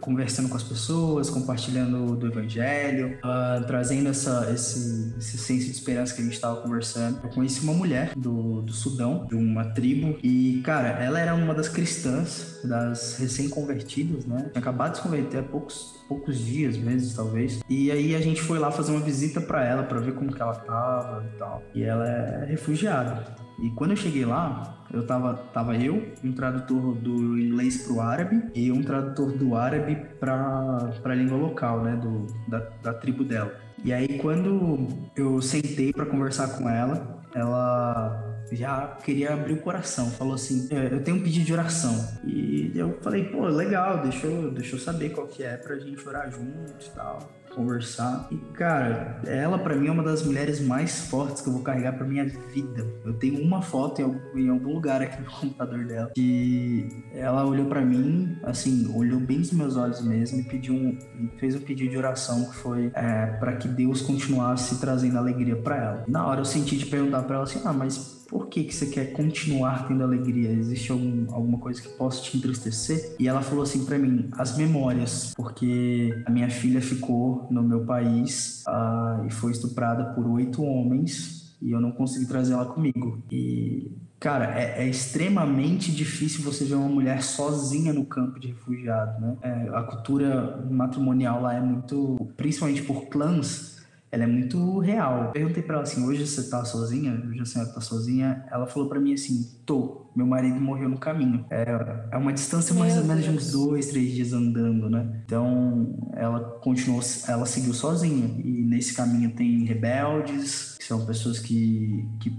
conversando 0.00 0.48
com 0.48 0.56
as 0.56 0.62
pessoas, 0.62 1.30
compartilhando 1.30 2.16
do 2.16 2.26
evangelho, 2.26 3.18
uh, 3.18 3.64
trazendo 3.66 4.08
essa, 4.08 4.50
esse, 4.52 5.14
esse 5.18 5.38
senso 5.38 5.66
de 5.66 5.72
esperança 5.72 6.14
que 6.14 6.20
a 6.20 6.24
gente 6.24 6.34
estava 6.34 6.60
conversando. 6.60 7.20
Eu 7.22 7.30
conheci 7.30 7.62
uma 7.62 7.72
mulher 7.72 8.12
do, 8.16 8.62
do 8.62 8.72
Sudão, 8.72 9.26
de 9.26 9.34
uma 9.34 9.64
tribo, 9.66 10.18
e, 10.22 10.60
cara, 10.64 10.88
ela 11.02 11.20
era 11.20 11.34
uma 11.34 11.54
das 11.54 11.68
cristãs, 11.68 12.57
das 12.64 13.18
recém-convertidas, 13.18 14.26
né? 14.26 14.48
Tinha 14.52 14.60
acabado 14.60 14.92
de 14.92 14.98
se 14.98 15.02
converter 15.02 15.38
há 15.38 15.42
poucos, 15.42 15.96
poucos 16.08 16.38
dias, 16.38 16.76
meses 16.76 17.14
talvez. 17.14 17.60
E 17.68 17.90
aí 17.90 18.14
a 18.14 18.20
gente 18.20 18.40
foi 18.40 18.58
lá 18.58 18.70
fazer 18.70 18.92
uma 18.92 19.00
visita 19.00 19.40
para 19.40 19.64
ela, 19.64 19.82
para 19.82 20.00
ver 20.00 20.14
como 20.14 20.32
que 20.32 20.40
ela 20.40 20.54
tava 20.54 21.24
e 21.24 21.38
tal. 21.38 21.62
E 21.74 21.82
ela 21.82 22.08
é 22.08 22.46
refugiada. 22.46 23.24
E 23.60 23.70
quando 23.70 23.90
eu 23.90 23.96
cheguei 23.96 24.24
lá, 24.24 24.84
eu 24.92 25.04
tava, 25.04 25.34
tava 25.52 25.76
eu, 25.76 26.12
um 26.22 26.32
tradutor 26.32 26.94
do 26.94 27.38
inglês 27.38 27.84
para 27.84 27.92
o 27.92 28.00
árabe 28.00 28.42
e 28.54 28.70
um 28.70 28.82
tradutor 28.82 29.32
do 29.32 29.56
árabe 29.56 29.96
para 30.20 30.92
a 31.04 31.14
língua 31.14 31.36
local, 31.36 31.82
né, 31.82 31.96
do, 31.96 32.26
da, 32.48 32.60
da 32.82 32.94
tribo 32.94 33.24
dela. 33.24 33.52
E 33.84 33.92
aí 33.92 34.18
quando 34.18 34.86
eu 35.16 35.42
sentei 35.42 35.92
para 35.92 36.06
conversar 36.06 36.56
com 36.56 36.68
ela, 36.68 37.20
ela 37.34 38.27
já 38.52 38.98
queria 39.04 39.32
abrir 39.32 39.54
o 39.54 39.60
coração. 39.60 40.10
Falou 40.10 40.34
assim: 40.34 40.68
é, 40.70 40.94
Eu 40.94 41.02
tenho 41.02 41.16
um 41.16 41.22
pedido 41.22 41.46
de 41.46 41.52
oração. 41.52 41.94
E 42.24 42.72
eu 42.74 42.98
falei: 43.02 43.24
Pô, 43.24 43.46
legal, 43.46 44.02
deixa 44.02 44.26
eu, 44.26 44.50
deixa 44.50 44.76
eu 44.76 44.80
saber 44.80 45.10
qual 45.10 45.26
que 45.26 45.42
é 45.42 45.56
pra 45.56 45.78
gente 45.78 46.06
orar 46.06 46.30
juntos 46.30 46.86
e 46.86 46.90
tal 46.90 47.38
conversar. 47.58 48.28
E, 48.30 48.36
cara, 48.54 49.20
ela 49.26 49.58
para 49.58 49.74
mim 49.74 49.88
é 49.88 49.90
uma 49.90 50.02
das 50.02 50.22
mulheres 50.22 50.60
mais 50.60 51.08
fortes 51.08 51.42
que 51.42 51.48
eu 51.48 51.52
vou 51.52 51.62
carregar 51.62 51.92
pra 51.92 52.06
minha 52.06 52.24
vida. 52.24 52.86
Eu 53.04 53.14
tenho 53.14 53.42
uma 53.42 53.60
foto 53.60 54.00
em 54.00 54.04
algum, 54.04 54.38
em 54.38 54.48
algum 54.48 54.74
lugar 54.74 55.02
aqui 55.02 55.20
no 55.20 55.30
computador 55.30 55.84
dela 55.84 56.10
que 56.14 56.88
ela 57.12 57.44
olhou 57.44 57.66
para 57.66 57.80
mim, 57.80 58.38
assim, 58.44 58.90
olhou 58.94 59.18
bem 59.18 59.38
nos 59.38 59.52
meus 59.52 59.76
olhos 59.76 60.00
mesmo 60.00 60.40
e 60.40 60.44
pediu 60.44 60.74
um, 60.74 60.96
fez 61.38 61.56
um 61.56 61.60
pedido 61.60 61.90
de 61.90 61.98
oração 61.98 62.48
que 62.50 62.56
foi 62.56 62.92
é, 62.94 63.26
para 63.38 63.56
que 63.56 63.66
Deus 63.66 64.02
continuasse 64.02 64.78
trazendo 64.80 65.18
alegria 65.18 65.56
para 65.56 65.76
ela. 65.76 66.04
Na 66.06 66.26
hora 66.26 66.40
eu 66.40 66.44
senti 66.44 66.76
de 66.76 66.86
perguntar 66.86 67.22
para 67.22 67.36
ela 67.36 67.44
assim: 67.44 67.60
ah, 67.64 67.72
mas 67.72 68.17
por 68.28 68.46
que, 68.48 68.62
que 68.62 68.74
você 68.74 68.86
quer 68.86 69.12
continuar 69.12 69.88
tendo 69.88 70.04
alegria? 70.04 70.50
Existe 70.50 70.92
algum, 70.92 71.32
alguma 71.32 71.58
coisa 71.58 71.80
que 71.80 71.88
possa 71.88 72.22
te 72.22 72.36
entristecer? 72.36 73.16
E 73.18 73.26
ela 73.26 73.40
falou 73.40 73.62
assim 73.62 73.84
para 73.86 73.98
mim: 73.98 74.28
as 74.32 74.56
memórias, 74.56 75.32
porque 75.34 76.22
a 76.26 76.30
minha 76.30 76.50
filha 76.50 76.80
ficou 76.80 77.48
no 77.50 77.62
meu 77.62 77.84
país 77.84 78.62
uh, 78.68 79.26
e 79.26 79.30
foi 79.30 79.52
estuprada 79.52 80.12
por 80.14 80.26
oito 80.26 80.62
homens 80.62 81.56
e 81.60 81.72
eu 81.72 81.80
não 81.80 81.90
consegui 81.90 82.26
trazer 82.26 82.52
ela 82.52 82.66
comigo. 82.66 83.22
E 83.32 83.90
Cara, 84.20 84.58
é, 84.58 84.82
é, 84.82 84.88
extremamente 84.88 85.92
difícil 85.92 86.42
você 86.42 86.64
ver 86.64 86.74
uma 86.74 86.88
mulher 86.88 87.22
sozinha 87.22 87.92
no 87.92 88.04
campo 88.04 88.40
de 88.40 88.48
refugiado, 88.48 89.20
né? 89.20 89.36
É, 89.40 89.68
a 89.72 89.82
cultura 89.84 90.66
matrimonial 90.68 91.40
lá 91.40 91.54
é 91.54 91.60
muito, 91.60 92.16
principalmente 92.36 92.82
por 92.82 93.06
clãs, 93.06 93.77
ela 94.10 94.24
é 94.24 94.26
muito 94.26 94.78
real. 94.78 95.30
Perguntei 95.32 95.62
para 95.62 95.76
ela 95.76 95.82
assim: 95.82 96.04
hoje 96.06 96.26
você 96.26 96.48
tá 96.48 96.64
sozinha? 96.64 97.22
Hoje 97.28 97.40
a 97.40 97.44
senhora 97.44 97.72
tá 97.72 97.80
sozinha? 97.80 98.44
Ela 98.50 98.66
falou 98.66 98.88
para 98.88 99.00
mim 99.00 99.12
assim: 99.12 99.60
tô. 99.66 100.08
Meu 100.16 100.26
marido 100.26 100.60
morreu 100.60 100.88
no 100.88 100.98
caminho. 100.98 101.44
É, 101.48 101.64
é 102.10 102.16
uma 102.16 102.32
distância 102.32 102.74
mais 102.74 102.96
ou 102.96 103.04
menos 103.04 103.22
de 103.22 103.30
uns 103.30 103.52
dois, 103.52 103.86
três 103.86 104.12
dias 104.12 104.32
andando, 104.32 104.90
né? 104.90 105.22
Então 105.24 105.94
ela 106.14 106.40
continuou, 106.60 107.00
ela 107.28 107.46
seguiu 107.46 107.72
sozinha. 107.72 108.26
E 108.42 108.64
nesse 108.64 108.94
caminho 108.94 109.30
tem 109.30 109.64
rebeldes, 109.64 110.76
que 110.78 110.84
são 110.84 111.06
pessoas 111.06 111.38
que, 111.38 112.08
que 112.18 112.36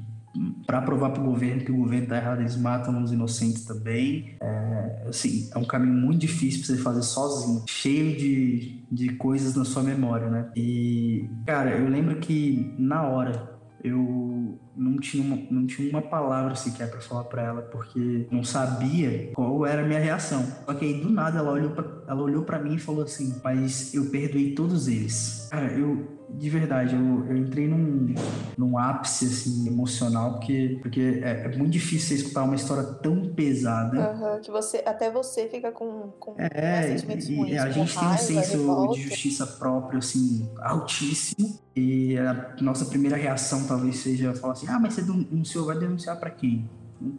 para 0.65 0.81
provar 0.81 1.11
para 1.11 1.21
o 1.21 1.25
governo 1.25 1.63
que 1.63 1.71
o 1.71 1.77
governo 1.77 2.03
está 2.03 2.17
errado, 2.17 2.41
eles 2.41 2.55
matam 2.55 3.01
os 3.01 3.11
inocentes 3.11 3.65
também. 3.65 4.35
É, 4.41 5.05
assim, 5.07 5.49
é 5.53 5.57
um 5.57 5.65
caminho 5.65 5.93
muito 5.93 6.19
difícil 6.19 6.65
para 6.65 6.75
você 6.75 6.81
fazer 6.81 7.03
sozinho, 7.03 7.63
cheio 7.67 8.17
de, 8.17 8.83
de 8.91 9.09
coisas 9.15 9.55
na 9.55 9.65
sua 9.65 9.83
memória, 9.83 10.29
né? 10.29 10.51
E, 10.55 11.29
cara, 11.45 11.71
eu 11.71 11.89
lembro 11.89 12.17
que 12.17 12.75
na 12.77 13.03
hora 13.03 13.59
eu 13.83 14.59
não 14.79 14.97
tinha 14.97 15.23
uma, 15.23 15.37
não 15.51 15.65
tinha 15.67 15.89
uma 15.89 16.01
palavra 16.01 16.55
sequer 16.55 16.89
para 16.89 17.01
falar 17.01 17.25
para 17.25 17.43
ela 17.43 17.61
porque 17.61 18.27
não 18.31 18.43
sabia 18.43 19.31
qual 19.33 19.65
era 19.65 19.83
a 19.83 19.85
minha 19.85 19.99
reação. 19.99 20.45
Só 20.65 20.73
que 20.73 20.85
aí 20.85 21.01
do 21.01 21.09
nada 21.09 21.39
ela 21.39 21.51
olhou 21.51 21.71
pra, 21.71 21.85
ela 22.07 22.21
olhou 22.21 22.43
para 22.43 22.59
mim 22.59 22.75
e 22.75 22.79
falou 22.79 23.03
assim: 23.03 23.39
"Mas 23.43 23.93
eu 23.93 24.09
perdoei 24.09 24.55
todos 24.55 24.87
eles". 24.87 25.47
Cara, 25.51 25.71
eu 25.73 26.19
de 26.29 26.49
verdade, 26.49 26.95
eu, 26.95 27.25
eu 27.27 27.37
entrei 27.37 27.67
num, 27.67 28.13
num 28.57 28.77
ápice, 28.77 29.25
assim, 29.25 29.67
emocional, 29.67 30.33
porque, 30.33 30.77
porque 30.81 31.21
é, 31.23 31.45
é 31.45 31.57
muito 31.57 31.71
difícil 31.71 32.09
você 32.09 32.13
escutar 32.15 32.43
uma 32.43 32.55
história 32.55 32.83
tão 32.83 33.33
pesada. 33.33 33.97
Uhum, 33.97 34.41
que 34.41 34.51
você, 34.51 34.83
até 34.85 35.09
você 35.09 35.47
fica 35.47 35.71
com, 35.71 36.11
com 36.19 36.35
é, 36.37 36.83
sentimentos 36.95 37.29
e, 37.29 37.35
ruins, 37.35 37.59
a 37.59 37.69
gente 37.71 37.95
raiva, 37.95 38.17
tem 38.25 38.37
um 38.37 38.41
senso 38.43 38.87
de 38.93 39.01
justiça 39.01 39.47
próprio, 39.47 39.99
assim, 39.99 40.47
altíssimo. 40.61 41.59
E 41.75 42.17
a 42.17 42.55
nossa 42.61 42.85
primeira 42.85 43.15
reação 43.15 43.65
talvez 43.65 43.97
seja 43.97 44.33
falar 44.33 44.53
assim, 44.53 44.67
ah, 44.69 44.79
mas 44.79 44.93
você 44.93 45.01
denunciou, 45.01 45.65
vai 45.65 45.77
denunciar 45.77 46.17
para 46.19 46.29
quem? 46.29 46.69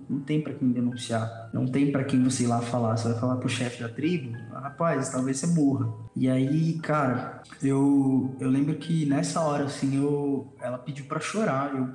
Não, 0.08 0.20
tem 0.20 0.40
para 0.40 0.52
quem 0.54 0.70
denunciar, 0.70 1.50
não 1.52 1.66
tem 1.66 1.90
para 1.90 2.04
quem 2.04 2.22
você 2.22 2.44
ir 2.44 2.46
lá 2.46 2.60
falar. 2.60 2.96
Você 2.96 3.08
vai 3.08 3.18
falar 3.18 3.36
pro 3.36 3.48
chefe 3.48 3.82
da 3.82 3.88
tribo, 3.88 4.36
rapaz, 4.52 5.08
talvez 5.08 5.38
você 5.38 5.46
morra. 5.46 5.92
E 6.14 6.28
aí, 6.28 6.78
cara, 6.80 7.42
eu, 7.62 8.36
eu 8.40 8.48
lembro 8.48 8.74
que 8.74 9.06
nessa 9.06 9.40
hora, 9.40 9.64
assim, 9.64 9.96
eu, 9.96 10.52
ela 10.60 10.78
pediu 10.78 11.04
para 11.06 11.20
chorar. 11.20 11.74
Eu, 11.74 11.88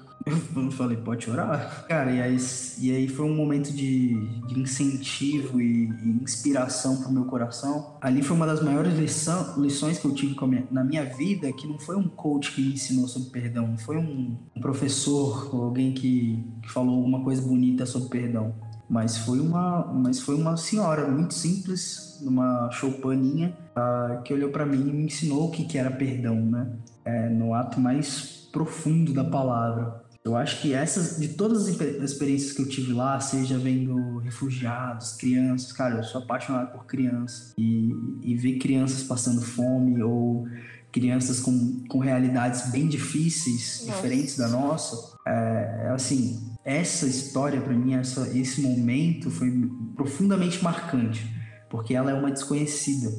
eu 0.56 0.72
falei, 0.72 0.98
pode 0.98 1.26
chorar? 1.26 1.86
Cara, 1.88 2.12
e 2.12 2.22
aí, 2.22 2.38
e 2.80 2.92
aí 2.92 3.08
foi 3.08 3.26
um 3.26 3.36
momento 3.36 3.72
de, 3.72 4.16
de 4.48 4.60
incentivo 4.60 5.62
e, 5.62 5.88
e 5.88 6.24
inspiração 6.24 7.02
pro 7.02 7.12
meu 7.12 7.26
coração. 7.26 7.98
Ali 8.02 8.22
foi 8.24 8.36
uma 8.36 8.46
das 8.46 8.64
maiores 8.64 8.98
lição, 8.98 9.62
lições 9.62 10.00
que 10.00 10.06
eu 10.06 10.14
tive 10.14 10.36
minha, 10.48 10.68
na 10.72 10.84
minha 10.84 11.06
vida, 11.06 11.52
que 11.54 11.68
não 11.68 11.78
foi 11.78 11.96
um 11.96 12.08
coach 12.08 12.54
que 12.54 12.62
me 12.62 12.74
ensinou 12.74 13.08
sobre 13.08 13.30
perdão, 13.30 13.78
foi 13.78 13.98
um, 13.98 14.38
um 14.56 14.62
professor 14.62 15.54
ou 15.54 15.66
alguém 15.66 15.94
que, 15.94 16.44
que 16.62 16.72
falou 16.72 16.96
alguma 16.96 17.24
coisa 17.24 17.42
bonita 17.42 17.74
sobre 17.84 18.09
perdão. 18.09 18.53
Mas 18.88 19.17
foi 19.17 19.39
uma, 19.39 19.91
mas 19.91 20.19
foi 20.19 20.36
uma 20.36 20.55
senhora 20.55 21.09
muito 21.09 21.34
simples, 21.34 22.19
numa 22.21 22.69
choupaninha, 22.71 23.57
uh, 23.76 24.21
que 24.21 24.32
olhou 24.32 24.51
para 24.51 24.65
mim 24.65 24.89
e 24.89 24.93
me 24.93 25.05
ensinou 25.05 25.47
o 25.47 25.51
que, 25.51 25.65
que 25.65 25.78
era 25.78 25.89
perdão, 25.89 26.36
né? 26.36 26.67
É, 27.03 27.30
no 27.30 27.53
ato 27.55 27.80
mais 27.80 28.47
profundo 28.51 29.11
da 29.13 29.23
palavra. 29.23 30.05
Eu 30.23 30.36
acho 30.36 30.59
que 30.61 30.73
essas, 30.73 31.19
de 31.19 31.30
todas 31.30 31.67
as 31.67 32.11
experiências 32.11 32.51
que 32.51 32.61
eu 32.61 32.67
tive 32.67 32.93
lá, 32.93 33.19
seja 33.19 33.59
vendo 33.59 34.17
refugiados, 34.19 35.13
crianças, 35.13 35.71
cara, 35.71 35.97
eu 35.97 36.03
sou 36.03 36.21
apaixonado 36.21 36.71
por 36.71 36.86
crianças. 36.86 37.53
E, 37.57 37.91
e 38.23 38.36
ver 38.36 38.57
crianças 38.57 39.03
passando 39.03 39.41
fome 39.41 40.01
ou 40.01 40.47
crianças 40.91 41.41
com, 41.41 41.84
com 41.88 41.99
realidades 41.99 42.71
bem 42.71 42.88
difíceis, 42.88 43.84
nossa. 43.86 43.95
diferentes 43.95 44.38
da 44.38 44.47
nossa, 44.47 45.14
é, 45.28 45.89
assim, 45.93 46.55
essa 46.63 47.07
história 47.07 47.59
para 47.61 47.73
mim, 47.73 47.93
essa, 47.93 48.28
esse 48.38 48.61
momento 48.61 49.30
foi 49.32 49.51
profundamente 49.95 50.63
marcante, 50.63 51.26
porque 51.69 51.95
ela 51.95 52.11
é 52.11 52.13
uma 52.13 52.32
desconhecida, 52.32 53.09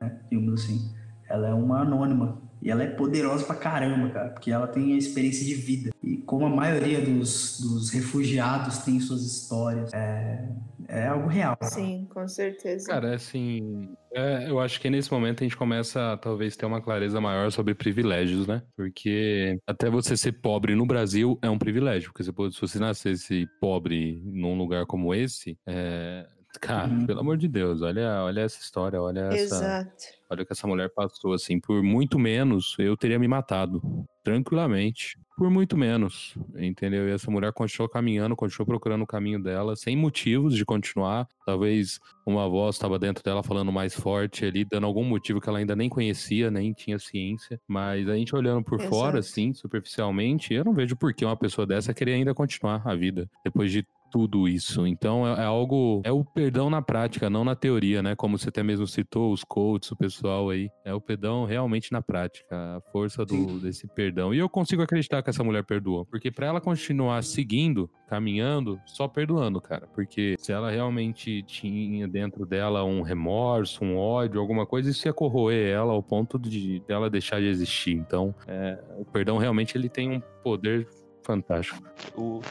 né, 0.00 0.20
digamos 0.30 0.62
assim. 0.62 0.92
Ela 1.28 1.48
é 1.48 1.54
uma 1.54 1.80
anônima 1.80 2.42
e 2.62 2.70
ela 2.70 2.84
é 2.84 2.86
poderosa 2.86 3.44
pra 3.44 3.56
caramba, 3.56 4.08
cara, 4.10 4.28
porque 4.30 4.52
ela 4.52 4.68
tem 4.68 4.94
a 4.94 4.96
experiência 4.96 5.44
de 5.44 5.54
vida. 5.54 5.90
E 6.00 6.18
como 6.18 6.46
a 6.46 6.48
maioria 6.48 7.00
dos, 7.00 7.60
dos 7.60 7.90
refugiados 7.90 8.78
tem 8.78 9.00
suas 9.00 9.22
histórias, 9.22 9.92
é, 9.92 10.48
é 10.88 11.08
algo 11.08 11.26
real. 11.26 11.58
Sim, 11.62 12.06
com 12.08 12.26
certeza. 12.28 12.86
Cara, 12.86 13.16
assim, 13.16 13.88
é, 14.14 14.48
eu 14.48 14.60
acho 14.60 14.80
que 14.80 14.88
nesse 14.88 15.10
momento 15.10 15.40
a 15.40 15.44
gente 15.44 15.56
começa 15.56 16.12
a 16.12 16.16
talvez 16.16 16.56
ter 16.56 16.64
uma 16.64 16.80
clareza 16.80 17.20
maior 17.20 17.50
sobre 17.50 17.74
privilégios, 17.74 18.46
né? 18.46 18.62
Porque 18.76 19.58
até 19.66 19.90
você 19.90 20.16
ser 20.16 20.32
pobre 20.32 20.76
no 20.76 20.86
Brasil 20.86 21.36
é 21.42 21.50
um 21.50 21.58
privilégio, 21.58 22.12
porque 22.12 22.22
se 22.22 22.60
você 22.60 22.78
nascesse 22.78 23.48
pobre 23.60 24.22
num 24.24 24.56
lugar 24.56 24.86
como 24.86 25.12
esse, 25.12 25.58
é, 25.66 26.28
Cara, 26.60 26.88
uhum. 26.88 27.06
pelo 27.06 27.20
amor 27.20 27.36
de 27.36 27.48
Deus, 27.48 27.82
olha, 27.82 28.22
olha 28.24 28.40
essa 28.40 28.60
história, 28.60 29.00
olha 29.00 29.20
essa. 29.32 29.56
Exato. 29.56 30.04
Olha 30.30 30.42
o 30.42 30.46
que 30.46 30.52
essa 30.52 30.66
mulher 30.66 30.90
passou, 30.90 31.32
assim. 31.34 31.60
Por 31.60 31.82
muito 31.82 32.18
menos, 32.18 32.74
eu 32.78 32.96
teria 32.96 33.18
me 33.18 33.28
matado. 33.28 33.82
Tranquilamente. 34.22 35.18
Por 35.36 35.50
muito 35.50 35.76
menos. 35.76 36.34
Entendeu? 36.56 37.08
E 37.08 37.12
essa 37.12 37.30
mulher 37.30 37.52
continuou 37.52 37.88
caminhando, 37.88 38.36
continuou 38.36 38.66
procurando 38.66 39.02
o 39.02 39.06
caminho 39.06 39.42
dela, 39.42 39.76
sem 39.76 39.96
motivos 39.96 40.54
de 40.54 40.64
continuar. 40.64 41.26
Talvez 41.44 41.98
uma 42.24 42.48
voz 42.48 42.76
estava 42.76 42.98
dentro 42.98 43.22
dela 43.22 43.42
falando 43.42 43.72
mais 43.72 43.94
forte 43.94 44.44
ali, 44.44 44.64
dando 44.64 44.86
algum 44.86 45.04
motivo 45.04 45.40
que 45.40 45.48
ela 45.48 45.58
ainda 45.58 45.76
nem 45.76 45.88
conhecia, 45.88 46.50
nem 46.50 46.72
tinha 46.72 46.98
ciência. 46.98 47.60
Mas 47.66 48.08
a 48.08 48.14
gente 48.14 48.34
olhando 48.34 48.62
por 48.62 48.78
Exato. 48.78 48.94
fora, 48.94 49.18
assim, 49.18 49.52
superficialmente, 49.52 50.54
eu 50.54 50.64
não 50.64 50.72
vejo 50.72 50.96
por 50.96 51.12
que 51.12 51.24
uma 51.24 51.36
pessoa 51.36 51.66
dessa 51.66 51.92
queria 51.92 52.14
ainda 52.14 52.34
continuar 52.34 52.82
a 52.86 52.94
vida. 52.94 53.28
Depois 53.44 53.70
de 53.72 53.84
tudo 54.12 54.46
isso. 54.46 54.86
Então 54.86 55.26
é, 55.26 55.40
é, 55.40 55.44
algo. 55.44 56.02
É 56.04 56.12
o 56.12 56.22
perdão 56.22 56.68
na 56.68 56.82
prática, 56.82 57.30
não 57.30 57.44
na 57.44 57.56
teoria, 57.56 58.02
né? 58.02 58.14
Como 58.14 58.38
você 58.38 58.50
até 58.50 58.62
mesmo 58.62 58.86
citou, 58.86 59.32
os 59.32 59.42
coaches, 59.42 59.90
o 59.90 59.96
pessoal 59.96 60.50
aí. 60.50 60.68
É 60.84 60.92
o 60.92 61.00
perdão 61.00 61.46
realmente 61.46 61.90
na 61.90 62.02
prática, 62.02 62.54
a 62.54 62.80
força 62.92 63.24
do, 63.24 63.58
desse 63.58 63.88
perdão. 63.88 64.34
E 64.34 64.38
eu 64.38 64.48
consigo 64.48 64.82
acreditar 64.82 65.22
que 65.22 65.30
essa 65.30 65.42
mulher 65.42 65.64
perdoou. 65.64 66.04
Porque 66.04 66.30
para 66.30 66.46
ela 66.46 66.60
continuar 66.60 67.24
seguindo, 67.24 67.88
caminhando, 68.06 68.78
só 68.84 69.08
perdoando, 69.08 69.60
cara. 69.60 69.86
Porque 69.94 70.36
se 70.38 70.52
ela 70.52 70.70
realmente 70.70 71.42
tinha 71.44 72.06
dentro 72.06 72.44
dela 72.44 72.84
um 72.84 73.00
remorso, 73.00 73.82
um 73.82 73.96
ódio, 73.96 74.38
alguma 74.38 74.66
coisa, 74.66 74.90
isso 74.90 75.08
ia 75.08 75.14
corroer 75.14 75.72
ela 75.72 75.92
ao 75.92 76.02
ponto 76.02 76.38
de 76.38 76.80
dela 76.86 77.08
deixar 77.08 77.40
de 77.40 77.46
existir. 77.46 77.92
Então, 77.92 78.34
é, 78.46 78.78
o 78.98 79.04
perdão 79.04 79.38
realmente 79.38 79.78
ele 79.78 79.88
tem 79.88 80.10
um 80.10 80.20
poder 80.42 80.86
Fantástico. 81.22 81.82
O, 82.16 82.38
o 82.38 82.42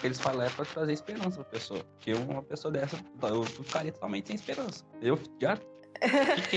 que 0.00 0.06
eles 0.06 0.20
falam 0.20 0.42
é 0.42 0.50
pra 0.50 0.64
trazer 0.64 0.92
esperança 0.92 1.36
pra 1.36 1.44
pessoa. 1.44 1.80
Porque 1.84 2.12
uma 2.12 2.42
pessoa 2.42 2.72
dessa, 2.72 2.98
eu 3.22 3.44
ficaria 3.44 3.92
totalmente 3.92 4.28
sem 4.28 4.36
esperança. 4.36 4.84
Eu 5.00 5.18
já 5.40 5.58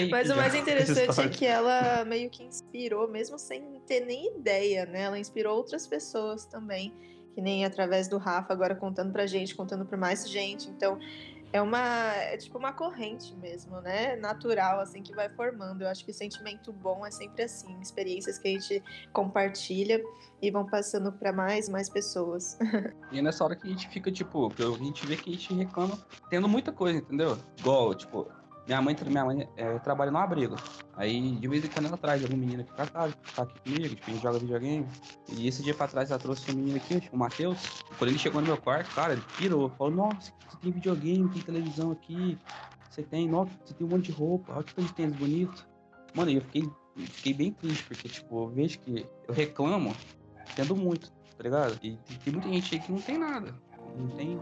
Mas 0.10 0.30
o 0.30 0.36
mais 0.36 0.54
interessante 0.56 1.20
é 1.20 1.30
que 1.30 1.46
ela 1.46 2.06
meio 2.06 2.30
que 2.30 2.44
inspirou, 2.44 3.08
mesmo 3.08 3.38
sem 3.38 3.82
ter 3.88 4.02
nem 4.02 4.38
ideia, 4.38 4.86
né? 4.86 5.02
Ela 5.02 5.20
inspirou 5.20 5.58
outras 5.58 5.88
pessoas 5.88 6.46
também, 6.46 6.94
que 7.34 7.42
nem 7.42 7.66
através 7.66 8.08
do 8.08 8.18
Rafa, 8.18 8.54
agora 8.54 8.76
contando 8.76 9.12
pra 9.12 9.26
gente, 9.26 9.56
contando 9.56 9.86
pra 9.86 9.98
mais 9.98 10.30
gente. 10.30 10.70
Então, 10.70 11.00
É 11.54 11.62
uma, 11.62 12.14
é 12.16 12.38
tipo 12.38 12.58
uma 12.58 12.72
corrente 12.72 13.36
mesmo, 13.36 13.82
né? 13.82 14.16
Natural, 14.16 14.80
assim, 14.80 15.04
que 15.04 15.14
vai 15.14 15.30
formando. 15.30 15.82
Eu 15.82 15.90
acho 15.90 16.06
que 16.06 16.12
o 16.12 16.14
sentimento 16.14 16.72
bom 16.72 17.06
é 17.06 17.12
sempre 17.12 17.44
assim, 17.44 17.80
experiências 17.82 18.38
que 18.38 18.48
a 18.48 18.52
gente 18.52 18.84
compartilha 19.12 20.02
e 20.42 20.50
vão 20.50 20.66
passando 20.66 21.12
para 21.12 21.34
mais, 21.34 21.68
mais 21.68 21.90
pessoas. 21.90 22.58
e 23.12 23.20
é 23.20 23.22
nessa 23.22 23.44
hora 23.44 23.56
que 23.56 23.68
a 23.68 23.70
gente 23.70 23.90
fica, 23.90 24.12
tipo, 24.12 24.48
a 24.48 24.84
gente 24.84 25.06
vê 25.06 25.18
que 25.18 25.30
a 25.30 25.34
gente 25.34 25.54
reclama 25.54 26.00
tendo 26.30 26.48
muita 26.48 26.72
coisa, 26.72 27.00
entendeu? 27.00 27.38
Igual, 27.60 27.94
tipo, 27.94 28.28
minha 28.68 28.82
mãe, 28.82 28.96
minha 29.06 29.26
mãe 29.26 29.50
é, 29.58 29.80
trabalha 29.80 30.12
no 30.12 30.18
abrigo. 30.18 30.56
Aí, 30.96 31.36
de 31.36 31.48
vez 31.48 31.66
em 31.66 31.68
quando, 31.68 31.88
ela 31.88 31.98
traz 31.98 32.24
algum 32.24 32.38
menino 32.38 32.62
aqui 32.62 32.74
pra 32.74 32.86
casa, 32.88 33.16
tá 33.36 33.44
aqui 33.44 33.60
comigo, 33.60 33.96
tipo, 33.96 34.10
a 34.10 34.14
gente 34.14 34.22
joga 34.22 34.40
videogame. 34.40 34.88
E 35.30 35.48
esse 35.48 35.64
dia 35.64 35.74
pra 35.74 35.88
trás, 35.88 36.12
ela 36.12 36.20
trouxe 36.20 36.52
um 36.52 36.56
menino 36.56 36.78
aqui, 36.78 37.02
o 37.12 37.18
Matheus. 37.18 37.84
Quando 37.98 38.10
ele 38.10 38.20
chegou 38.20 38.42
no 38.42 38.48
meu 38.48 38.58
quarto, 38.58 38.94
cara, 38.94 39.14
ele 39.14 39.24
pirou. 39.38 39.70
Falou, 39.72 39.94
nossa, 39.94 40.32
você 40.48 40.58
tem 40.62 40.72
videogame, 40.72 41.30
tem 41.30 41.42
televisão 41.42 41.92
aqui. 41.92 42.38
Você 42.90 43.04
tem, 43.04 43.28
nossa, 43.28 43.52
você 43.66 43.74
tem 43.74 43.88
um 43.88 43.90
monte 43.90 44.12
de 44.12 44.12
roupa. 44.12 44.54
Olha 44.54 44.64
que 44.64 44.76
tanto 44.76 44.88
de 44.88 44.94
tênis 44.94 45.16
bonito. 45.16 45.68
Mano, 46.14 46.30
eu 46.30 46.42
fiquei, 46.42 46.70
fiquei 46.98 47.34
bem 47.34 47.54
triste, 47.54 47.84
porque, 47.86 48.10
tipo, 48.10 48.44
eu 48.44 48.50
vejo 48.50 48.80
que 48.80 49.06
eu 49.28 49.34
reclamo 49.34 49.96
tendo 50.56 50.76
muito, 50.76 51.12
tá 51.38 51.44
ligado? 51.44 51.74
E 51.76 51.78
tem, 51.78 52.00
tem 52.24 52.34
muita 52.34 52.50
gente 52.50 52.76
aí 52.76 52.82
que 52.82 52.92
não 52.92 53.02
tem 53.02 53.18
nada. 53.18 53.56
Não 53.98 54.08
tem 54.10 54.40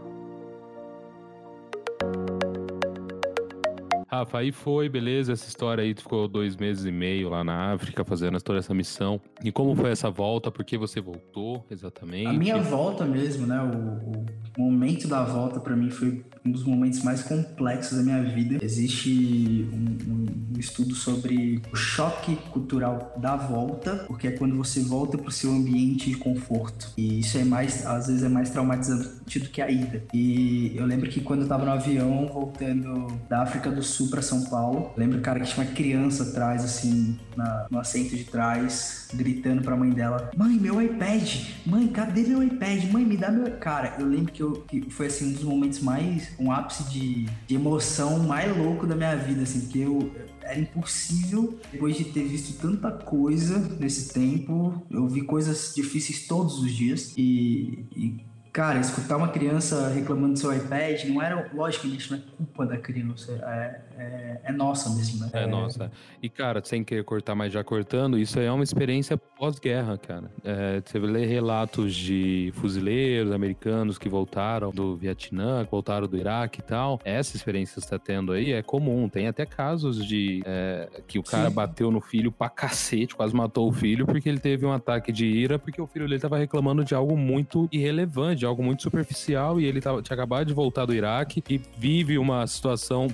Rafa, 4.10 4.38
aí 4.38 4.50
foi, 4.50 4.88
beleza, 4.88 5.32
essa 5.32 5.46
história 5.46 5.84
aí, 5.84 5.94
tu 5.94 6.02
ficou 6.02 6.26
dois 6.26 6.56
meses 6.56 6.84
e 6.84 6.90
meio 6.90 7.28
lá 7.28 7.44
na 7.44 7.72
África 7.72 8.04
fazendo 8.04 8.40
toda 8.40 8.58
essa 8.58 8.74
missão. 8.74 9.20
E 9.44 9.52
como 9.52 9.72
foi 9.76 9.90
essa 9.92 10.10
volta? 10.10 10.50
Por 10.50 10.64
que 10.64 10.76
você 10.76 11.00
voltou, 11.00 11.64
exatamente? 11.70 12.26
A 12.26 12.32
minha 12.32 12.58
volta 12.58 13.04
mesmo, 13.04 13.46
né, 13.46 13.60
o, 13.62 14.10
o 14.10 14.26
momento 14.56 15.08
da 15.08 15.22
volta 15.22 15.60
para 15.60 15.76
mim 15.76 15.90
foi 15.90 16.24
um 16.44 16.50
dos 16.50 16.64
momentos 16.64 17.02
mais 17.02 17.22
complexos 17.22 17.98
da 17.98 18.04
minha 18.04 18.22
vida. 18.22 18.58
Existe 18.62 19.68
um, 19.72 20.12
um, 20.12 20.58
estudo 20.58 20.94
sobre 20.94 21.62
o 21.72 21.76
choque 21.76 22.36
cultural 22.50 23.14
da 23.16 23.36
volta, 23.36 24.04
porque 24.06 24.28
é 24.28 24.30
quando 24.30 24.56
você 24.56 24.80
volta 24.80 25.16
para 25.18 25.28
o 25.28 25.32
seu 25.32 25.50
ambiente 25.50 26.10
de 26.10 26.16
conforto. 26.16 26.92
E 26.96 27.20
isso 27.20 27.38
é 27.38 27.44
mais, 27.44 27.86
às 27.86 28.06
vezes, 28.06 28.22
é 28.22 28.28
mais 28.28 28.50
traumatizante 28.50 29.38
do 29.38 29.48
que 29.48 29.60
a 29.60 29.70
ida. 29.70 30.02
E 30.12 30.72
eu 30.76 30.86
lembro 30.86 31.08
que 31.08 31.20
quando 31.20 31.42
eu 31.42 31.48
tava 31.48 31.64
no 31.64 31.72
avião, 31.72 32.26
voltando 32.26 33.06
da 33.28 33.42
África 33.42 33.70
do 33.70 33.82
Sul 33.82 34.08
para 34.08 34.22
São 34.22 34.44
Paulo, 34.44 34.92
lembro, 34.96 35.20
cara, 35.20 35.40
que 35.40 35.46
tinha 35.46 35.64
uma 35.64 35.72
criança 35.72 36.24
atrás, 36.24 36.64
assim, 36.64 37.18
na, 37.36 37.66
no 37.70 37.78
assento 37.78 38.16
de 38.16 38.24
trás, 38.24 39.08
gritando 39.14 39.62
pra 39.62 39.76
mãe 39.76 39.90
dela: 39.90 40.30
Mãe, 40.36 40.56
meu 40.58 40.80
iPad! 40.80 41.44
Mãe, 41.66 41.86
cadê 41.88 42.22
meu 42.22 42.42
iPad? 42.42 42.84
Mãe, 42.90 43.04
me 43.04 43.16
dá 43.16 43.30
meu. 43.30 43.50
Cara, 43.58 43.96
eu 43.98 44.06
lembro 44.06 44.32
que, 44.32 44.39
eu, 44.42 44.52
que 44.68 44.90
foi, 44.90 45.06
assim, 45.06 45.30
um 45.30 45.32
dos 45.32 45.44
momentos 45.44 45.80
mais 45.80 46.32
um 46.38 46.50
ápice 46.50 46.84
de, 46.84 47.24
de 47.46 47.54
emoção 47.54 48.18
mais 48.20 48.56
louco 48.56 48.86
da 48.86 48.94
minha 48.94 49.16
vida, 49.16 49.42
assim, 49.42 49.60
porque 49.60 49.78
eu 49.78 50.10
era 50.42 50.58
impossível, 50.58 51.58
depois 51.70 51.96
de 51.96 52.04
ter 52.04 52.24
visto 52.24 52.60
tanta 52.60 52.90
coisa 52.90 53.58
nesse 53.78 54.12
tempo, 54.12 54.82
eu 54.90 55.06
vi 55.06 55.22
coisas 55.22 55.72
difíceis 55.74 56.26
todos 56.26 56.58
os 56.58 56.72
dias 56.72 57.14
e, 57.16 57.84
e 57.94 58.30
Cara, 58.52 58.80
escutar 58.80 59.16
uma 59.16 59.28
criança 59.28 59.88
reclamando 59.90 60.32
do 60.32 60.38
seu 60.38 60.52
iPad 60.52 61.04
não 61.04 61.22
era. 61.22 61.48
Lógico 61.54 61.86
que 61.86 61.96
isso 61.96 62.12
não 62.12 62.18
é 62.18 62.22
culpa 62.36 62.66
da 62.66 62.76
criança, 62.76 63.32
é, 63.46 63.80
é, 64.00 64.40
é 64.44 64.52
nossa 64.52 64.90
mesmo, 64.90 65.20
né? 65.20 65.30
É, 65.32 65.46
nossa. 65.46 65.90
E, 66.22 66.28
cara, 66.28 66.62
sem 66.64 66.82
querer 66.82 67.04
cortar, 67.04 67.34
mas 67.34 67.52
já 67.52 67.62
cortando, 67.62 68.18
isso 68.18 68.38
aí 68.38 68.46
é 68.46 68.52
uma 68.52 68.64
experiência 68.64 69.16
pós-guerra, 69.16 69.96
cara. 69.98 70.30
É, 70.44 70.82
você 70.84 70.98
lê 70.98 71.26
relatos 71.26 71.94
de 71.94 72.52
fuzileiros 72.56 73.32
americanos 73.32 73.98
que 73.98 74.08
voltaram 74.08 74.70
do 74.70 74.96
Vietnã, 74.96 75.64
que 75.64 75.70
voltaram 75.70 76.06
do 76.06 76.16
Iraque 76.16 76.60
e 76.60 76.62
tal. 76.62 77.00
Essa 77.04 77.36
experiência 77.36 77.74
que 77.76 77.82
você 77.82 77.90
tá 77.90 77.98
tendo 77.98 78.32
aí 78.32 78.52
é 78.52 78.62
comum. 78.62 79.08
Tem 79.08 79.28
até 79.28 79.44
casos 79.46 80.04
de 80.04 80.42
é, 80.44 80.88
que 81.06 81.18
o 81.18 81.22
cara 81.22 81.48
Sim. 81.48 81.54
bateu 81.54 81.90
no 81.90 82.00
filho 82.00 82.32
pra 82.32 82.48
cacete, 82.48 83.14
quase 83.14 83.34
matou 83.34 83.68
o 83.68 83.72
filho, 83.72 84.06
porque 84.06 84.28
ele 84.28 84.40
teve 84.40 84.64
um 84.66 84.72
ataque 84.72 85.12
de 85.12 85.26
ira, 85.26 85.58
porque 85.58 85.80
o 85.80 85.86
filho 85.86 86.08
dele 86.08 86.20
tava 86.20 86.38
reclamando 86.38 86.84
de 86.84 86.94
algo 86.94 87.16
muito 87.16 87.68
irrelevante 87.70 88.40
de 88.40 88.46
algo 88.46 88.62
muito 88.62 88.82
superficial 88.82 89.60
e 89.60 89.64
ele 89.64 89.80
tava, 89.80 90.02
tinha 90.02 90.14
acabado 90.14 90.46
de 90.46 90.54
voltar 90.54 90.86
do 90.86 90.94
Iraque 90.94 91.42
e 91.48 91.60
vive 91.76 92.18
uma 92.18 92.46
situação 92.46 93.08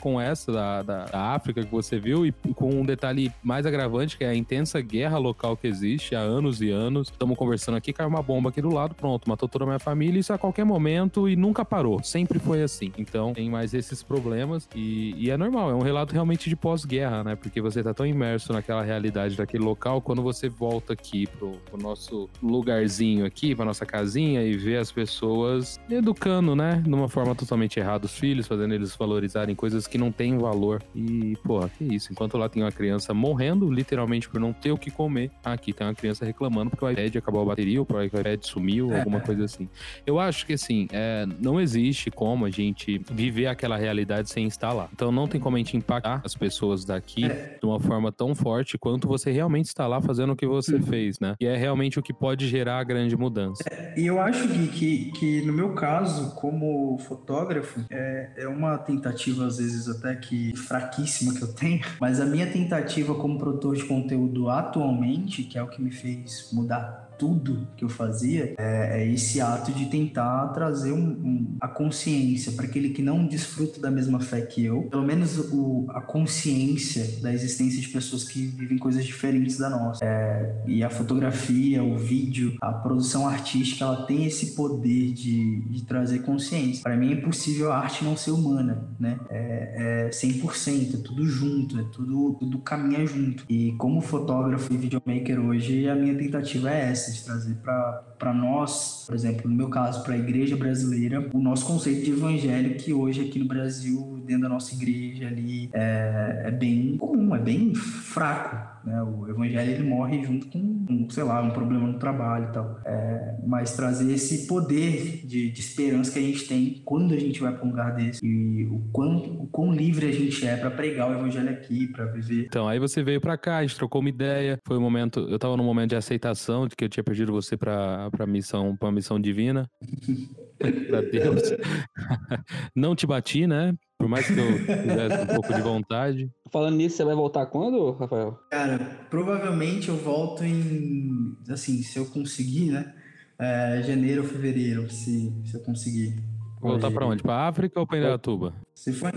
com 0.00 0.20
essa 0.20 0.52
da, 0.52 0.82
da, 0.82 1.04
da, 1.06 1.20
África 1.34 1.62
que 1.62 1.70
você 1.70 1.98
viu 1.98 2.26
e 2.26 2.32
com 2.54 2.70
um 2.70 2.84
detalhe 2.84 3.32
mais 3.42 3.66
agravante 3.66 4.16
que 4.16 4.24
é 4.24 4.28
a 4.28 4.34
intensa 4.34 4.80
guerra 4.80 5.18
local 5.18 5.56
que 5.56 5.66
existe 5.66 6.14
há 6.14 6.20
anos 6.20 6.60
e 6.60 6.70
anos. 6.70 7.08
Estamos 7.08 7.36
conversando 7.36 7.76
aqui, 7.76 7.92
caiu 7.92 8.08
uma 8.08 8.22
bomba 8.22 8.50
aqui 8.50 8.60
do 8.60 8.72
lado, 8.72 8.94
pronto, 8.94 9.28
matou 9.28 9.48
toda 9.48 9.64
a 9.64 9.66
minha 9.66 9.78
família, 9.78 10.18
isso 10.18 10.32
a 10.32 10.38
qualquer 10.38 10.64
momento 10.64 11.28
e 11.28 11.36
nunca 11.36 11.64
parou. 11.64 12.02
Sempre 12.02 12.38
foi 12.38 12.62
assim. 12.62 12.92
Então 12.98 13.32
tem 13.32 13.48
mais 13.48 13.74
esses 13.74 14.02
problemas 14.02 14.68
e, 14.74 15.14
e 15.16 15.30
é 15.30 15.36
normal, 15.36 15.70
é 15.70 15.74
um 15.74 15.82
relato 15.82 16.12
realmente 16.12 16.48
de 16.48 16.56
pós-guerra, 16.56 17.24
né? 17.24 17.36
Porque 17.36 17.60
você 17.60 17.82
tá 17.82 17.94
tão 17.94 18.06
imerso 18.06 18.52
naquela 18.52 18.82
realidade 18.82 19.36
daquele 19.36 19.64
local, 19.64 20.00
quando 20.00 20.22
você 20.22 20.48
volta 20.48 20.92
aqui 20.92 21.26
pro, 21.26 21.52
pro 21.70 21.80
nosso 21.80 22.28
lugarzinho 22.42 23.24
aqui, 23.24 23.54
pra 23.54 23.64
nossa 23.64 23.86
casinha 23.86 24.42
e 24.42 24.56
ver 24.56 24.78
as 24.78 24.90
pessoas 24.90 25.78
educando, 25.88 26.54
né? 26.54 26.82
De 26.84 26.92
uma 26.92 27.08
forma 27.08 27.34
totalmente 27.34 27.78
errada 27.78 28.06
os 28.06 28.18
filhos, 28.18 28.46
fazendo 28.46 28.74
eles 28.74 28.94
valorizarem 28.96 29.54
coisas 29.60 29.86
que 29.86 29.98
não 29.98 30.10
têm 30.10 30.38
valor. 30.38 30.82
E, 30.94 31.36
pô, 31.44 31.60
que 31.68 31.84
isso. 31.84 32.10
Enquanto 32.10 32.38
lá 32.38 32.48
tem 32.48 32.62
uma 32.62 32.72
criança 32.72 33.12
morrendo, 33.12 33.70
literalmente 33.70 34.26
por 34.26 34.40
não 34.40 34.54
ter 34.54 34.72
o 34.72 34.78
que 34.78 34.90
comer, 34.90 35.30
aqui 35.44 35.70
tem 35.74 35.86
uma 35.86 35.94
criança 35.94 36.24
reclamando 36.24 36.70
porque 36.70 36.82
o 36.82 36.90
iPad 36.90 37.16
acabou 37.16 37.42
a 37.42 37.44
bateria, 37.44 37.78
ou 37.78 37.86
o 37.86 38.02
iPad 38.02 38.42
sumiu, 38.42 38.90
é. 38.90 38.98
alguma 39.00 39.20
coisa 39.20 39.44
assim. 39.44 39.68
Eu 40.06 40.18
acho 40.18 40.46
que, 40.46 40.54
assim, 40.54 40.88
é, 40.90 41.26
não 41.38 41.60
existe 41.60 42.10
como 42.10 42.46
a 42.46 42.50
gente 42.50 43.02
viver 43.12 43.48
aquela 43.48 43.76
realidade 43.76 44.30
sem 44.30 44.46
estar 44.46 44.72
lá. 44.72 44.88
Então 44.94 45.12
não 45.12 45.28
tem 45.28 45.38
como 45.38 45.56
a 45.56 45.58
gente 45.58 45.76
impactar 45.76 46.22
as 46.24 46.34
pessoas 46.34 46.86
daqui 46.86 47.26
é. 47.26 47.58
de 47.60 47.66
uma 47.66 47.78
forma 47.78 48.10
tão 48.10 48.34
forte 48.34 48.78
quanto 48.78 49.06
você 49.06 49.30
realmente 49.30 49.66
está 49.66 49.86
lá 49.86 50.00
fazendo 50.00 50.32
o 50.32 50.36
que 50.36 50.46
você 50.46 50.76
hum. 50.76 50.82
fez, 50.82 51.20
né? 51.20 51.34
E 51.38 51.44
é 51.44 51.54
realmente 51.54 51.98
o 51.98 52.02
que 52.02 52.14
pode 52.14 52.48
gerar 52.48 52.78
a 52.78 52.84
grande 52.84 53.14
mudança. 53.14 53.62
É, 53.70 53.92
e 53.94 54.06
eu 54.06 54.18
acho, 54.18 54.48
Gui, 54.48 54.68
que, 54.68 55.12
que 55.12 55.42
no 55.42 55.52
meu 55.52 55.74
caso, 55.74 56.34
como 56.36 56.96
fotógrafo, 57.00 57.84
é, 57.90 58.30
é 58.38 58.48
uma 58.48 58.78
tentativa, 58.78 59.49
às 59.50 59.58
vezes, 59.58 59.88
até 59.88 60.14
que 60.14 60.56
fraquíssima 60.56 61.34
que 61.34 61.42
eu 61.42 61.48
tenho, 61.52 61.80
mas 62.00 62.20
a 62.20 62.26
minha 62.26 62.50
tentativa 62.50 63.14
como 63.14 63.38
produtor 63.38 63.76
de 63.76 63.84
conteúdo 63.84 64.48
atualmente, 64.48 65.42
que 65.42 65.58
é 65.58 65.62
o 65.62 65.68
que 65.68 65.82
me 65.82 65.90
fez 65.90 66.48
mudar 66.52 67.09
tudo 67.20 67.68
que 67.76 67.84
eu 67.84 67.88
fazia 67.90 68.54
é, 68.56 69.02
é 69.02 69.06
esse 69.06 69.42
ato 69.42 69.70
de 69.72 69.84
tentar 69.86 70.48
trazer 70.48 70.90
um, 70.92 71.10
um, 71.10 71.56
a 71.60 71.68
consciência 71.68 72.52
para 72.52 72.64
aquele 72.64 72.88
que 72.88 73.02
não 73.02 73.26
desfruta 73.26 73.78
da 73.78 73.90
mesma 73.90 74.20
fé 74.20 74.40
que 74.40 74.64
eu, 74.64 74.84
pelo 74.84 75.04
menos 75.04 75.38
o, 75.52 75.84
a 75.90 76.00
consciência 76.00 77.20
da 77.20 77.30
existência 77.30 77.78
de 77.78 77.88
pessoas 77.88 78.24
que 78.24 78.46
vivem 78.46 78.78
coisas 78.78 79.04
diferentes 79.04 79.58
da 79.58 79.68
nossa. 79.68 80.02
É, 80.02 80.62
e 80.66 80.82
a 80.82 80.88
fotografia, 80.88 81.84
o 81.84 81.98
vídeo, 81.98 82.56
a 82.62 82.72
produção 82.72 83.28
artística, 83.28 83.84
ela 83.84 84.06
tem 84.06 84.24
esse 84.24 84.54
poder 84.54 85.12
de, 85.12 85.60
de 85.60 85.84
trazer 85.84 86.20
consciência. 86.20 86.82
Para 86.82 86.96
mim 86.96 87.10
é 87.10 87.14
impossível 87.16 87.70
a 87.70 87.80
arte 87.80 88.02
não 88.02 88.16
ser 88.16 88.30
humana, 88.30 88.88
né? 88.98 89.20
É, 89.28 90.06
é 90.06 90.10
100%, 90.10 90.94
é 90.94 91.02
tudo 91.02 91.26
junto, 91.26 91.78
é 91.78 91.84
tudo, 91.92 92.36
tudo 92.40 92.58
caminha 92.60 93.04
junto. 93.04 93.44
E 93.46 93.72
como 93.72 94.00
fotógrafo 94.00 94.72
e 94.72 94.78
videomaker 94.78 95.38
hoje, 95.38 95.86
a 95.86 95.94
minha 95.94 96.16
tentativa 96.16 96.70
é 96.70 96.90
essa 96.90 97.09
de 97.14 97.24
trazer 97.24 97.56
para 97.56 98.32
nós, 98.34 99.04
por 99.06 99.14
exemplo, 99.14 99.48
no 99.50 99.56
meu 99.56 99.68
caso, 99.68 100.02
para 100.02 100.14
a 100.14 100.18
igreja 100.18 100.56
brasileira, 100.56 101.28
o 101.32 101.38
nosso 101.38 101.66
conceito 101.66 102.04
de 102.04 102.12
evangelho 102.12 102.76
que 102.76 102.92
hoje 102.92 103.22
aqui 103.22 103.38
no 103.38 103.46
Brasil, 103.46 104.22
dentro 104.26 104.42
da 104.42 104.48
nossa 104.48 104.74
igreja 104.74 105.26
ali, 105.26 105.70
é, 105.72 106.42
é 106.46 106.50
bem 106.50 106.96
comum, 106.96 107.34
é 107.34 107.38
bem 107.38 107.74
fraco. 107.74 108.69
Né? 108.84 109.02
O 109.02 109.28
evangelho 109.28 109.70
ele 109.70 109.82
morre 109.82 110.22
junto 110.22 110.48
com, 110.48 110.58
um, 110.58 111.08
sei 111.10 111.24
lá, 111.24 111.42
um 111.42 111.50
problema 111.50 111.86
no 111.86 111.98
trabalho 111.98 112.48
e 112.48 112.52
tal. 112.52 112.80
É, 112.84 113.36
mas 113.46 113.76
trazer 113.76 114.12
esse 114.12 114.46
poder 114.46 115.26
de, 115.26 115.50
de, 115.50 115.60
esperança 115.60 116.12
que 116.12 116.18
a 116.18 116.22
gente 116.22 116.46
tem 116.46 116.82
quando 116.84 117.14
a 117.14 117.18
gente 117.18 117.40
vai 117.40 117.54
para 117.54 117.64
um 117.64 117.70
lugar 117.70 117.94
desse 117.94 118.24
e 118.24 118.64
o 118.66 118.80
quão, 118.92 119.16
o 119.16 119.46
quão 119.48 119.72
livre 119.72 120.06
a 120.06 120.12
gente 120.12 120.46
é 120.46 120.56
para 120.56 120.70
pregar 120.70 121.10
o 121.10 121.14
evangelho 121.14 121.50
aqui, 121.50 121.86
para 121.88 122.06
viver. 122.06 122.46
Então, 122.46 122.68
aí 122.68 122.78
você 122.78 123.02
veio 123.02 123.20
para 123.20 123.36
cá, 123.36 123.58
a 123.58 123.62
gente 123.62 123.76
trocou 123.76 124.00
uma 124.00 124.08
ideia. 124.08 124.58
Foi 124.66 124.76
um 124.76 124.80
momento, 124.80 125.20
eu 125.28 125.38
tava 125.38 125.56
num 125.56 125.64
momento 125.64 125.90
de 125.90 125.96
aceitação 125.96 126.66
de 126.66 126.74
que 126.74 126.84
eu 126.84 126.88
tinha 126.88 127.04
perdido 127.04 127.32
você 127.32 127.56
para 127.56 128.10
para 128.10 128.26
missão, 128.26 128.76
para 128.76 128.90
missão 128.90 129.20
divina. 129.20 129.68
para 130.88 131.00
Deus. 131.02 131.42
Não 132.74 132.94
te 132.94 133.06
bati, 133.06 133.46
né? 133.46 133.74
Por 134.10 134.16
mais 134.16 134.26
que 134.26 134.32
eu 134.32 134.58
tivesse 134.58 135.22
um 135.22 135.26
pouco 135.26 135.54
de 135.54 135.62
vontade. 135.62 136.30
Falando 136.50 136.76
nisso, 136.76 136.96
você 136.96 137.04
vai 137.04 137.14
voltar 137.14 137.46
quando, 137.46 137.92
Rafael? 137.92 138.36
Cara, 138.50 138.78
provavelmente 139.08 139.88
eu 139.88 139.96
volto 139.96 140.42
em. 140.42 141.36
Assim, 141.48 141.80
se 141.84 141.96
eu 141.96 142.06
conseguir, 142.06 142.72
né? 142.72 142.92
É, 143.38 143.80
janeiro 143.84 144.22
ou 144.22 144.28
fevereiro, 144.28 144.90
se, 144.90 145.32
se 145.44 145.54
eu 145.54 145.62
conseguir. 145.62 146.20
Voltar 146.60 146.90
pra 146.90 147.06
onde? 147.06 147.22
Pra 147.22 147.46
África 147.46 147.78
ou 147.78 147.86
pra 147.86 147.98
Indaiatuba? 147.98 148.52
Se 148.74 148.92
for. 148.92 149.12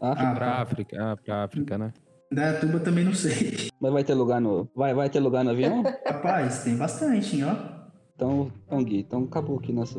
Ah, 0.00 0.12
ah, 0.16 0.34
pra 0.34 0.62
África. 0.62 0.96
Ah, 0.98 1.16
pra 1.16 1.44
África, 1.44 1.76
né? 1.76 1.92
Indaiatuba 2.32 2.80
também 2.80 3.04
não 3.04 3.14
sei. 3.14 3.68
Mas 3.78 3.92
vai 3.92 4.02
ter 4.02 4.14
lugar 4.14 4.40
no. 4.40 4.66
Vai, 4.74 4.94
vai 4.94 5.10
ter 5.10 5.20
lugar 5.20 5.44
no 5.44 5.50
avião? 5.50 5.82
Rapaz, 6.08 6.64
tem 6.64 6.74
bastante, 6.74 7.36
hein, 7.36 7.44
ó. 7.44 7.77
Então, 8.18 8.50
então, 8.66 8.82
Gui, 8.82 8.98
então 8.98 9.22
acabou 9.22 9.58
aqui 9.58 9.72
nossa, 9.72 9.96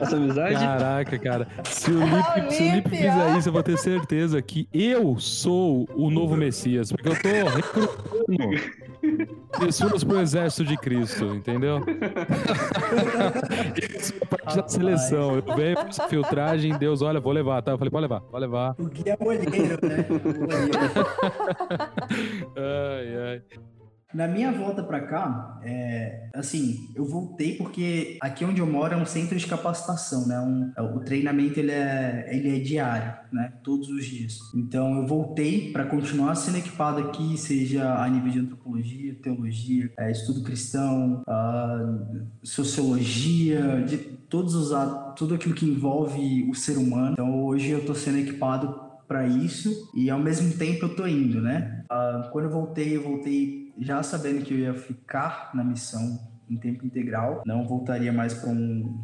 nossa 0.00 0.16
amizade. 0.16 0.54
Caraca, 0.54 1.18
cara. 1.18 1.46
Se 1.64 1.90
o 1.90 2.00
Lipe, 2.00 2.54
se 2.54 2.62
o 2.62 2.74
Lipe 2.74 2.88
fizer 2.88 3.36
isso, 3.36 3.48
eu 3.50 3.52
vou 3.52 3.62
ter 3.62 3.76
certeza 3.76 4.40
que 4.40 4.66
eu 4.72 5.18
sou 5.18 5.86
o 5.94 6.10
novo 6.10 6.34
Messias. 6.34 6.90
Porque 6.90 7.10
eu 7.10 7.20
tô 7.20 7.28
recrutando 7.54 8.06
pessoas 9.58 10.02
pro 10.04 10.20
exército 10.20 10.64
de 10.64 10.78
Cristo, 10.78 11.34
entendeu? 11.34 11.80
Isso 14.00 14.14
é 14.18 14.24
parte 14.24 14.56
da 14.56 14.66
seleção. 14.66 15.36
Eu 15.36 15.42
venho 15.54 15.76
pra 15.76 15.88
essa 15.88 16.08
filtragem, 16.08 16.78
Deus, 16.78 17.02
olha, 17.02 17.20
vou 17.20 17.32
levar, 17.32 17.60
tá? 17.60 17.72
Eu 17.72 17.78
falei, 17.78 17.90
pode 17.90 18.02
levar, 18.04 18.22
pode 18.22 18.40
levar. 18.40 18.74
O 18.78 18.88
Gui 18.88 19.04
é 19.06 19.18
olheiro, 19.20 19.78
né? 19.86 20.06
ai, 22.56 23.16
ai. 23.34 23.42
Na 24.14 24.28
minha 24.28 24.52
volta 24.52 24.84
para 24.84 25.00
cá, 25.00 25.58
é, 25.64 26.30
assim, 26.32 26.92
eu 26.94 27.04
voltei 27.04 27.56
porque 27.56 28.16
aqui 28.20 28.44
onde 28.44 28.60
eu 28.60 28.66
moro 28.66 28.94
é 28.94 28.96
um 28.96 29.04
centro 29.04 29.36
de 29.36 29.46
capacitação, 29.46 30.28
né? 30.28 30.38
Um, 30.40 30.72
é, 30.76 30.80
o 30.80 31.00
treinamento 31.00 31.58
ele 31.58 31.72
é, 31.72 32.28
ele 32.30 32.56
é 32.56 32.60
diário, 32.60 33.14
né? 33.32 33.52
Todos 33.64 33.88
os 33.88 34.06
dias. 34.06 34.38
Então 34.54 35.00
eu 35.00 35.06
voltei 35.06 35.72
para 35.72 35.84
continuar 35.86 36.36
sendo 36.36 36.58
equipado 36.58 37.00
aqui, 37.00 37.36
seja 37.36 38.00
a 38.00 38.08
nível 38.08 38.30
de 38.30 38.38
antropologia, 38.38 39.14
teologia, 39.20 39.92
é, 39.98 40.10
estudo 40.12 40.42
cristão, 40.42 41.22
sociologia, 42.44 43.82
de 43.84 43.98
todos 43.98 44.54
os 44.54 44.70
tudo 45.16 45.34
aquilo 45.34 45.54
que 45.54 45.66
envolve 45.66 46.48
o 46.48 46.54
ser 46.54 46.78
humano. 46.78 47.12
Então 47.12 47.44
hoje 47.44 47.70
eu 47.70 47.80
estou 47.80 47.94
sendo 47.94 48.18
equipado 48.18 48.86
para 49.08 49.26
isso 49.26 49.90
e 49.94 50.10
ao 50.10 50.18
mesmo 50.18 50.56
tempo 50.56 50.86
eu 50.86 50.96
tô 50.96 51.06
indo, 51.06 51.40
né? 51.40 51.84
Uh, 51.90 52.30
quando 52.30 52.46
eu 52.46 52.50
voltei, 52.50 52.96
eu 52.96 53.02
voltei 53.02 53.65
já 53.78 54.02
sabendo 54.02 54.44
que 54.44 54.54
eu 54.54 54.58
ia 54.58 54.74
ficar 54.74 55.50
na 55.54 55.64
missão 55.64 56.18
em 56.48 56.56
tempo 56.56 56.86
integral, 56.86 57.42
não 57.44 57.66
voltaria 57.66 58.12
mais 58.12 58.34
para 58.34 58.50
um, 58.50 59.00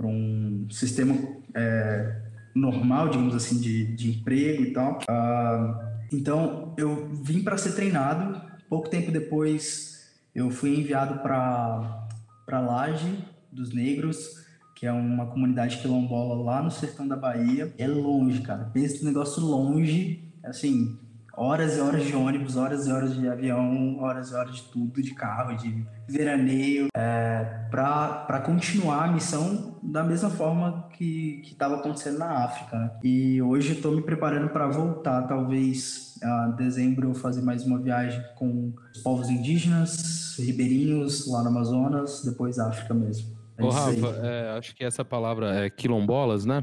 um 0.00 0.66
sistema 0.70 1.14
é, 1.54 2.22
normal, 2.54 3.10
digamos 3.10 3.34
assim, 3.34 3.60
de, 3.60 3.94
de 3.94 4.10
emprego 4.10 4.62
e 4.62 4.72
tal. 4.72 4.98
Uh, 5.02 5.86
então, 6.12 6.74
eu 6.78 7.08
vim 7.22 7.42
para 7.42 7.58
ser 7.58 7.72
treinado. 7.72 8.40
Pouco 8.68 8.88
tempo 8.88 9.12
depois, 9.12 10.10
eu 10.34 10.50
fui 10.50 10.78
enviado 10.78 11.20
para 11.20 12.08
Laje 12.48 13.24
dos 13.52 13.72
Negros, 13.74 14.44
que 14.74 14.86
é 14.86 14.92
uma 14.92 15.26
comunidade 15.26 15.78
quilombola 15.78 16.42
lá 16.42 16.62
no 16.62 16.70
sertão 16.70 17.06
da 17.06 17.16
Bahia. 17.16 17.72
É 17.78 17.86
longe, 17.86 18.40
cara. 18.40 18.64
Pensa 18.64 18.98
no 18.98 19.04
negócio 19.04 19.42
longe, 19.42 20.32
assim, 20.42 20.98
horas 21.36 21.76
e 21.76 21.80
horas 21.80 22.04
de 22.04 22.16
ônibus, 22.16 22.56
horas 22.56 22.86
e 22.86 22.92
horas 22.92 23.14
de 23.14 23.28
avião, 23.28 23.98
horas 24.00 24.30
e 24.30 24.34
horas 24.34 24.56
de 24.56 24.62
tudo, 24.62 25.02
de 25.02 25.14
carro, 25.14 25.54
de 25.56 25.86
veraneio, 26.08 26.88
é, 26.96 27.44
para 27.70 28.40
continuar 28.44 29.04
a 29.04 29.12
missão 29.12 29.78
da 29.82 30.02
mesma 30.02 30.30
forma 30.30 30.88
que 30.96 31.42
estava 31.44 31.76
acontecendo 31.76 32.18
na 32.18 32.44
África. 32.44 32.76
Né? 32.76 32.90
E 33.04 33.42
hoje 33.42 33.74
estou 33.74 33.92
me 33.92 34.02
preparando 34.02 34.48
para 34.48 34.66
voltar, 34.66 35.22
talvez 35.22 36.18
em 36.22 36.56
dezembro, 36.56 37.14
fazer 37.14 37.42
mais 37.42 37.64
uma 37.66 37.78
viagem 37.78 38.22
com 38.36 38.72
os 38.94 39.02
povos 39.02 39.28
indígenas, 39.28 40.36
ribeirinhos 40.38 41.30
lá 41.30 41.42
no 41.42 41.48
Amazonas, 41.48 42.24
depois 42.24 42.58
África 42.58 42.94
mesmo. 42.94 43.36
É 43.58 43.62
Ô, 43.62 43.68
Rafa, 43.68 44.08
é, 44.22 44.58
acho 44.58 44.74
que 44.74 44.84
essa 44.84 45.04
palavra 45.04 45.64
é 45.64 45.70
quilombolas, 45.70 46.44
né? 46.44 46.62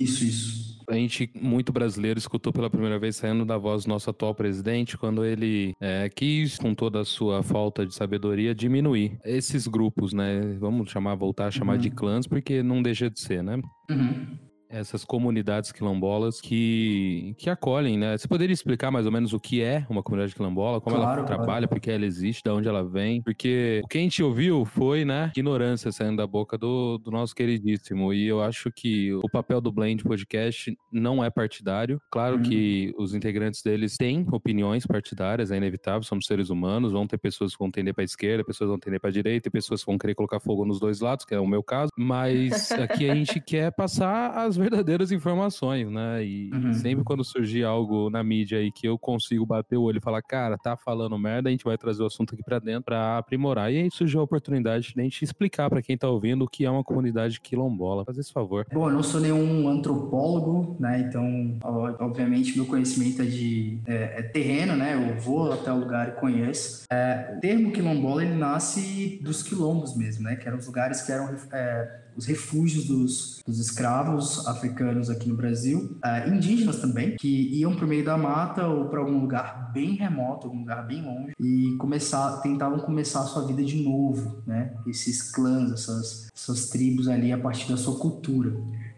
Isso, 0.00 0.24
isso 0.24 0.71
a 0.92 0.96
gente, 0.96 1.30
muito 1.40 1.72
brasileiro, 1.72 2.18
escutou 2.18 2.52
pela 2.52 2.68
primeira 2.68 2.98
vez 2.98 3.16
saindo 3.16 3.44
da 3.44 3.56
voz 3.56 3.84
do 3.84 3.88
nosso 3.88 4.10
atual 4.10 4.34
presidente 4.34 4.98
quando 4.98 5.24
ele 5.24 5.74
é, 5.80 6.08
quis, 6.08 6.58
com 6.58 6.74
toda 6.74 7.00
a 7.00 7.04
sua 7.04 7.42
falta 7.42 7.86
de 7.86 7.94
sabedoria, 7.94 8.54
diminuir 8.54 9.18
esses 9.24 9.66
grupos, 9.66 10.12
né? 10.12 10.40
Vamos 10.58 10.90
chamar, 10.90 11.14
voltar 11.14 11.46
a 11.46 11.50
chamar 11.50 11.74
uhum. 11.74 11.80
de 11.80 11.90
clãs, 11.90 12.26
porque 12.26 12.62
não 12.62 12.82
deixa 12.82 13.08
de 13.08 13.20
ser, 13.20 13.42
né? 13.42 13.60
Uhum 13.90 14.51
essas 14.72 15.04
comunidades 15.04 15.70
quilombolas 15.70 16.40
que, 16.40 17.34
que 17.38 17.50
acolhem, 17.50 17.98
né? 17.98 18.16
Você 18.16 18.26
poderia 18.26 18.54
explicar 18.54 18.90
mais 18.90 19.04
ou 19.04 19.12
menos 19.12 19.32
o 19.32 19.38
que 19.38 19.62
é 19.62 19.86
uma 19.88 20.02
comunidade 20.02 20.34
quilombola, 20.34 20.80
como 20.80 20.96
claro, 20.96 21.18
ela 21.18 21.26
trabalha, 21.26 21.68
por 21.68 21.78
que 21.78 21.90
ela 21.90 22.06
existe, 22.06 22.42
de 22.42 22.50
onde 22.50 22.68
ela 22.68 22.82
vem? 22.82 23.22
Porque 23.22 23.82
o 23.84 23.88
que 23.88 23.98
a 23.98 24.00
gente 24.00 24.22
ouviu 24.22 24.64
foi, 24.64 25.04
né, 25.04 25.30
ignorância 25.36 25.92
saindo 25.92 26.16
da 26.16 26.26
boca 26.26 26.56
do, 26.56 26.98
do 26.98 27.10
nosso 27.10 27.34
queridíssimo. 27.34 28.14
E 28.14 28.26
eu 28.26 28.42
acho 28.42 28.72
que 28.72 29.12
o 29.12 29.28
papel 29.30 29.60
do 29.60 29.70
Blend 29.70 30.02
Podcast 30.02 30.76
não 30.90 31.22
é 31.22 31.28
partidário. 31.28 32.00
Claro 32.10 32.36
uhum. 32.36 32.42
que 32.42 32.94
os 32.96 33.14
integrantes 33.14 33.62
deles 33.62 33.96
têm 33.96 34.26
opiniões 34.32 34.86
partidárias, 34.86 35.50
é 35.50 35.56
inevitável, 35.56 36.02
somos 36.02 36.26
seres 36.26 36.48
humanos, 36.48 36.92
vão 36.92 37.06
ter 37.06 37.18
pessoas 37.18 37.52
que 37.52 37.58
vão 37.58 37.70
tender 37.70 37.94
para 37.94 38.04
esquerda, 38.04 38.42
pessoas 38.42 38.70
vão 38.70 38.78
tender 38.78 39.00
para 39.00 39.10
direita, 39.10 39.48
e 39.48 39.50
pessoas 39.50 39.80
que 39.80 39.86
vão 39.86 39.98
querer 39.98 40.14
colocar 40.14 40.40
fogo 40.40 40.64
nos 40.64 40.80
dois 40.80 41.00
lados, 41.00 41.26
que 41.26 41.34
é 41.34 41.40
o 41.40 41.46
meu 41.46 41.62
caso. 41.62 41.90
Mas 41.96 42.72
aqui 42.72 43.10
a 43.10 43.14
gente 43.14 43.40
quer 43.40 43.70
passar 43.72 44.30
as 44.30 44.56
verdadeiras 44.62 45.12
informações, 45.12 45.90
né? 45.90 46.24
E 46.24 46.50
uhum. 46.52 46.72
sempre 46.72 47.04
quando 47.04 47.24
surgir 47.24 47.64
algo 47.64 48.08
na 48.08 48.22
mídia 48.22 48.58
aí 48.58 48.70
que 48.70 48.86
eu 48.86 48.98
consigo 48.98 49.44
bater 49.44 49.76
o 49.76 49.82
olho 49.82 49.98
e 49.98 50.00
falar, 50.00 50.22
cara, 50.22 50.56
tá 50.56 50.76
falando 50.76 51.18
merda, 51.18 51.48
a 51.48 51.52
gente 51.52 51.64
vai 51.64 51.76
trazer 51.76 52.02
o 52.02 52.06
assunto 52.06 52.34
aqui 52.34 52.42
para 52.42 52.58
dentro 52.58 52.84
para 52.84 53.18
aprimorar. 53.18 53.72
E 53.72 53.78
aí 53.78 53.90
surgiu 53.90 54.20
a 54.20 54.24
oportunidade 54.24 54.92
de 54.94 55.00
a 55.00 55.02
gente 55.02 55.24
explicar 55.24 55.68
para 55.68 55.82
quem 55.82 55.96
tá 55.96 56.08
ouvindo 56.08 56.44
o 56.44 56.48
que 56.48 56.64
é 56.64 56.70
uma 56.70 56.84
comunidade 56.84 57.40
quilombola. 57.40 58.04
Faz 58.04 58.18
esse 58.18 58.32
favor. 58.32 58.66
Bom, 58.72 58.88
eu 58.88 58.94
não 58.94 59.02
sou 59.02 59.20
nenhum 59.20 59.68
antropólogo, 59.68 60.76
né? 60.78 61.00
Então, 61.00 61.58
obviamente, 62.00 62.56
meu 62.56 62.66
conhecimento 62.66 63.22
é 63.22 63.24
de 63.24 63.80
é, 63.86 64.20
é 64.20 64.22
terreno, 64.22 64.76
né? 64.76 64.94
Eu 64.94 65.20
vou 65.20 65.52
até 65.52 65.72
o 65.72 65.78
lugar 65.78 66.08
e 66.08 66.12
conheço. 66.12 66.86
É, 66.90 67.34
o 67.36 67.40
termo 67.40 67.72
quilombola 67.72 68.24
ele 68.24 68.34
nasce 68.34 69.20
dos 69.22 69.42
quilombos 69.42 69.96
mesmo, 69.96 70.24
né? 70.24 70.36
Que 70.36 70.46
eram 70.46 70.58
os 70.58 70.66
lugares 70.66 71.02
que 71.02 71.12
eram 71.12 71.34
é, 71.52 72.01
os 72.16 72.26
refúgios 72.26 72.86
dos, 72.86 73.40
dos 73.46 73.58
escravos 73.58 74.46
africanos 74.46 75.10
aqui 75.10 75.28
no 75.28 75.36
Brasil, 75.36 75.98
uh, 76.04 76.34
indígenas 76.34 76.80
também, 76.80 77.16
que 77.16 77.58
iam 77.58 77.74
para 77.74 77.84
o 77.84 77.88
meio 77.88 78.04
da 78.04 78.16
mata 78.16 78.66
ou 78.66 78.86
para 78.86 79.00
algum 79.00 79.20
lugar 79.20 79.70
bem 79.72 79.94
remoto, 79.94 80.46
algum 80.46 80.60
lugar 80.60 80.86
bem 80.86 81.02
longe, 81.02 81.32
e 81.40 81.76
começar, 81.78 82.40
tentavam 82.42 82.78
começar 82.80 83.20
a 83.20 83.26
sua 83.26 83.46
vida 83.46 83.62
de 83.62 83.82
novo, 83.82 84.42
né? 84.46 84.74
Esses 84.86 85.30
clãs, 85.30 85.72
essas, 85.72 86.28
essas 86.34 86.68
tribos 86.68 87.08
ali 87.08 87.32
a 87.32 87.38
partir 87.38 87.68
da 87.68 87.76
sua 87.76 87.98
cultura. 87.98 88.54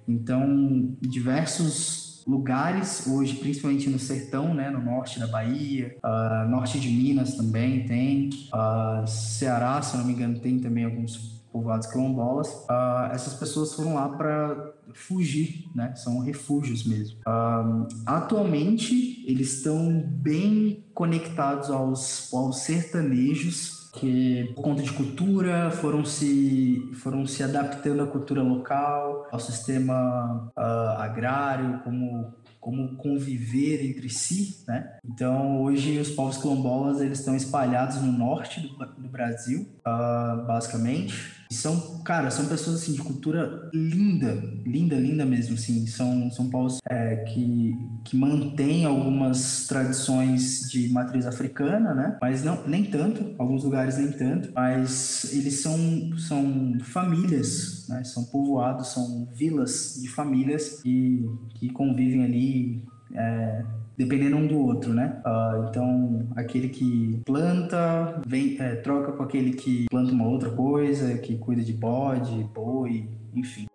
Então, 0.06 0.94
diversos 1.00 2.04
lugares 2.26 3.06
hoje, 3.06 3.36
principalmente 3.36 3.88
no 3.90 3.98
sertão, 3.98 4.54
né, 4.54 4.70
no 4.70 4.82
norte 4.82 5.18
da 5.20 5.26
Bahia, 5.26 5.96
uh, 6.02 6.48
norte 6.48 6.80
de 6.80 6.88
Minas 6.88 7.34
também 7.34 7.86
tem, 7.86 8.30
uh, 8.52 9.06
Ceará, 9.06 9.80
se 9.82 9.96
não 9.96 10.04
me 10.04 10.14
engano, 10.14 10.38
tem 10.38 10.58
também 10.58 10.84
alguns 10.84 11.33
povoados 11.54 11.86
quilombolas, 11.86 12.48
uh, 12.68 13.12
essas 13.12 13.34
pessoas 13.34 13.72
foram 13.74 13.94
lá 13.94 14.08
para 14.08 14.74
fugir, 14.92 15.70
né? 15.72 15.94
São 15.94 16.18
refúgios 16.18 16.84
mesmo. 16.84 17.18
Uh, 17.20 17.86
atualmente, 18.04 19.24
eles 19.24 19.58
estão 19.58 20.02
bem 20.04 20.84
conectados 20.92 21.70
aos 21.70 22.28
povos 22.28 22.58
sertanejos 22.58 23.84
que 23.94 24.52
por 24.56 24.62
conta 24.62 24.82
de 24.82 24.92
cultura 24.92 25.70
foram 25.70 26.04
se 26.04 26.90
foram 26.94 27.24
se 27.24 27.44
adaptando 27.44 28.02
à 28.02 28.06
cultura 28.08 28.42
local, 28.42 29.28
ao 29.30 29.38
sistema 29.38 30.50
uh, 30.58 31.00
agrário, 31.00 31.80
como 31.84 32.34
como 32.64 32.96
conviver 32.96 33.84
entre 33.84 34.08
si, 34.08 34.64
né? 34.66 34.96
Então, 35.04 35.62
hoje 35.62 35.98
os 35.98 36.08
povos 36.08 36.38
quilombolas 36.38 37.02
eles 37.02 37.18
estão 37.18 37.36
espalhados 37.36 38.00
no 38.00 38.10
norte 38.10 38.58
do, 38.58 38.68
do 39.02 39.08
Brasil, 39.10 39.68
uh, 39.80 40.46
basicamente, 40.46 41.43
são, 41.54 42.02
cara, 42.04 42.30
são 42.30 42.46
pessoas 42.46 42.82
assim 42.82 42.92
de 42.92 43.02
cultura 43.02 43.70
linda, 43.72 44.32
linda, 44.66 44.96
linda 44.96 45.24
mesmo, 45.24 45.54
assim. 45.54 45.86
São, 45.86 46.30
são 46.30 46.50
povos 46.50 46.78
é, 46.88 47.16
que, 47.16 47.74
que 48.04 48.16
mantêm 48.16 48.84
algumas 48.84 49.66
tradições 49.66 50.68
de 50.70 50.88
matriz 50.90 51.26
africana, 51.26 51.94
né? 51.94 52.18
Mas 52.20 52.44
não, 52.44 52.66
nem 52.66 52.84
tanto, 52.84 53.34
alguns 53.38 53.64
lugares 53.64 53.96
nem 53.96 54.12
tanto. 54.12 54.50
Mas 54.54 55.32
eles 55.32 55.60
são, 55.60 55.76
são 56.18 56.78
famílias, 56.82 57.86
né? 57.88 58.04
São 58.04 58.24
povoados, 58.24 58.88
são 58.88 59.28
vilas 59.34 59.98
de 60.00 60.08
famílias 60.08 60.80
que, 60.82 61.24
que 61.54 61.70
convivem 61.70 62.24
ali. 62.24 62.82
É, 63.14 63.64
dependendo 63.96 64.36
um 64.36 64.46
do 64.46 64.58
outro, 64.58 64.92
né? 64.92 65.20
Uh, 65.24 65.68
então, 65.68 66.28
aquele 66.36 66.68
que 66.68 67.20
planta 67.24 68.20
vem, 68.26 68.56
é, 68.60 68.76
troca 68.76 69.12
com 69.12 69.22
aquele 69.22 69.52
que 69.52 69.86
planta 69.90 70.12
uma 70.12 70.26
outra 70.26 70.50
coisa, 70.50 71.16
que 71.18 71.36
cuida 71.38 71.62
de 71.62 71.72
bode, 71.72 72.44
boi, 72.54 73.08
enfim. 73.34 73.66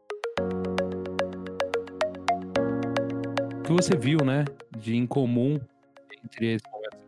O 3.58 3.62
que 3.64 3.74
você 3.74 3.96
viu, 3.96 4.20
né, 4.26 4.46
de 4.78 4.96
incomum 4.96 5.60
entre 6.24 6.58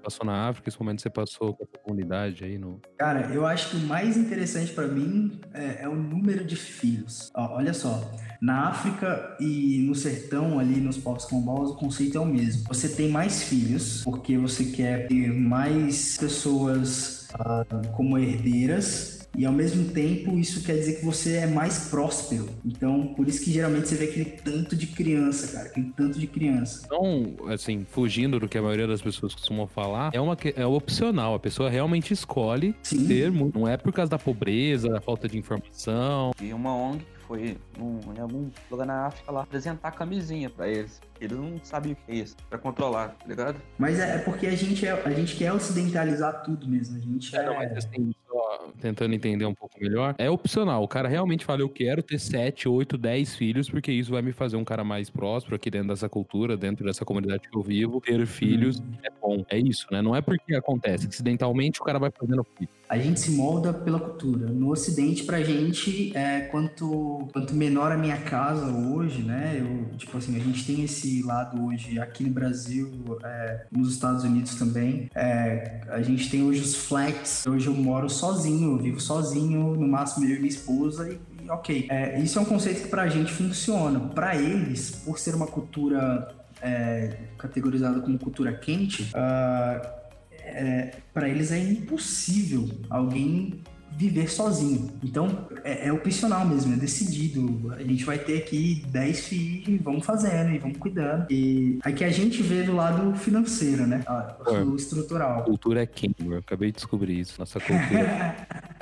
passou 0.01 0.25
na 0.25 0.47
África 0.47 0.69
esse 0.69 0.79
momento 0.79 0.97
que 0.97 1.03
você 1.03 1.09
passou 1.09 1.53
com 1.53 1.63
a 1.63 1.77
comunidade 1.79 2.43
aí 2.43 2.57
no... 2.57 2.81
Cara, 2.97 3.33
eu 3.33 3.45
acho 3.45 3.69
que 3.69 3.77
o 3.77 3.79
mais 3.79 4.17
interessante 4.17 4.73
para 4.73 4.87
mim 4.87 5.39
é, 5.53 5.83
é, 5.83 5.89
o 5.89 5.95
número 5.95 6.43
de 6.43 6.55
filhos. 6.55 7.31
Ó, 7.35 7.57
olha 7.57 7.73
só, 7.73 8.11
na 8.41 8.69
África 8.69 9.37
e 9.39 9.85
no 9.87 9.95
sertão, 9.95 10.59
ali 10.59 10.81
nos 10.81 10.97
povos 10.97 11.25
quilombolas, 11.25 11.71
o 11.71 11.75
conceito 11.75 12.17
é 12.17 12.21
o 12.21 12.25
mesmo. 12.25 12.63
Você 12.67 12.89
tem 12.89 13.09
mais 13.09 13.43
filhos 13.43 14.03
porque 14.03 14.37
você 14.37 14.65
quer 14.65 15.07
ter 15.07 15.31
mais 15.31 16.17
pessoas 16.17 17.29
uh, 17.35 17.87
como 17.95 18.17
herdeiras 18.17 19.20
E 19.37 19.45
ao 19.45 19.53
mesmo 19.53 19.89
tempo, 19.91 20.37
isso 20.37 20.63
quer 20.63 20.73
dizer 20.73 20.99
que 20.99 21.05
você 21.05 21.37
é 21.37 21.47
mais 21.47 21.89
próspero. 21.89 22.49
Então, 22.65 23.13
por 23.13 23.27
isso 23.27 23.43
que 23.43 23.51
geralmente 23.51 23.87
você 23.87 23.95
vê 23.95 24.05
aquele 24.05 24.25
tanto 24.25 24.75
de 24.75 24.87
criança, 24.87 25.53
cara, 25.53 25.69
aquele 25.69 25.91
tanto 25.95 26.19
de 26.19 26.27
criança. 26.27 26.83
Então, 26.85 27.35
assim, 27.47 27.85
fugindo 27.89 28.39
do 28.39 28.47
que 28.47 28.57
a 28.57 28.61
maioria 28.61 28.87
das 28.87 29.01
pessoas 29.01 29.33
costumam 29.33 29.67
falar, 29.67 30.11
é 30.13 30.19
uma 30.19 30.37
é 30.55 30.65
opcional. 30.65 31.33
A 31.33 31.39
pessoa 31.39 31.69
realmente 31.69 32.13
escolhe 32.13 32.75
Sim. 32.83 33.07
ter, 33.07 33.31
não 33.31 33.67
é 33.67 33.77
por 33.77 33.93
causa 33.93 34.11
da 34.11 34.19
pobreza, 34.19 34.89
da 34.89 35.01
falta 35.01 35.27
de 35.27 35.37
informação. 35.37 36.31
E 36.41 36.53
uma 36.53 36.75
ONG 36.75 37.05
foi 37.27 37.57
num, 37.77 37.99
em 38.15 38.19
algum 38.19 38.49
lugar 38.69 38.85
na 38.85 39.05
África 39.05 39.31
lá 39.31 39.43
apresentar 39.43 39.91
camisinha 39.91 40.49
pra 40.49 40.67
eles. 40.67 40.99
Eles 41.21 41.37
não 41.37 41.59
sabiam 41.63 41.93
o 41.93 41.95
que 41.95 42.11
é 42.11 42.15
isso, 42.15 42.35
pra 42.49 42.57
controlar, 42.57 43.09
tá 43.09 43.27
ligado? 43.27 43.61
Mas 43.77 43.99
é, 43.99 44.15
é 44.15 44.17
porque 44.17 44.47
a 44.47 44.55
gente, 44.55 44.85
é, 44.85 44.91
a 44.91 45.09
gente 45.11 45.35
quer 45.35 45.53
ocidentalizar 45.53 46.41
tudo 46.43 46.67
mesmo. 46.67 46.97
A 46.97 46.99
gente 46.99 47.35
é. 47.35 47.45
Não, 47.45 47.55
mas 47.55 47.77
assim, 47.77 48.11
só 48.27 48.71
tentando 48.79 49.13
entender 49.13 49.45
um 49.45 49.53
pouco 49.53 49.79
melhor, 49.79 50.15
é 50.17 50.29
opcional. 50.29 50.83
O 50.83 50.87
cara 50.87 51.07
realmente 51.07 51.45
fala, 51.45 51.61
eu 51.61 51.69
quero 51.69 52.01
ter 52.01 52.19
7, 52.19 52.67
8, 52.67 52.97
10 52.97 53.35
filhos, 53.35 53.69
porque 53.69 53.91
isso 53.91 54.11
vai 54.11 54.21
me 54.21 54.31
fazer 54.31 54.57
um 54.57 54.63
cara 54.63 54.83
mais 54.83 55.09
próspero 55.09 55.55
aqui 55.55 55.69
dentro 55.69 55.89
dessa 55.89 56.09
cultura, 56.09 56.57
dentro 56.57 56.83
dessa 56.85 57.05
comunidade 57.05 57.47
que 57.49 57.55
eu 57.57 57.61
vivo. 57.61 58.01
Ter 58.01 58.25
filhos 58.25 58.79
Uhum. 58.79 58.93
é 59.03 59.09
bom. 59.21 59.45
É 59.49 59.57
isso, 59.59 59.85
né? 59.91 60.01
Não 60.01 60.15
é 60.15 60.21
porque 60.21 60.55
acontece. 60.55 61.07
Acidentalmente 61.07 61.79
o 61.81 61.83
cara 61.83 61.99
vai 61.99 62.09
fazendo 62.11 62.45
filho. 62.57 62.69
A 62.89 62.97
gente 62.97 63.19
se 63.21 63.31
molda 63.31 63.73
pela 63.73 63.99
cultura. 63.99 64.47
No 64.47 64.71
Ocidente, 64.71 65.23
pra 65.23 65.41
gente, 65.41 66.15
é, 66.15 66.41
quanto, 66.41 67.27
quanto 67.31 67.53
menor 67.53 67.91
a 67.91 67.97
minha 67.97 68.17
casa 68.17 68.65
hoje, 68.69 69.21
né? 69.23 69.57
Eu, 69.59 69.97
tipo 69.97 70.17
assim, 70.17 70.35
a 70.35 70.39
gente 70.39 70.65
tem 70.65 70.83
esse 70.83 71.10
lado 71.21 71.65
hoje 71.65 71.99
aqui 71.99 72.23
no 72.23 72.29
Brasil, 72.29 72.89
é, 73.23 73.65
nos 73.71 73.93
Estados 73.93 74.23
Unidos 74.23 74.55
também. 74.55 75.09
É, 75.13 75.81
a 75.89 76.01
gente 76.01 76.29
tem 76.29 76.43
hoje 76.43 76.61
os 76.61 76.75
flats. 76.75 77.45
Hoje 77.45 77.67
eu 77.67 77.73
moro 77.73 78.09
sozinho, 78.09 78.71
eu 78.73 78.77
vivo 78.77 78.99
sozinho, 78.99 79.75
no 79.75 79.87
máximo 79.87 80.25
eu 80.25 80.35
e 80.35 80.39
minha 80.39 80.47
esposa, 80.47 81.11
e, 81.11 81.49
ok. 81.49 81.87
É, 81.89 82.19
isso 82.19 82.39
é 82.39 82.41
um 82.41 82.45
conceito 82.45 82.83
que 82.83 82.87
pra 82.87 83.07
gente 83.07 83.31
funciona. 83.33 83.99
Pra 83.99 84.35
eles, 84.35 84.91
por 84.91 85.19
ser 85.19 85.35
uma 85.35 85.47
cultura 85.47 86.33
é, 86.61 87.17
categorizada 87.37 87.99
como 87.99 88.17
cultura 88.17 88.53
quente, 88.53 89.09
ah, 89.13 89.99
é, 90.43 90.91
para 91.13 91.29
eles 91.29 91.51
é 91.51 91.59
impossível 91.59 92.69
alguém 92.89 93.61
viver 93.91 94.29
sozinho. 94.29 94.91
Então 95.03 95.47
é, 95.63 95.87
é 95.87 95.93
opcional 95.93 96.45
mesmo, 96.45 96.73
é 96.73 96.77
decidido. 96.77 97.73
A 97.73 97.83
gente 97.83 98.03
vai 98.03 98.17
ter 98.17 98.37
aqui 98.39 98.83
10 98.87 99.27
filhos, 99.27 99.67
e 99.67 99.77
vamos 99.77 100.05
fazendo 100.05 100.53
e 100.53 100.57
vamos 100.57 100.77
cuidando. 100.77 101.27
E 101.29 101.79
aqui 101.83 102.03
a 102.03 102.09
gente 102.09 102.41
vê 102.41 102.63
do 102.63 102.75
lado 102.75 103.15
financeiro, 103.15 103.85
né? 103.85 104.03
Ah, 104.07 104.35
É. 104.47 104.61
O 104.61 104.75
estrutural. 104.75 105.43
Cultura 105.43 105.83
é 105.83 105.85
king, 105.85 106.15
eu 106.19 106.37
acabei 106.37 106.71
de 106.71 106.75
descobrir 106.75 107.19
isso. 107.19 107.39
Nossa 107.39 107.59
cultura. 107.59 108.35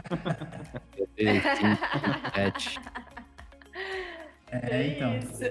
é 1.18 1.42
sete. 2.34 2.80
É, 4.52 4.88
então. 4.88 5.18
Isso. 5.18 5.44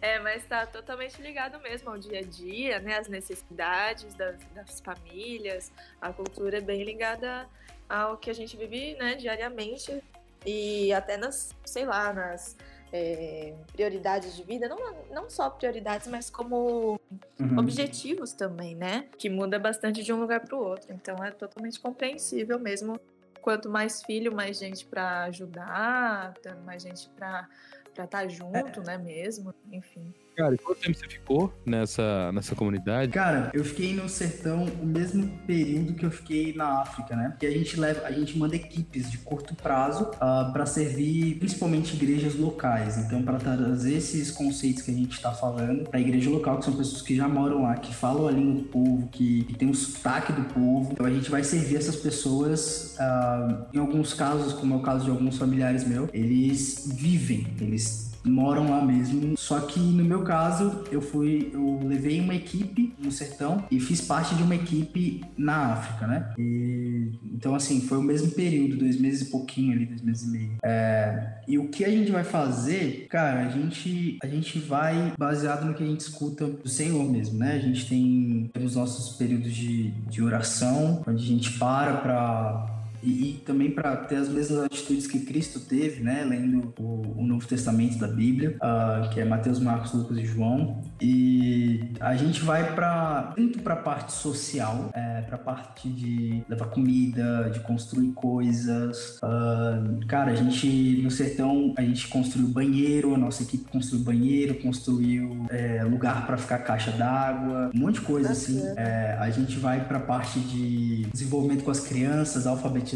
É, 0.00 0.18
mas 0.18 0.44
tá 0.44 0.66
totalmente 0.66 1.20
ligado 1.22 1.58
mesmo 1.62 1.88
ao 1.88 1.96
dia 1.96 2.18
a 2.18 2.22
dia, 2.22 2.78
né? 2.78 2.98
As 2.98 3.08
necessidades 3.08 4.14
das, 4.14 4.36
das 4.54 4.80
famílias. 4.80 5.72
A 5.98 6.12
cultura 6.12 6.58
é 6.58 6.60
bem 6.60 6.84
ligada 6.84 7.46
ao 7.88 8.16
que 8.16 8.30
a 8.30 8.34
gente 8.34 8.56
vive, 8.56 8.94
né, 8.96 9.14
diariamente. 9.16 10.02
E 10.46 10.92
até 10.92 11.16
nas, 11.16 11.54
sei 11.64 11.86
lá, 11.86 12.12
nas 12.12 12.56
é, 12.92 13.54
prioridades 13.72 14.36
de 14.36 14.42
vida. 14.44 14.68
Não, 14.68 14.78
não 15.10 15.30
só 15.30 15.48
prioridades, 15.50 16.06
mas 16.06 16.28
como 16.30 17.00
Uhum. 17.40 17.58
objetivos 17.58 18.32
também, 18.32 18.74
né? 18.76 19.08
Que 19.18 19.28
muda 19.28 19.58
bastante 19.58 20.02
de 20.02 20.12
um 20.12 20.20
lugar 20.20 20.40
para 20.40 20.56
o 20.56 20.60
outro. 20.62 20.92
Então 20.92 21.22
é 21.24 21.30
totalmente 21.30 21.80
compreensível 21.80 22.58
mesmo. 22.58 22.98
Quanto 23.40 23.68
mais 23.68 24.02
filho, 24.02 24.32
mais 24.34 24.58
gente 24.58 24.86
para 24.86 25.24
ajudar, 25.24 26.34
tá- 26.42 26.54
mais 26.64 26.82
gente 26.82 27.08
para 27.10 27.48
para 27.94 28.04
estar 28.06 28.28
junto, 28.28 28.80
né? 28.82 28.98
Mesmo, 28.98 29.54
enfim. 29.70 30.12
Cara, 30.36 30.54
e 30.54 30.58
quanto 30.58 30.80
tempo 30.80 30.98
você 30.98 31.06
ficou 31.08 31.52
nessa, 31.64 32.32
nessa 32.32 32.54
comunidade? 32.54 33.12
Cara, 33.12 33.50
eu 33.54 33.64
fiquei 33.64 33.94
no 33.94 34.08
sertão 34.08 34.64
o 34.82 34.86
mesmo 34.86 35.28
período 35.46 35.94
que 35.94 36.04
eu 36.04 36.10
fiquei 36.10 36.52
na 36.54 36.80
África, 36.80 37.14
né? 37.14 37.36
Que 37.38 37.46
a 37.46 37.50
gente 37.50 37.78
leva, 37.78 38.06
a 38.06 38.10
gente 38.10 38.36
manda 38.36 38.56
equipes 38.56 39.10
de 39.10 39.18
curto 39.18 39.54
prazo 39.54 40.06
para 40.52 40.66
servir 40.66 41.36
principalmente 41.38 41.94
igrejas 41.94 42.34
locais. 42.34 42.98
Então, 42.98 43.22
para 43.22 43.38
trazer 43.38 43.94
esses 43.94 44.30
conceitos 44.30 44.82
que 44.82 44.90
a 44.90 44.94
gente 44.94 45.12
está 45.12 45.32
falando 45.32 45.88
para 45.88 45.98
a 45.98 46.02
igreja 46.02 46.28
local, 46.30 46.58
que 46.58 46.64
são 46.64 46.74
pessoas 46.74 47.02
que 47.02 47.14
já 47.14 47.28
moram 47.28 47.62
lá, 47.62 47.76
que 47.76 47.94
falam 47.94 48.26
a 48.26 48.30
língua 48.32 48.54
do 48.54 48.68
povo, 48.68 49.08
que, 49.08 49.44
que 49.44 49.54
tem 49.54 49.70
o 49.70 49.74
sotaque 49.74 50.32
do 50.32 50.42
povo. 50.52 50.92
Então, 50.92 51.06
a 51.06 51.10
gente 51.10 51.30
vai 51.30 51.44
servir 51.44 51.76
essas 51.76 51.96
pessoas. 51.96 52.96
ah, 52.98 53.66
em 53.72 53.78
alguns 53.78 54.14
casos, 54.14 54.52
como 54.52 54.74
é 54.74 54.76
o 54.76 54.82
caso 54.82 55.04
de 55.04 55.10
alguns 55.10 55.36
familiares 55.36 55.86
meus, 55.86 56.08
eles 56.12 56.90
vivem, 56.92 57.46
eles 57.60 58.13
moram 58.24 58.70
lá 58.70 58.84
mesmo. 58.84 59.36
Só 59.36 59.60
que 59.60 59.78
no 59.78 60.04
meu 60.04 60.22
caso, 60.22 60.84
eu 60.90 61.00
fui, 61.00 61.50
eu 61.52 61.80
levei 61.84 62.20
uma 62.20 62.34
equipe 62.34 62.94
no 62.98 63.10
sertão 63.10 63.64
e 63.70 63.78
fiz 63.78 64.00
parte 64.00 64.34
de 64.34 64.42
uma 64.42 64.54
equipe 64.54 65.22
na 65.36 65.72
África, 65.72 66.06
né? 66.06 66.32
E, 66.38 67.12
então, 67.32 67.54
assim, 67.54 67.80
foi 67.80 67.98
o 67.98 68.02
mesmo 68.02 68.30
período, 68.32 68.76
dois 68.76 68.98
meses 68.98 69.28
e 69.28 69.30
pouquinho 69.30 69.72
ali, 69.72 69.86
dois 69.86 70.02
meses 70.02 70.22
e 70.22 70.30
meio. 70.30 70.52
É, 70.62 71.34
e 71.46 71.58
o 71.58 71.68
que 71.68 71.84
a 71.84 71.90
gente 71.90 72.10
vai 72.10 72.24
fazer, 72.24 73.06
cara, 73.10 73.46
a 73.46 73.50
gente, 73.50 74.18
a 74.22 74.26
gente 74.26 74.58
vai 74.58 75.12
baseado 75.18 75.64
no 75.64 75.74
que 75.74 75.82
a 75.82 75.86
gente 75.86 76.00
escuta 76.00 76.46
do 76.46 76.68
Senhor 76.68 77.10
mesmo, 77.10 77.38
né? 77.38 77.54
A 77.54 77.58
gente 77.58 77.88
tem, 77.88 78.50
tem 78.52 78.64
os 78.64 78.76
nossos 78.76 79.16
períodos 79.16 79.52
de, 79.52 79.90
de 79.90 80.22
oração, 80.22 81.02
onde 81.06 81.22
a 81.22 81.26
gente 81.26 81.58
para 81.58 81.94
pra 81.98 82.73
e, 83.04 83.30
e 83.30 83.32
também 83.44 83.70
para 83.70 83.96
ter 83.96 84.16
as 84.16 84.28
mesmas 84.28 84.64
atitudes 84.64 85.06
que 85.06 85.20
Cristo 85.20 85.60
teve, 85.60 86.02
né? 86.02 86.24
Lendo 86.24 86.72
o, 86.78 87.20
o 87.20 87.26
Novo 87.26 87.46
Testamento 87.46 87.98
da 87.98 88.08
Bíblia, 88.08 88.56
ah, 88.60 89.10
que 89.12 89.20
é 89.20 89.24
Mateus, 89.24 89.60
Marcos, 89.60 89.92
Lucas 89.92 90.18
e 90.18 90.24
João. 90.24 90.82
E 91.00 91.92
a 92.00 92.16
gente 92.16 92.42
vai 92.42 92.74
para 92.74 93.34
tanto 93.36 93.60
para 93.60 93.74
a 93.74 93.78
parte 93.78 94.12
social, 94.12 94.90
é, 94.94 95.20
para 95.22 95.36
a 95.36 95.38
parte 95.38 95.88
de 95.88 96.42
levar 96.48 96.66
comida, 96.66 97.50
de 97.52 97.60
construir 97.60 98.12
coisas. 98.12 99.18
Ah, 99.22 99.82
cara, 100.08 100.32
a 100.32 100.34
gente 100.34 101.00
no 101.02 101.10
sertão 101.10 101.74
a 101.76 101.82
gente 101.82 102.08
construiu 102.08 102.48
banheiro, 102.48 103.14
a 103.14 103.18
nossa 103.18 103.42
equipe 103.42 103.70
construiu 103.70 104.04
banheiro, 104.04 104.54
construiu 104.54 105.46
é, 105.50 105.84
lugar 105.84 106.26
para 106.26 106.36
ficar 106.36 106.58
caixa 106.58 106.90
d'água, 106.92 107.70
um 107.74 107.78
monte 107.78 107.96
de 107.96 108.00
coisa 108.02 108.30
assim. 108.30 108.62
É, 108.76 109.16
a 109.20 109.28
gente 109.30 109.58
vai 109.58 109.84
para 109.86 109.98
a 109.98 110.00
parte 110.00 110.40
de 110.40 111.06
desenvolvimento 111.12 111.64
com 111.64 111.70
as 111.70 111.80
crianças, 111.80 112.46
alfabetização. 112.46 112.93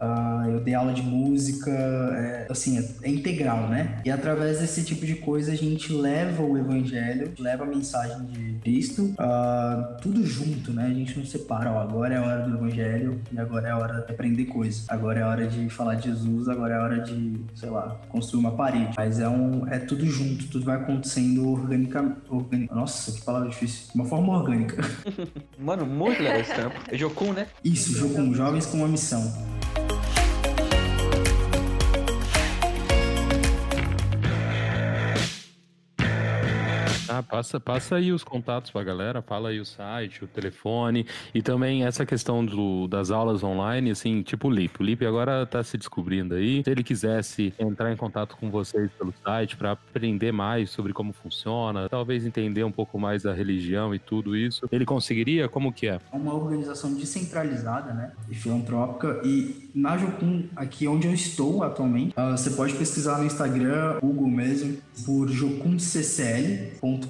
Ah, 0.00 0.44
eu 0.48 0.60
dei 0.60 0.74
aula 0.74 0.92
de 0.92 1.02
música, 1.02 1.70
é, 1.70 2.46
assim, 2.50 2.78
é, 2.78 3.08
é 3.08 3.10
integral, 3.10 3.68
né? 3.68 4.00
E 4.04 4.10
através 4.10 4.60
desse 4.60 4.84
tipo 4.84 5.04
de 5.04 5.16
coisa 5.16 5.52
a 5.52 5.56
gente 5.56 5.92
leva 5.92 6.42
o 6.42 6.56
evangelho, 6.58 7.32
leva 7.38 7.64
a 7.64 7.66
mensagem 7.66 8.24
de 8.26 8.54
Cristo, 8.60 9.14
ah, 9.18 9.96
tudo 10.00 10.24
junto, 10.26 10.72
né? 10.72 10.86
A 10.86 10.94
gente 10.94 11.18
não 11.18 11.24
separa, 11.24 11.72
ó, 11.72 11.80
agora 11.80 12.14
é 12.14 12.18
a 12.18 12.22
hora 12.22 12.48
do 12.48 12.56
evangelho 12.56 13.20
e 13.32 13.38
agora 13.38 13.68
é 13.68 13.70
a 13.70 13.78
hora 13.78 14.00
de 14.02 14.12
aprender 14.12 14.46
coisas. 14.46 14.84
Agora 14.88 15.20
é 15.20 15.22
a 15.22 15.28
hora 15.28 15.46
de 15.46 15.68
falar 15.68 15.94
de 15.96 16.08
Jesus, 16.08 16.48
agora 16.48 16.74
é 16.74 16.76
a 16.76 16.82
hora 16.82 17.00
de, 17.00 17.40
sei 17.54 17.70
lá, 17.70 18.00
construir 18.08 18.40
uma 18.40 18.52
parede. 18.52 18.94
Mas 18.96 19.18
é 19.18 19.28
um, 19.28 19.66
é 19.68 19.78
tudo 19.78 20.06
junto, 20.06 20.46
tudo 20.48 20.64
vai 20.64 20.76
acontecendo 20.76 21.48
organicamente. 21.50 22.14
Nossa, 22.72 23.12
que 23.12 23.22
palavra 23.22 23.48
difícil. 23.48 23.88
De 23.92 24.00
uma 24.00 24.04
forma 24.04 24.32
orgânica. 24.32 24.82
Mano, 25.58 25.86
muito 25.86 26.22
legal 26.22 26.40
esse 26.40 26.54
trampo. 26.54 26.76
É 26.88 26.96
Jokun, 26.96 27.32
né? 27.32 27.46
Isso, 27.62 27.92
Jocum, 27.92 28.34
Jovens 28.34 28.66
com 28.66 28.78
uma 28.78 28.88
Missão. 28.88 29.23
us. 29.24 29.53
Ah, 37.14 37.22
passa, 37.22 37.60
passa 37.60 37.94
aí 37.94 38.10
os 38.10 38.24
contatos 38.24 38.72
pra 38.72 38.82
galera, 38.82 39.22
fala 39.22 39.50
aí 39.50 39.60
o 39.60 39.64
site, 39.64 40.24
o 40.24 40.26
telefone 40.26 41.06
e 41.32 41.40
também 41.40 41.84
essa 41.84 42.04
questão 42.04 42.44
do, 42.44 42.88
das 42.88 43.12
aulas 43.12 43.44
online, 43.44 43.92
assim, 43.92 44.20
tipo 44.22 44.48
o 44.48 44.50
Lip. 44.50 44.80
O 44.80 44.82
Lip 44.82 45.06
agora 45.06 45.46
tá 45.46 45.62
se 45.62 45.78
descobrindo 45.78 46.34
aí. 46.34 46.64
Se 46.64 46.70
ele 46.70 46.82
quisesse 46.82 47.54
entrar 47.56 47.92
em 47.92 47.96
contato 47.96 48.36
com 48.36 48.50
vocês 48.50 48.90
pelo 48.98 49.14
site 49.24 49.56
pra 49.56 49.70
aprender 49.72 50.32
mais 50.32 50.70
sobre 50.70 50.92
como 50.92 51.12
funciona, 51.12 51.88
talvez 51.88 52.26
entender 52.26 52.64
um 52.64 52.72
pouco 52.72 52.98
mais 52.98 53.22
da 53.22 53.32
religião 53.32 53.94
e 53.94 54.00
tudo 54.00 54.34
isso, 54.34 54.68
ele 54.72 54.84
conseguiria? 54.84 55.48
Como 55.48 55.72
que 55.72 55.86
é? 55.86 56.00
É 56.12 56.16
uma 56.16 56.34
organização 56.34 56.94
descentralizada, 56.94 57.94
né? 57.94 58.10
E 58.28 58.34
filantrópica. 58.34 59.20
E 59.24 59.70
na 59.72 59.96
Jocum, 59.96 60.48
aqui 60.56 60.88
onde 60.88 61.06
eu 61.06 61.14
estou 61.14 61.62
atualmente, 61.62 62.12
ah, 62.16 62.36
você 62.36 62.50
pode 62.50 62.74
pesquisar 62.74 63.18
no 63.18 63.24
Instagram, 63.24 64.00
Google 64.00 64.26
mesmo, 64.28 64.78
por 65.06 65.28
jocumccl.com. 65.28 67.03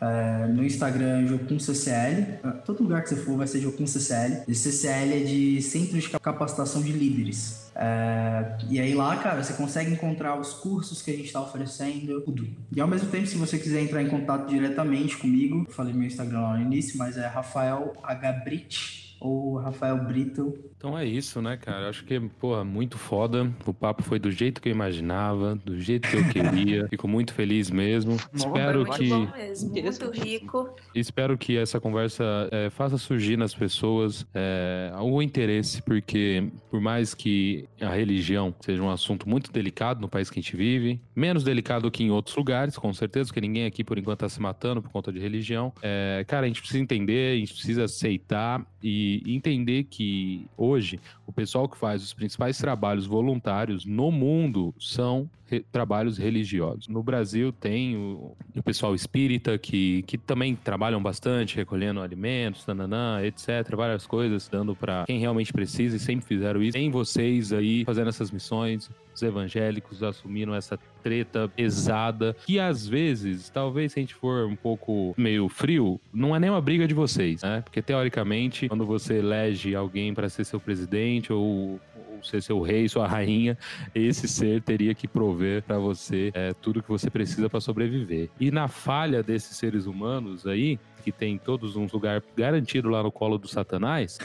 É, 0.00 0.46
no 0.46 0.64
Instagram, 0.64 1.26
jocumccl. 1.26 2.38
Ah, 2.42 2.52
todo 2.64 2.82
lugar 2.82 3.02
que 3.02 3.10
você 3.10 3.16
for 3.16 3.36
vai 3.36 3.46
ser 3.46 3.60
jocumccl. 3.60 4.42
E 4.48 4.54
CCL 4.54 5.12
é 5.12 5.24
de 5.24 5.62
Centro 5.62 5.98
de 5.98 6.08
Capacitação 6.08 6.82
de 6.82 6.92
Líderes. 6.92 7.70
É, 7.74 8.58
e 8.68 8.78
aí 8.78 8.94
lá, 8.94 9.16
cara, 9.16 9.42
você 9.42 9.54
consegue 9.54 9.92
encontrar 9.92 10.38
os 10.38 10.52
cursos 10.52 11.00
que 11.02 11.10
a 11.10 11.14
gente 11.14 11.26
está 11.26 11.40
oferecendo, 11.40 12.20
tudo. 12.20 12.46
E 12.74 12.80
ao 12.80 12.88
mesmo 12.88 13.08
tempo, 13.08 13.26
se 13.26 13.36
você 13.36 13.58
quiser 13.58 13.82
entrar 13.82 14.02
em 14.02 14.08
contato 14.08 14.48
diretamente 14.48 15.16
comigo, 15.16 15.66
falei 15.70 15.92
meu 15.94 16.06
Instagram 16.06 16.40
lá 16.40 16.56
no 16.56 16.62
início, 16.62 16.98
mas 16.98 17.16
é 17.16 17.26
Rafael 17.26 17.94
H. 18.02 19.01
Ou 19.22 19.56
Rafael 19.56 19.96
Brito. 20.04 20.52
Então 20.76 20.98
é 20.98 21.04
isso, 21.04 21.40
né, 21.40 21.56
cara? 21.56 21.88
Acho 21.88 22.04
que, 22.04 22.18
porra, 22.18 22.64
muito 22.64 22.98
foda. 22.98 23.48
O 23.64 23.72
papo 23.72 24.02
foi 24.02 24.18
do 24.18 24.32
jeito 24.32 24.60
que 24.60 24.68
eu 24.68 24.72
imaginava, 24.72 25.54
do 25.54 25.78
jeito 25.78 26.08
que 26.08 26.16
eu 26.16 26.28
queria. 26.28 26.88
Fico 26.90 27.06
muito 27.06 27.32
feliz 27.32 27.70
mesmo. 27.70 28.16
espero 28.34 28.84
foi 28.84 28.98
que. 28.98 29.08
Muito 29.08 29.30
bom 29.30 29.36
mesmo, 29.36 29.70
muito 29.70 30.10
rico. 30.10 30.74
Espero 30.92 31.38
que 31.38 31.56
essa 31.56 31.78
conversa 31.78 32.24
é, 32.50 32.68
faça 32.68 32.98
surgir 32.98 33.36
nas 33.36 33.54
pessoas 33.54 34.26
é, 34.34 34.90
algum 34.92 35.22
interesse, 35.22 35.80
porque 35.82 36.50
por 36.68 36.80
mais 36.80 37.14
que 37.14 37.68
a 37.80 37.90
religião 37.90 38.52
seja 38.60 38.82
um 38.82 38.90
assunto 38.90 39.28
muito 39.28 39.52
delicado 39.52 40.00
no 40.00 40.08
país 40.08 40.28
que 40.30 40.40
a 40.40 40.42
gente 40.42 40.56
vive, 40.56 41.00
menos 41.14 41.44
delicado 41.44 41.88
que 41.92 42.02
em 42.02 42.10
outros 42.10 42.34
lugares, 42.34 42.76
com 42.76 42.92
certeza, 42.92 43.28
porque 43.28 43.40
ninguém 43.40 43.66
aqui 43.66 43.84
por 43.84 43.98
enquanto 43.98 44.18
tá 44.18 44.28
se 44.28 44.40
matando 44.40 44.82
por 44.82 44.90
conta 44.90 45.12
de 45.12 45.20
religião. 45.20 45.72
É, 45.80 46.24
cara, 46.26 46.44
a 46.44 46.48
gente 46.48 46.60
precisa 46.60 46.82
entender, 46.82 47.36
a 47.36 47.38
gente 47.38 47.54
precisa 47.54 47.84
aceitar 47.84 48.66
e 48.82 49.11
entender 49.26 49.84
que 49.84 50.46
hoje 50.56 51.00
o 51.26 51.32
pessoal 51.32 51.68
que 51.68 51.76
faz 51.76 52.02
os 52.02 52.14
principais 52.14 52.58
trabalhos 52.58 53.06
voluntários 53.06 53.84
no 53.84 54.10
mundo 54.10 54.74
são 54.78 55.28
re 55.52 55.60
trabalhos 55.72 56.16
religiosos. 56.16 56.88
No 56.88 57.02
Brasil 57.02 57.52
tem 57.52 57.96
o, 57.96 58.34
o, 58.56 58.62
pessoal 58.62 58.94
espírita 58.94 59.58
que, 59.58 60.02
que 60.02 60.16
também 60.16 60.54
trabalham 60.54 61.02
bastante, 61.02 61.56
recolhendo 61.56 62.00
alimentos, 62.00 62.66
nananã, 62.66 63.20
etc. 63.22 63.74
Várias 63.76 64.06
coisas, 64.06 64.48
dando 64.48 64.74
para 64.74 65.04
quem 65.06 65.18
realmente 65.18 65.52
precisa 65.52 65.96
e 65.96 65.98
sempre 65.98 66.26
fizeram 66.26 66.62
isso. 66.62 66.72
Tem 66.72 66.90
vocês 66.90 67.52
aí 67.52 67.84
fazendo 67.84 68.08
essas 68.08 68.30
missões, 68.30 68.90
os 69.14 69.22
evangélicos 69.22 70.02
assumiram 70.02 70.54
essa 70.54 70.78
treta 71.02 71.48
pesada, 71.48 72.34
que 72.46 72.58
às 72.58 72.86
vezes, 72.86 73.50
talvez 73.50 73.92
se 73.92 73.98
a 73.98 74.02
gente 74.02 74.14
for 74.14 74.46
um 74.46 74.56
pouco 74.56 75.14
meio 75.18 75.48
frio, 75.48 76.00
não 76.12 76.34
é 76.34 76.38
nem 76.38 76.48
uma 76.48 76.60
briga 76.60 76.86
de 76.86 76.94
vocês, 76.94 77.42
né? 77.42 77.60
Porque 77.62 77.82
teoricamente, 77.82 78.68
quando 78.68 78.86
você 78.86 79.01
elege 79.10 79.74
alguém 79.74 80.12
para 80.12 80.28
ser 80.28 80.44
seu 80.44 80.60
presidente 80.60 81.32
ou 81.32 81.80
ser 82.22 82.42
seu 82.42 82.60
rei, 82.60 82.88
sua 82.88 83.06
rainha, 83.06 83.58
esse 83.94 84.28
ser 84.28 84.62
teria 84.62 84.94
que 84.94 85.08
prover 85.08 85.62
para 85.62 85.78
você 85.78 86.30
é, 86.34 86.52
tudo 86.52 86.82
que 86.82 86.88
você 86.88 87.10
precisa 87.10 87.48
para 87.48 87.60
sobreviver. 87.60 88.30
E 88.38 88.50
na 88.50 88.68
falha 88.68 89.22
desses 89.22 89.56
seres 89.56 89.86
humanos 89.86 90.46
aí, 90.46 90.78
que 91.02 91.12
tem 91.12 91.36
todos 91.36 91.76
um 91.76 91.86
lugar 91.92 92.22
garantido 92.36 92.88
lá 92.88 93.02
no 93.02 93.10
colo 93.10 93.36
do 93.36 93.48
Satanás, 93.48 94.18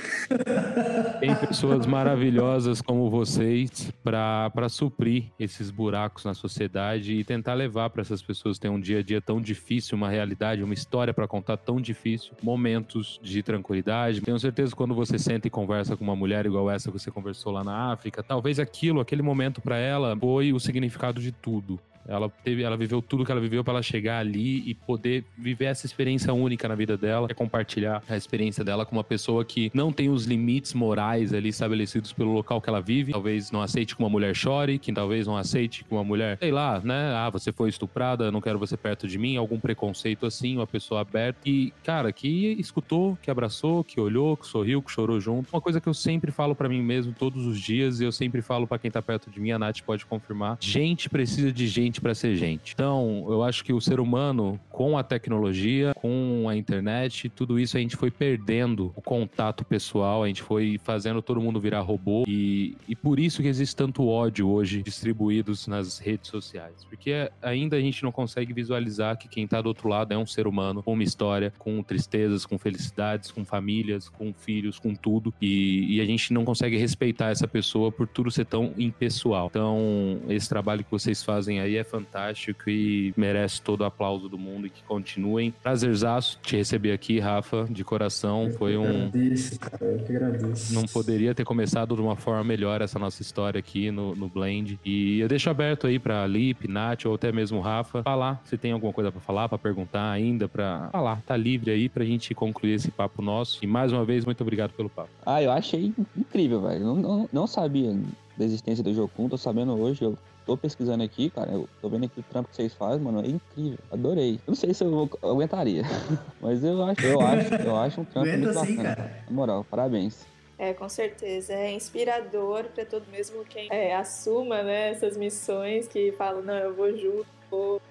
tem 1.19 1.35
pessoas 1.35 1.85
maravilhosas 1.85 2.81
como 2.81 3.09
vocês 3.09 3.91
para 4.03 4.69
suprir 4.69 5.25
esses 5.39 5.71
buracos 5.71 6.23
na 6.23 6.33
sociedade 6.33 7.13
e 7.13 7.23
tentar 7.23 7.53
levar 7.53 7.89
para 7.89 8.01
essas 8.01 8.21
pessoas 8.21 8.57
que 8.57 8.61
têm 8.61 8.71
um 8.71 8.79
dia 8.79 8.99
a 8.99 9.03
dia 9.03 9.19
tão 9.19 9.41
difícil, 9.41 9.97
uma 9.97 10.09
realidade, 10.09 10.63
uma 10.63 10.73
história 10.73 11.13
para 11.13 11.27
contar 11.27 11.57
tão 11.57 11.81
difícil, 11.81 12.33
momentos 12.41 13.19
de 13.21 13.41
tranquilidade. 13.41 14.21
Tenho 14.21 14.39
certeza 14.39 14.71
que 14.71 14.77
quando 14.77 14.93
você 14.93 15.17
senta 15.17 15.47
e 15.47 15.49
conversa 15.49 15.97
com 15.97 16.03
uma 16.03 16.15
mulher 16.15 16.45
igual 16.45 16.69
essa 16.69 16.91
que 16.91 16.99
você 16.99 17.11
conversou 17.11 17.51
lá 17.51 17.63
na 17.63 17.91
África, 17.91 18.21
talvez 18.21 18.59
aquilo, 18.59 18.99
aquele 18.99 19.21
momento 19.21 19.61
para 19.61 19.77
ela 19.77 20.15
foi 20.17 20.53
o 20.53 20.59
significado 20.59 21.19
de 21.19 21.31
tudo. 21.31 21.79
Ela 22.07 22.29
teve, 22.43 22.63
ela 22.63 22.77
viveu 22.77 23.01
tudo 23.01 23.25
que 23.25 23.31
ela 23.31 23.41
viveu 23.41 23.63
para 23.63 23.73
ela 23.73 23.83
chegar 23.83 24.19
ali 24.19 24.63
e 24.69 24.73
poder 24.73 25.25
viver 25.37 25.65
essa 25.65 25.85
experiência 25.85 26.33
única 26.33 26.67
na 26.67 26.75
vida 26.75 26.97
dela, 26.97 27.27
é 27.29 27.33
compartilhar 27.33 28.03
a 28.07 28.15
experiência 28.15 28.63
dela 28.63 28.85
com 28.85 28.95
uma 28.95 29.03
pessoa 29.03 29.43
que 29.43 29.71
não 29.73 29.91
tem 29.91 30.09
os 30.09 30.25
limites 30.25 30.73
morais 30.73 31.33
ali 31.33 31.49
estabelecidos 31.49 32.13
pelo 32.13 32.31
local 32.31 32.61
que 32.61 32.69
ela 32.69 32.81
vive. 32.81 33.11
Talvez 33.11 33.51
não 33.51 33.61
aceite 33.61 33.95
que 33.95 34.01
uma 34.01 34.09
mulher 34.09 34.35
chore, 34.35 34.79
que 34.79 34.91
talvez 34.91 35.27
não 35.27 35.37
aceite 35.37 35.83
que 35.83 35.91
uma 35.91 36.03
mulher, 36.03 36.37
sei 36.39 36.51
lá, 36.51 36.79
né? 36.83 37.13
Ah, 37.15 37.29
você 37.29 37.51
foi 37.51 37.69
estuprada, 37.69 38.31
não 38.31 38.41
quero 38.41 38.59
você 38.59 38.77
perto 38.77 39.07
de 39.07 39.17
mim, 39.17 39.37
algum 39.37 39.59
preconceito 39.59 40.25
assim, 40.25 40.55
uma 40.55 40.67
pessoa 40.67 41.01
aberta 41.01 41.39
e, 41.45 41.73
cara, 41.83 42.11
que 42.11 42.55
escutou, 42.59 43.17
que 43.21 43.29
abraçou, 43.29 43.83
que 43.83 43.99
olhou, 43.99 44.37
que 44.37 44.47
sorriu, 44.47 44.81
que 44.81 44.91
chorou 44.91 45.19
junto. 45.19 45.49
Uma 45.53 45.61
coisa 45.61 45.81
que 45.81 45.87
eu 45.87 45.93
sempre 45.93 46.31
falo 46.31 46.55
para 46.55 46.69
mim 46.69 46.81
mesmo 46.81 47.13
todos 47.13 47.45
os 47.45 47.59
dias 47.59 47.99
e 47.99 48.03
eu 48.03 48.11
sempre 48.11 48.41
falo 48.41 48.67
para 48.67 48.79
quem 48.79 48.89
tá 48.91 49.01
perto 49.01 49.29
de 49.29 49.39
mim, 49.39 49.51
a 49.51 49.59
Nath 49.59 49.81
pode 49.81 50.05
confirmar. 50.05 50.57
Gente 50.59 51.09
precisa 51.09 51.51
de 51.51 51.67
gente 51.67 51.96
gente 51.97 52.01
para 52.01 52.15
ser 52.15 52.35
gente. 52.35 52.73
Então, 52.73 53.25
eu 53.27 53.43
acho 53.43 53.63
que 53.63 53.73
o 53.73 53.81
ser 53.81 53.99
humano, 53.99 54.59
com 54.69 54.97
a 54.97 55.03
tecnologia, 55.03 55.93
com 55.95 56.47
a 56.49 56.55
internet, 56.55 57.29
tudo 57.29 57.59
isso 57.59 57.77
a 57.77 57.79
gente 57.79 57.95
foi 57.95 58.11
perdendo 58.11 58.93
o 58.95 59.01
contato 59.01 59.65
pessoal, 59.65 60.23
a 60.23 60.27
gente 60.27 60.43
foi 60.43 60.79
fazendo 60.83 61.21
todo 61.21 61.41
mundo 61.41 61.59
virar 61.59 61.81
robô 61.81 62.23
e, 62.27 62.75
e 62.87 62.95
por 62.95 63.19
isso 63.19 63.41
que 63.41 63.47
existe 63.47 63.75
tanto 63.75 64.07
ódio 64.07 64.47
hoje 64.47 64.81
distribuídos 64.83 65.67
nas 65.67 65.99
redes 65.99 66.29
sociais. 66.29 66.85
Porque 66.87 67.29
ainda 67.41 67.75
a 67.75 67.81
gente 67.81 68.03
não 68.03 68.11
consegue 68.11 68.53
visualizar 68.53 69.17
que 69.17 69.27
quem 69.27 69.47
tá 69.47 69.61
do 69.61 69.67
outro 69.67 69.89
lado 69.89 70.13
é 70.13 70.17
um 70.17 70.25
ser 70.25 70.47
humano 70.47 70.83
com 70.83 70.93
uma 70.93 71.03
história, 71.03 71.51
com 71.57 71.81
tristezas, 71.83 72.45
com 72.45 72.57
felicidades, 72.57 73.31
com 73.31 73.43
famílias, 73.43 74.09
com 74.09 74.33
filhos, 74.33 74.79
com 74.79 74.93
tudo. 74.93 75.33
E, 75.41 75.97
e 75.97 76.01
a 76.01 76.05
gente 76.05 76.33
não 76.33 76.45
consegue 76.45 76.77
respeitar 76.77 77.29
essa 77.29 77.47
pessoa 77.47 77.91
por 77.91 78.07
tudo 78.07 78.29
ser 78.29 78.45
tão 78.45 78.73
impessoal. 78.77 79.47
Então, 79.49 80.19
esse 80.29 80.47
trabalho 80.47 80.83
que 80.83 80.91
vocês 80.91 81.23
fazem 81.23 81.59
aí 81.59 81.77
é 81.77 81.83
fantástico 81.87 82.69
e 82.69 83.13
merece 83.15 83.61
todo 83.61 83.81
o 83.81 83.85
aplauso 83.85 84.29
do 84.29 84.37
mundo 84.37 84.67
e 84.67 84.69
que 84.69 84.83
continuem. 84.83 85.53
Prazerzaço 85.63 86.39
te 86.41 86.55
receber 86.55 86.91
aqui, 86.91 87.19
Rafa, 87.19 87.65
de 87.69 87.83
coração. 87.83 88.45
Eu 88.45 88.53
Foi 88.53 88.77
um. 88.77 89.07
Agradeço, 89.07 89.59
cara. 89.59 89.85
Eu 89.85 89.99
que 89.99 90.15
agradeço. 90.15 90.73
Não 90.73 90.85
poderia 90.85 91.33
ter 91.33 91.43
começado 91.43 91.95
de 91.95 92.01
uma 92.01 92.15
forma 92.15 92.43
melhor 92.43 92.81
essa 92.81 92.99
nossa 92.99 93.21
história 93.21 93.59
aqui 93.59 93.91
no, 93.91 94.15
no 94.15 94.27
Blend. 94.27 94.79
E 94.85 95.19
eu 95.19 95.27
deixo 95.27 95.49
aberto 95.49 95.87
aí 95.87 95.99
pra 95.99 96.25
Lip, 96.27 96.67
Nath 96.67 97.05
ou 97.05 97.15
até 97.15 97.31
mesmo 97.31 97.59
Rafa 97.59 98.03
falar 98.03 98.41
se 98.45 98.57
tem 98.57 98.71
alguma 98.71 98.93
coisa 98.93 99.11
para 99.11 99.21
falar, 99.21 99.49
para 99.49 99.57
perguntar 99.57 100.11
ainda, 100.11 100.47
para 100.47 100.89
falar. 100.91 101.21
Tá 101.21 101.35
livre 101.35 101.71
aí 101.71 101.89
pra 101.89 102.03
gente 102.03 102.33
concluir 102.33 102.73
esse 102.73 102.91
papo 102.91 103.21
nosso. 103.21 103.63
E 103.63 103.67
mais 103.67 103.91
uma 103.91 104.05
vez, 104.05 104.25
muito 104.25 104.41
obrigado 104.41 104.71
pelo 104.71 104.89
papo. 104.89 105.09
Ah, 105.25 105.41
eu 105.41 105.51
achei 105.51 105.93
incrível, 106.15 106.61
velho. 106.61 106.85
Não, 106.85 106.95
não, 106.95 107.29
não 107.31 107.47
sabia 107.47 107.97
da 108.37 108.45
existência 108.45 108.83
do 108.83 108.93
Jocum, 108.93 109.27
tô 109.27 109.37
sabendo 109.37 109.73
hoje. 109.73 110.03
Eu 110.03 110.17
tô 110.47 110.55
pesquisando 110.55 111.03
aqui, 111.03 111.29
cara, 111.29 111.51
eu 111.51 111.67
tô 111.81 111.89
vendo 111.89 112.05
aqui 112.05 112.21
o 112.21 112.23
trampo 112.23 112.49
que 112.49 112.55
vocês 112.55 112.73
fazem, 112.73 113.01
mano, 113.01 113.19
é 113.19 113.27
incrível. 113.27 113.77
Adorei. 113.91 114.35
Eu 114.35 114.41
não 114.47 114.55
sei 114.55 114.73
se 114.73 114.81
eu 114.81 115.09
aguentaria, 115.21 115.83
mas 116.41 116.63
eu 116.63 116.81
acho, 116.83 117.05
eu 117.05 117.21
acho, 117.21 117.53
eu 117.53 117.75
acho 117.75 118.01
um 118.01 118.05
trampo 118.05 118.29
Aguenta 118.29 118.53
muito 118.53 118.65
sim, 118.65 118.77
bacana. 118.77 118.95
cara. 118.95 119.23
Na 119.27 119.35
moral, 119.35 119.65
parabéns. 119.69 120.25
É, 120.57 120.73
com 120.73 120.87
certeza. 120.87 121.53
É 121.53 121.71
inspirador 121.71 122.63
para 122.73 122.85
todo 122.85 123.05
mesmo 123.11 123.43
quem 123.43 123.67
é, 123.69 123.93
assuma 123.93 124.63
né, 124.63 124.91
essas 124.91 125.17
missões, 125.17 125.87
que 125.87 126.13
fala, 126.13 126.41
não, 126.41 126.55
eu 126.55 126.73
vou 126.73 126.97
junto, 126.97 127.27
vou 127.51 127.81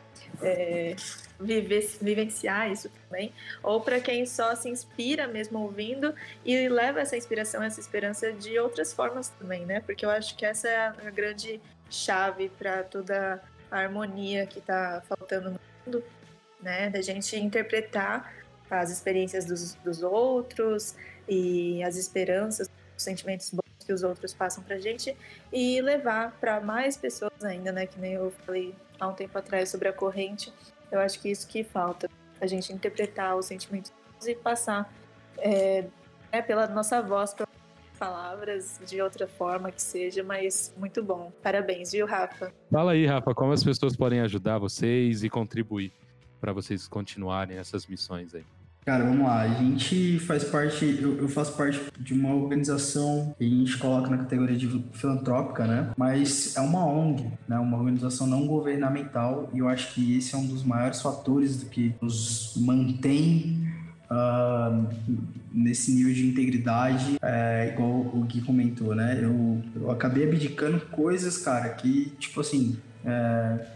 é, 0.42 0.96
viver, 1.38 1.88
vivenciar 2.00 2.72
isso 2.72 2.90
também. 3.04 3.32
Ou 3.62 3.82
para 3.82 4.00
quem 4.00 4.24
só 4.24 4.56
se 4.56 4.68
inspira 4.70 5.28
mesmo 5.28 5.60
ouvindo 5.60 6.14
e 6.44 6.68
leva 6.68 7.00
essa 7.00 7.16
inspiração, 7.16 7.62
essa 7.62 7.80
esperança 7.80 8.32
de 8.32 8.58
outras 8.58 8.94
formas 8.94 9.28
também, 9.28 9.66
né? 9.66 9.80
Porque 9.80 10.06
eu 10.06 10.10
acho 10.10 10.34
que 10.36 10.46
essa 10.46 10.68
é 10.68 10.76
a 10.76 11.10
grande 11.10 11.60
chave 11.90 12.48
para 12.48 12.82
toda 12.82 13.42
a 13.70 13.78
harmonia 13.78 14.46
que 14.46 14.58
está 14.58 15.02
faltando 15.08 15.50
no 15.50 15.60
mundo, 15.84 16.04
né? 16.60 16.90
Da 16.90 17.00
gente 17.00 17.36
interpretar 17.36 18.34
as 18.70 18.90
experiências 18.90 19.44
dos, 19.44 19.74
dos 19.74 20.02
outros 20.02 20.94
e 21.28 21.82
as 21.82 21.96
esperanças, 21.96 22.68
os 22.96 23.02
sentimentos 23.02 23.50
bons 23.50 23.62
que 23.84 23.92
os 23.92 24.02
outros 24.02 24.34
passam 24.34 24.64
pra 24.64 24.78
gente 24.78 25.16
e 25.52 25.80
levar 25.80 26.32
para 26.40 26.60
mais 26.60 26.96
pessoas 26.96 27.44
ainda, 27.44 27.70
né? 27.70 27.86
Que 27.86 27.98
nem 28.00 28.14
eu 28.14 28.32
falei 28.44 28.74
há 28.98 29.06
um 29.06 29.14
tempo 29.14 29.38
atrás 29.38 29.68
sobre 29.68 29.88
a 29.88 29.92
corrente. 29.92 30.52
Eu 30.90 31.00
acho 31.00 31.20
que 31.20 31.30
isso 31.30 31.46
que 31.46 31.62
falta, 31.62 32.08
a 32.40 32.46
gente 32.46 32.72
interpretar 32.72 33.36
os 33.36 33.46
sentimentos 33.46 33.92
e 34.26 34.34
passar 34.34 34.92
é, 35.38 35.84
né, 36.32 36.42
pela 36.42 36.66
nossa 36.66 37.00
voz, 37.00 37.32
pelas 37.32 37.55
palavras, 37.96 38.80
de 38.86 39.00
outra 39.00 39.26
forma 39.26 39.72
que 39.72 39.82
seja, 39.82 40.22
mas 40.22 40.74
muito 40.76 41.02
bom. 41.02 41.32
Parabéns, 41.42 41.92
viu, 41.92 42.06
Rafa? 42.06 42.52
Fala 42.70 42.92
aí, 42.92 43.06
Rafa, 43.06 43.34
como 43.34 43.52
as 43.52 43.64
pessoas 43.64 43.96
podem 43.96 44.20
ajudar 44.20 44.58
vocês 44.58 45.24
e 45.24 45.30
contribuir 45.30 45.92
para 46.40 46.52
vocês 46.52 46.86
continuarem 46.86 47.56
essas 47.56 47.86
missões 47.86 48.34
aí. 48.34 48.44
Cara, 48.86 49.02
vamos 49.02 49.26
lá. 49.26 49.40
A 49.40 49.48
gente 49.48 50.20
faz 50.20 50.44
parte, 50.44 50.84
eu, 51.02 51.18
eu, 51.18 51.28
faço 51.28 51.56
parte 51.56 51.80
de 51.98 52.14
uma 52.14 52.32
organização 52.32 53.34
que 53.36 53.44
a 53.44 53.48
gente 53.48 53.76
coloca 53.78 54.08
na 54.08 54.18
categoria 54.18 54.56
de 54.56 54.68
filantrópica, 54.92 55.66
né? 55.66 55.90
Mas 55.96 56.56
é 56.56 56.60
uma 56.60 56.86
ONG, 56.86 57.28
né? 57.48 57.58
Uma 57.58 57.78
organização 57.78 58.28
não 58.28 58.46
governamental 58.46 59.50
e 59.52 59.58
eu 59.58 59.68
acho 59.68 59.92
que 59.92 60.16
esse 60.16 60.36
é 60.36 60.38
um 60.38 60.46
dos 60.46 60.62
maiores 60.62 61.02
fatores 61.02 61.56
do 61.56 61.66
que 61.66 61.96
nos 62.00 62.54
mantém 62.58 63.66
uh, 64.10 64.86
nesse 65.52 65.92
nível 65.92 66.12
de 66.12 66.26
integridade, 66.26 67.16
é, 67.22 67.70
igual 67.72 67.90
o 67.90 68.24
Gui 68.26 68.40
comentou, 68.42 68.94
né? 68.94 69.18
Eu, 69.20 69.62
eu 69.74 69.90
acabei 69.90 70.24
abdicando 70.24 70.80
coisas, 70.86 71.38
cara, 71.38 71.68
que, 71.70 72.12
tipo 72.18 72.40
assim, 72.40 72.76
é, 73.04 73.66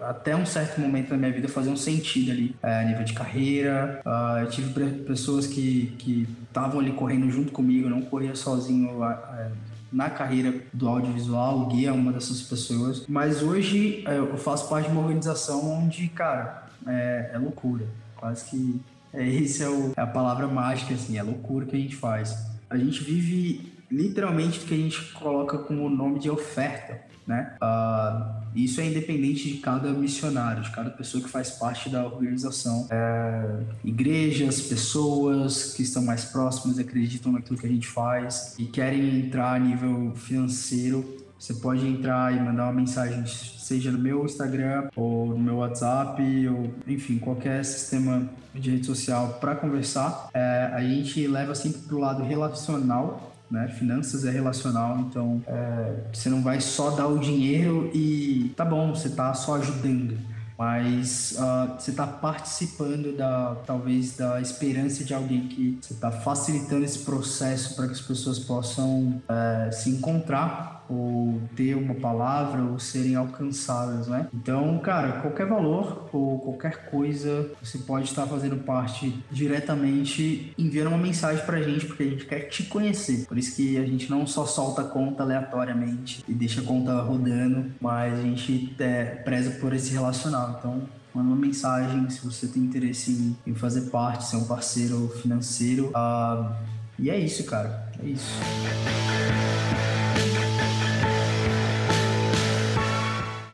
até 0.00 0.36
um 0.36 0.44
certo 0.44 0.80
momento 0.80 1.10
da 1.10 1.16
minha 1.16 1.32
vida 1.32 1.48
fazer 1.48 1.70
um 1.70 1.76
sentido 1.76 2.30
ali, 2.30 2.54
é, 2.62 2.84
nível 2.84 3.04
de 3.04 3.14
carreira. 3.14 4.00
Uh, 4.04 4.40
eu 4.40 4.50
tive 4.50 4.90
pessoas 5.04 5.46
que 5.46 6.28
estavam 6.46 6.80
ali 6.80 6.92
correndo 6.92 7.30
junto 7.30 7.52
comigo, 7.52 7.86
eu 7.86 7.90
não 7.90 8.02
corria 8.02 8.34
sozinho. 8.34 9.02
Uh, 9.02 9.74
na 9.94 10.10
carreira 10.10 10.52
do 10.72 10.88
audiovisual, 10.88 11.60
o 11.60 11.66
Gui 11.66 11.86
é 11.86 11.92
uma 11.92 12.12
dessas 12.12 12.42
pessoas. 12.42 13.06
Mas 13.08 13.42
hoje 13.42 14.02
é, 14.06 14.18
eu 14.18 14.36
faço 14.36 14.68
parte 14.68 14.86
de 14.86 14.92
uma 14.92 15.02
organização 15.02 15.64
onde, 15.70 16.08
cara, 16.08 16.66
é, 16.84 17.30
é 17.32 17.38
loucura. 17.38 17.86
Quase 18.16 18.44
que 18.46 18.80
é, 19.14 19.28
esse 19.28 19.62
é, 19.62 19.68
o, 19.68 19.92
é, 19.96 20.00
a 20.00 20.06
palavra 20.06 20.46
mágica, 20.46 20.94
assim, 20.94 21.16
é 21.16 21.22
loucura 21.22 21.66
que 21.66 21.76
a 21.76 21.78
gente 21.78 21.96
faz. 21.96 22.36
a 22.68 22.76
gente 22.76 23.02
vive 23.02 23.72
literalmente 23.90 24.60
o 24.60 24.62
que 24.62 24.74
a 24.74 24.76
gente 24.76 25.12
coloca 25.12 25.58
como 25.58 25.88
nome 25.88 26.18
de 26.18 26.28
oferta, 26.28 27.00
né? 27.26 27.56
Uh, 27.62 28.44
isso 28.54 28.80
é 28.80 28.86
independente 28.86 29.50
de 29.50 29.58
cada 29.58 29.92
missionário, 29.92 30.62
de 30.62 30.70
cada 30.70 30.90
pessoa 30.90 31.22
que 31.22 31.28
faz 31.28 31.50
parte 31.50 31.88
da 31.88 32.04
organização. 32.04 32.86
É, 32.90 33.60
igrejas, 33.84 34.60
pessoas 34.60 35.74
que 35.74 35.82
estão 35.82 36.04
mais 36.04 36.24
próximas, 36.24 36.78
acreditam 36.78 37.32
naquilo 37.32 37.58
que 37.58 37.66
a 37.66 37.70
gente 37.70 37.86
faz 37.86 38.54
e 38.58 38.64
querem 38.64 39.20
entrar 39.20 39.54
a 39.54 39.58
nível 39.58 40.12
financeiro 40.14 41.23
você 41.44 41.52
pode 41.54 41.86
entrar 41.86 42.34
e 42.34 42.40
mandar 42.40 42.64
uma 42.64 42.72
mensagem, 42.72 43.22
seja 43.26 43.90
no 43.90 43.98
meu 43.98 44.24
Instagram 44.24 44.88
ou 44.96 45.26
no 45.26 45.38
meu 45.38 45.56
WhatsApp, 45.56 46.22
ou 46.48 46.70
enfim, 46.86 47.18
qualquer 47.18 47.62
sistema 47.62 48.26
de 48.54 48.70
rede 48.70 48.86
social 48.86 49.36
para 49.40 49.54
conversar. 49.54 50.30
É, 50.32 50.70
a 50.72 50.80
gente 50.80 51.26
leva 51.26 51.54
sempre 51.54 51.82
para 51.82 51.96
o 51.96 51.98
lado 51.98 52.22
relacional 52.22 53.30
né? 53.50 53.68
Finanças 53.68 54.24
é 54.24 54.30
relacional, 54.30 54.98
então 55.00 55.40
é, 55.46 56.04
você 56.12 56.30
não 56.30 56.42
vai 56.42 56.60
só 56.62 56.90
dar 56.90 57.06
o 57.06 57.18
dinheiro 57.18 57.90
e 57.94 58.52
tá 58.56 58.64
bom, 58.64 58.94
você 58.94 59.10
tá 59.10 59.32
só 59.34 59.56
ajudando 59.56 60.16
mas 60.56 61.36
uh, 61.36 61.74
você 61.78 61.90
está 61.90 62.06
participando 62.06 63.16
da 63.16 63.56
talvez 63.66 64.16
da 64.16 64.40
esperança 64.40 65.04
de 65.04 65.12
alguém 65.12 65.48
que 65.48 65.78
você 65.80 65.94
está 65.94 66.10
facilitando 66.10 66.84
esse 66.84 67.00
processo 67.00 67.74
para 67.74 67.86
que 67.86 67.92
as 67.92 68.00
pessoas 68.00 68.38
possam 68.38 69.20
uh, 69.28 69.72
se 69.72 69.90
encontrar 69.90 70.83
ou 70.88 71.40
ter 71.56 71.74
uma 71.74 71.94
palavra 71.94 72.62
ou 72.62 72.78
serem 72.78 73.14
alcançadas, 73.14 74.08
né? 74.08 74.28
Então, 74.32 74.78
cara, 74.78 75.20
qualquer 75.20 75.46
valor 75.46 76.08
ou 76.12 76.38
qualquer 76.38 76.90
coisa, 76.90 77.50
você 77.62 77.78
pode 77.78 78.06
estar 78.06 78.26
fazendo 78.26 78.56
parte 78.56 79.24
diretamente 79.30 80.52
enviando 80.58 80.88
uma 80.88 80.98
mensagem 80.98 81.44
pra 81.44 81.62
gente, 81.62 81.86
porque 81.86 82.02
a 82.02 82.10
gente 82.10 82.26
quer 82.26 82.40
te 82.48 82.64
conhecer. 82.64 83.26
Por 83.26 83.38
isso 83.38 83.56
que 83.56 83.78
a 83.78 83.84
gente 83.84 84.10
não 84.10 84.26
só 84.26 84.44
solta 84.44 84.84
conta 84.84 85.22
aleatoriamente 85.22 86.24
e 86.28 86.32
deixa 86.32 86.60
a 86.60 86.64
conta 86.64 87.00
rodando, 87.02 87.66
mas 87.80 88.18
a 88.18 88.22
gente 88.22 88.74
é, 88.78 89.04
preza 89.04 89.50
por 89.52 89.72
esse 89.72 89.92
relacional. 89.92 90.56
Então, 90.58 90.82
manda 91.14 91.28
uma 91.28 91.36
mensagem 91.36 92.10
se 92.10 92.24
você 92.24 92.48
tem 92.48 92.62
interesse 92.62 93.36
em, 93.46 93.54
fazer 93.54 93.82
parte, 93.90 94.24
ser 94.24 94.36
um 94.36 94.44
parceiro 94.44 95.08
financeiro. 95.22 95.90
Uh, 95.90 96.52
e 96.98 97.08
é 97.08 97.18
isso, 97.18 97.44
cara. 97.44 97.83
É 98.02 98.06
isso. 98.08 98.44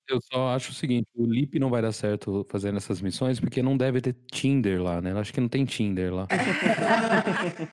Eu 0.09 0.21
só 0.21 0.49
acho 0.57 0.73
o 0.73 0.75
seguinte, 0.75 1.07
o 1.15 1.25
Lip 1.25 1.57
não 1.61 1.71
vai 1.71 1.81
dar 1.81 1.93
certo 1.93 2.45
fazendo 2.51 2.77
essas 2.79 3.01
missões 3.01 3.39
porque 3.39 3.63
não 3.63 3.77
deve 3.77 4.01
ter 4.01 4.13
Tinder 4.33 4.83
lá, 4.83 5.01
né? 5.01 5.13
Eu 5.13 5.19
acho 5.19 5.33
que 5.33 5.41
não 5.41 5.49
tem 5.49 5.65
Tinder 5.65 6.13
lá. 6.13 6.27